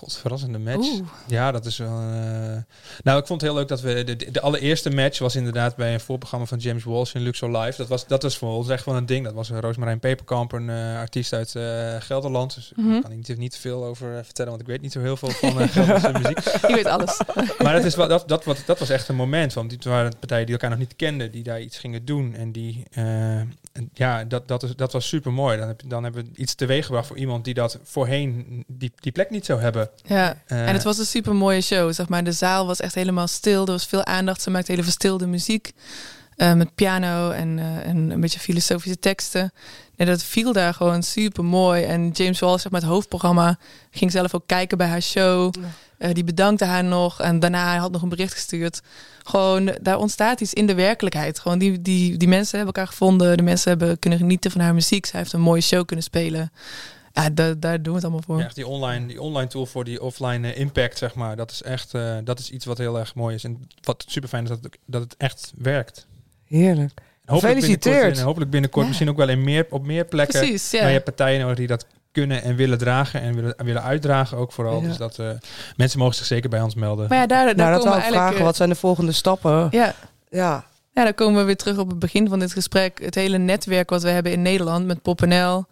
[0.00, 0.76] God, verrassende match.
[0.92, 1.06] Oeh.
[1.26, 1.88] Ja, dat is wel.
[2.00, 2.56] eh,
[3.02, 4.04] Nou, ik vond het heel leuk dat we.
[4.04, 7.76] De, de, allereerste match was inderdaad bij een voorprogramma van James Walsh in Luxor Live.
[7.76, 9.24] Dat was, dat was voor ons echt wel een ding.
[9.24, 12.54] Dat was een Roosmarijn Peperkamp, een eh, artiest uit eh, Gelderland.
[12.54, 12.92] Dus Mhm.
[12.94, 15.30] ik kan niet, niet te veel over vertellen, want ik weet niet zo heel veel
[15.30, 16.38] van Gelderse muziek.
[16.68, 17.20] Je weet alles.
[17.62, 19.52] Maar dat, is wel, dat, dat, wat, dat was echt een moment.
[19.52, 22.34] Want dit waren partijen die elkaar nog niet kenden, die daar iets gingen doen.
[22.34, 25.58] En die, en ja, dat, dat, is, dat was super mooi.
[25.58, 29.30] Dan, heb, dan hebben we iets teweeggebracht voor iemand die dat voorheen die, die plek
[29.30, 29.89] niet zou hebben.
[30.04, 30.34] Ja.
[30.46, 31.92] Eh, En het was een super mooie show.
[31.92, 32.24] Zeg maar.
[32.24, 33.60] De zaal was echt helemaal stil.
[33.66, 34.42] Er was veel aandacht.
[34.42, 35.72] Ze maakte hele verstilde muziek.
[36.36, 39.52] eh, met piano en, eh, en een beetje filosofische teksten.
[39.96, 41.84] En dat viel daar gewoon super mooi.
[41.84, 43.58] En James Walsh, zeg maar, het hoofdprogramma,
[43.90, 45.52] ging zelf ook kijken bij haar show.
[46.12, 47.20] Die bedankte haar nog.
[47.20, 48.80] En daarna had nog een bericht gestuurd.
[49.22, 51.38] Gewoon, daar ontstaat iets in de werkelijkheid.
[51.38, 53.36] Gewoon die, die, die mensen hebben elkaar gevonden.
[53.36, 55.06] De mensen hebben kunnen genieten van haar muziek.
[55.06, 56.52] Zij heeft een mooie show kunnen spelen.
[57.12, 58.38] Ja, da- daar doen we het allemaal voor.
[58.38, 61.36] Ja, echt die online, die online tool voor die offline eh, impact, zeg maar.
[61.36, 63.44] Dat is echt eh, dat is iets wat heel erg mooi is.
[63.44, 66.06] En wat super fijn is dat het, dat het echt werkt.
[66.46, 66.90] Heerlijk.
[66.96, 67.82] En hopelijk Gefeliciteerd.
[67.94, 68.88] binnenkort- En hopelijk binnenkort Ja.
[68.88, 70.38] misschien ook wel in meer, op meer plekken.
[70.40, 70.78] Precies, ja.
[70.78, 74.38] Maar je hebt partijen nodig die dat kunnen en willen dragen en willen, willen uitdragen
[74.38, 74.80] ook vooral.
[74.82, 74.88] Ja.
[74.88, 75.30] Dus dat eh,
[75.76, 77.08] mensen mogen zich zeker bij ons melden.
[77.08, 78.26] Maar ja, daar, daar nou, dat komen we ik eigenlijk...
[78.28, 78.44] vragen.
[78.44, 79.68] Wat zijn de volgende stappen?
[79.70, 79.94] Ja,
[80.30, 80.64] Ja.
[80.94, 83.00] ja, dan komen we weer terug op het begin van dit gesprek.
[83.02, 85.64] Het hele netwerk wat we hebben in Nederland met PopNL.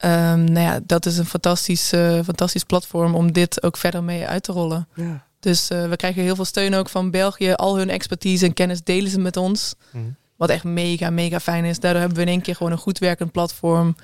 [0.00, 4.26] Ehm nou ja, dat is een fantastisch, eh, fantastisch platform om dit ook verder mee
[4.26, 4.88] uit te rollen.
[4.94, 5.28] ja.
[5.40, 7.52] Dus eh, we krijgen heel veel steun ook van België.
[7.52, 9.74] Al hun expertise en kennis delen ze met ons.
[9.90, 10.04] Mhm.
[10.36, 11.80] Wat echt mega, mega fijn is.
[11.80, 13.96] Daardoor hebben we in één keer gewoon een goed werkend platform.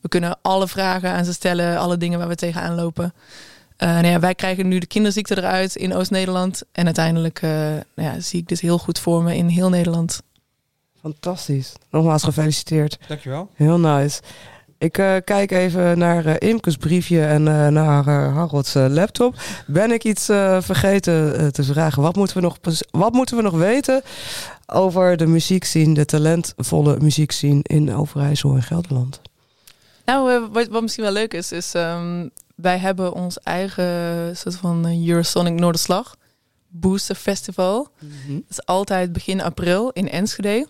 [0.00, 3.14] We kunnen alle vragen aan ze stellen, alle dingen waar we tegenaan lopen.
[3.76, 6.62] Eh, nou ja, wij krijgen nu de kinderziekte eruit in Oost-Nederland.
[6.72, 10.22] En uiteindelijk eh, nou ja, zie ik dit heel goed voor me in heel Nederland.
[11.00, 11.72] Fantastisch.
[11.90, 12.98] Nogmaals gefeliciteerd.
[13.08, 13.50] Dankjewel.
[13.54, 14.20] Heel nice.
[14.84, 19.34] Ik eh, kijk even naar eh, Imke's briefje en eh, naar Harolds laptop.
[19.66, 20.24] Ben ik iets
[20.58, 22.02] vergeten te vragen?
[22.02, 22.58] Wat moeten, we nog,
[22.90, 24.02] wat moeten we nog weten
[24.66, 29.20] over de muziekscene, de talentvolle muziekscene in Overijssel en Gelderland?
[30.04, 35.06] Nou, wat, wat misschien wel leuk is, is ehm, wij hebben ons eigen soort van
[35.06, 36.16] Eurosonic Noorderslag
[36.68, 37.88] Booster Festival.
[38.26, 40.66] Dat is altijd begin april in Enschede.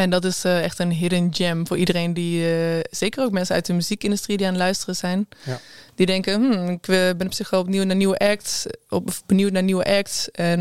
[0.00, 3.54] En dat is eh, echt een hidden gem voor iedereen die, eh, zeker ook mensen
[3.54, 5.28] uit de muziekindustrie die aan het luisteren zijn.
[5.44, 5.60] Ja.
[5.94, 9.52] Die denken, hmm, ik eh, ben op zich wel opnieuw naar nieuwe acts, op, benieuwd
[9.52, 10.30] naar nieuwe acts.
[10.30, 10.60] En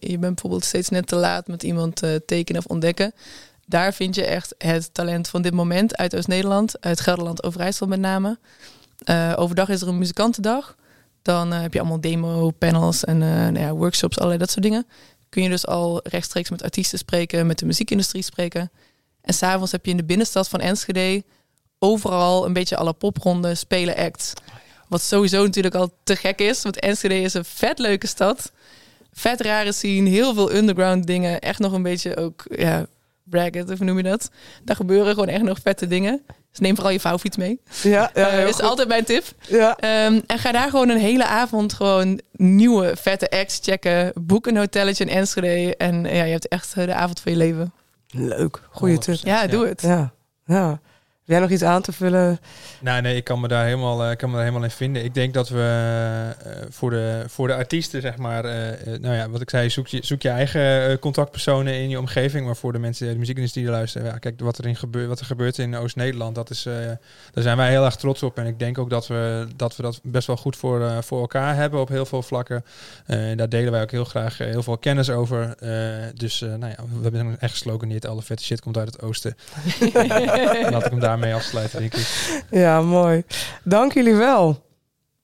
[0.00, 3.12] je bent bijvoorbeeld steeds net te laat met iemand tekenen of ontdekken.
[3.66, 8.00] Daar vind je echt het talent van dit moment uit Oost-Nederland, uit Gelderland, Overijssel met
[8.00, 8.38] name.
[9.36, 10.76] Overdag is er een muzikantendag.
[11.22, 14.86] Dan heb je allemaal demo-panels en nou ja, workshops, allerlei dat soort dingen.
[15.36, 18.70] Kun je dus al rechtstreeks met artiesten spreken, met de muziekindustrie spreken.
[19.20, 21.24] En s'avonds heb je in de binnenstad van Enschede
[21.78, 24.32] overal een beetje alle popronde spelen acts.
[24.88, 28.52] Wat sowieso natuurlijk al te gek is, want Enschede is een vet leuke stad.
[29.12, 31.40] Vet rare scene, heel veel underground dingen.
[31.40, 32.86] Echt nog een beetje ook, ja,
[33.28, 34.30] bracket, of noem je dat?
[34.64, 36.22] Daar gebeuren gewoon echt nog vette dingen.
[36.50, 37.60] Dus neem vooral je vouwfiets mee.
[37.82, 38.62] Ja, ja, Eh, is goed.
[38.62, 39.24] altijd mijn tip.
[39.48, 39.76] ja.
[39.76, 44.12] Ehm, en ga daar gewoon een hele avond gewoon nieuwe vette acts checken.
[44.14, 45.76] Boek een hotelletje in Enschede.
[45.76, 47.72] En ja, je hebt echt de avond van je leven.
[48.08, 48.60] Leuk.
[48.70, 49.14] Goeie tip.
[49.14, 49.20] 100%.
[49.22, 49.82] Ja, doe het.
[49.82, 50.12] Ja,
[50.44, 50.80] ja.
[51.26, 52.38] Heb jij nog iets aan te vullen?
[52.80, 55.04] Nou, nee, ik kan me daar helemaal, eh, ik kan me daar helemaal in vinden.
[55.04, 59.28] Ik denk dat we eh, voor, de, voor de artiesten, zeg maar, eh, nou ja,
[59.28, 62.46] wat ik zei, zoek je, zoek je eigen contactpersonen in je omgeving.
[62.46, 65.20] Maar voor de mensen die de muziekindustrie luisteren, ja, kijk, wat er, in gebeurt, wat
[65.20, 66.74] er gebeurt in Oost-Nederland, dat is, eh,
[67.32, 68.38] daar zijn wij heel erg trots op.
[68.38, 71.20] En ik denk ook dat we dat, we dat best wel goed voor, eh, voor
[71.20, 72.64] elkaar hebben op heel veel vlakken.
[73.06, 75.54] Eh, daar delen wij ook heel graag heel veel kennis over.
[75.58, 79.02] Eh, dus, eh, nou ja, we hebben echt gesloganeerd, alle vette shit komt uit het
[79.02, 79.36] oosten.
[80.70, 82.06] Laat ik hem daarmee afsluiten, denk ik.
[82.50, 83.22] Ja, mooi.
[83.64, 84.64] Dank jullie wel.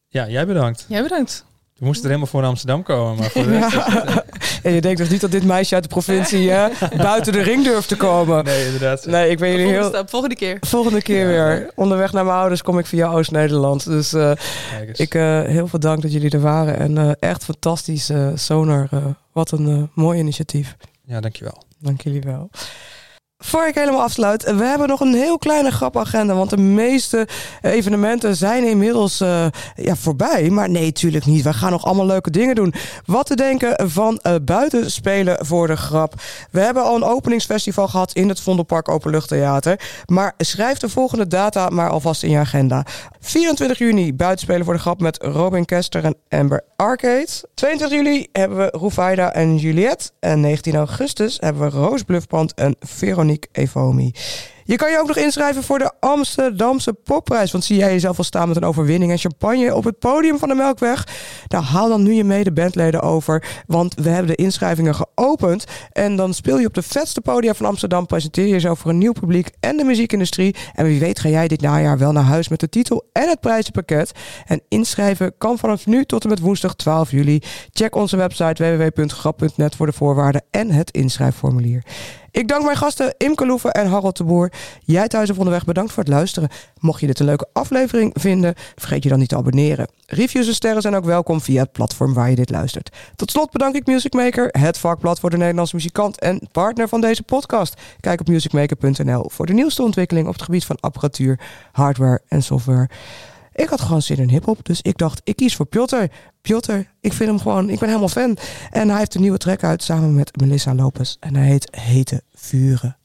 [0.09, 0.85] Ja, jij bedankt.
[0.89, 1.45] Jij bedankt.
[1.79, 3.73] We moesten er helemaal voor naar Amsterdam komen, maar voor de rest...
[3.75, 4.25] Ja.
[4.63, 7.65] En je denkt toch niet dat dit meisje uit de provincie hè, buiten de ring
[7.65, 8.45] durft te komen?
[8.45, 9.07] Nee, inderdaad.
[9.07, 9.95] Nee, ik ben jullie Volgende heel...
[9.99, 10.57] stap, volgende keer.
[10.61, 11.71] Volgende keer weer.
[11.75, 13.85] Onderweg naar mijn ouders kom ik via Oost-Nederland.
[13.85, 14.33] Dus eh,
[14.71, 14.99] Kijk eens.
[14.99, 16.79] ik eh, heel veel dank dat jullie er waren.
[16.79, 18.87] En eh, echt fantastisch, eh, Sonar.
[18.91, 20.77] eh, wat een eh, mooi initiatief.
[21.05, 21.63] Ja, dankjewel.
[21.79, 22.51] Dank jullie wel.
[23.45, 26.35] Voor ik helemaal afsluit, we hebben nog een heel kleine grapagenda.
[26.35, 27.29] Want de meeste
[27.61, 30.51] evenementen zijn inmiddels eh, ja, voorbij.
[30.51, 31.45] Maar nee, tuurlijk niet.
[31.45, 32.75] We gaan nog allemaal leuke dingen doen.
[33.05, 36.15] Wat te denken van eh buiten spelen voor de grap.
[36.51, 39.81] We hebben al een openingsfestival gehad in het Vondelpark Openluchttheater.
[40.07, 42.85] Maar schrijf de volgende data maar alvast in je agenda.
[43.21, 47.29] 24 juni buitenspelen voor de grap met Robin Kester en Amber Arcade.
[47.55, 50.11] 22 juli hebben we Roufaida en Juliette.
[50.21, 53.32] En 19 augustus hebben we Roos Bluffbrand en Veronique
[53.75, 54.13] Monique.
[54.65, 57.53] Je kan je ook nog inschrijven voor de Amsterdamse Popprijs.
[57.53, 60.49] Want zie jij jezelf al staan met een overwinning en champagne op het podium van
[60.49, 61.09] de Melkweg?
[61.49, 63.63] Nou, haal dan nu je mede bandleden over.
[63.67, 65.65] Want we hebben de inschrijvingen geopend.
[65.93, 68.07] En dan speel je op de vetste podia van Amsterdam.
[68.07, 70.57] Presenteer je jezelf voor een nieuw publiek en de muziekindustrie.
[70.75, 73.41] En wie weet ga jij dit najaar wel naar huis met de titel en het
[73.41, 74.13] prijzenpakket.
[74.47, 77.43] En inschrijven kan vanaf nu tot en met woensdag 12 juli.
[77.73, 81.83] Check onze website www.grap.net voor de voorwaarden en het inschrijfformulier.
[82.33, 84.53] Ik dank mijn gasten Imke Loeven en Harold de Boer.
[84.85, 86.49] Jij thuis of onderweg bedankt voor het luisteren.
[86.79, 89.89] Mocht je dit een leuke aflevering vinden, vergeet je dan niet te abonneren.
[90.07, 92.97] Reviews en sterren zijn ook welkom via het platform waar je dit luistert.
[93.17, 97.01] Tot slot bedank ik Music Maker, het vakblad voor de Nederlandse muzikant en partner van
[97.01, 97.81] deze podcast.
[98.01, 101.41] Kijk op musicmaker.nl voor de nieuwste ontwikkeling op het gebied van apparatuur,
[101.73, 102.89] hardware en software.
[103.55, 106.05] Ik had gewoon zin in hip-hop, dus ik dacht, ik kies voor Piotr.
[106.41, 108.37] Piotr, ik vind hem gewoon, ik ben helemaal fan.
[108.71, 111.17] En hij heeft een nieuwe track uit samen met Melissa Lopez.
[111.21, 112.97] En hij heet Hete Vuren.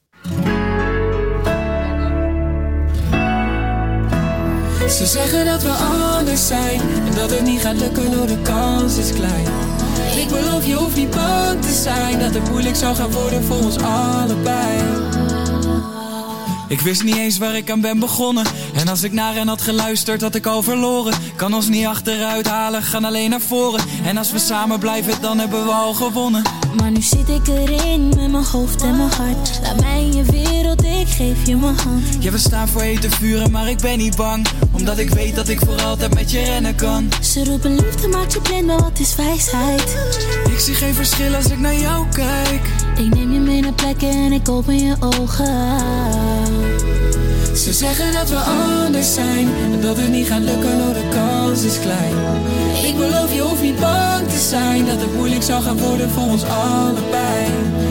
[4.88, 8.96] Ze zeggen dat we anders zijn en dat het niet gaat lukken, door de kans
[8.96, 9.46] is klein.
[10.16, 13.56] Ik beloof je hoeft niet bang te zijn dat het moeilijk zou gaan worden voor
[13.56, 14.80] ons allebei.
[16.68, 18.46] Ik wist niet eens waar ik aan ben begonnen.
[18.74, 21.14] En als ik naar hen had geluisterd, had ik al verloren.
[21.36, 23.84] Kan ons niet achteruit halen, gaan alleen naar voren.
[24.04, 26.42] En als we samen blijven, dan hebben we al gewonnen.
[26.76, 29.60] Maar nu zit ik erin met mijn hoofd en mijn hart.
[29.62, 32.04] Laat mij in je wereld, ik geef je mijn hand.
[32.20, 34.46] Ja, we staan voor hete vuren, maar ik ben niet bang.
[34.72, 37.08] Omdat ik weet dat ik voor altijd met je rennen kan.
[37.22, 39.96] Ze roepen liefde, maakt je blind, maar wat is wijsheid?
[40.58, 42.62] Ik zie geen verschil als ik naar jou kijk.
[42.96, 45.78] Ik neem je mee naar plekken en ik open je ogen.
[47.56, 51.62] Ze zeggen dat we anders zijn en dat het niet gaat lukken, door de kans
[51.62, 52.14] is klein.
[52.84, 56.22] Ik beloof je hoeft niet bang te zijn dat het moeilijk zal gaan worden voor
[56.22, 57.44] ons allebei.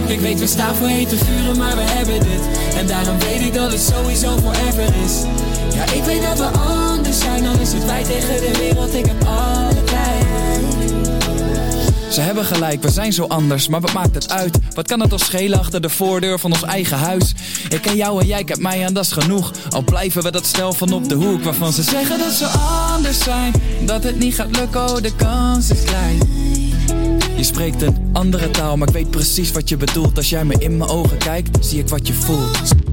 [0.08, 2.76] Ik weet we staan voor hete vuren, maar we hebben dit.
[2.76, 5.14] En daarom weet ik dat het sowieso forever is.
[5.74, 9.06] Ja, ik weet dat we anders zijn, dan is het wij tegen de wereld, ik
[9.06, 9.67] heb allebei.
[12.18, 14.58] Ze hebben gelijk, we zijn zo anders, maar wat maakt het uit?
[14.74, 17.34] Wat kan het ons schelen achter de voordeur van ons eigen huis?
[17.70, 19.52] Ik ken jou en jij kent mij en dat is genoeg.
[19.70, 23.24] Al blijven we dat stel van op de hoek waarvan ze zeggen dat ze anders
[23.24, 23.54] zijn,
[23.86, 26.18] dat het niet gaat lukken, oh de kans is klein.
[27.36, 30.18] Je spreekt een andere taal, maar ik weet precies wat je bedoelt.
[30.18, 32.87] Als jij me in mijn ogen kijkt, zie ik wat je voelt.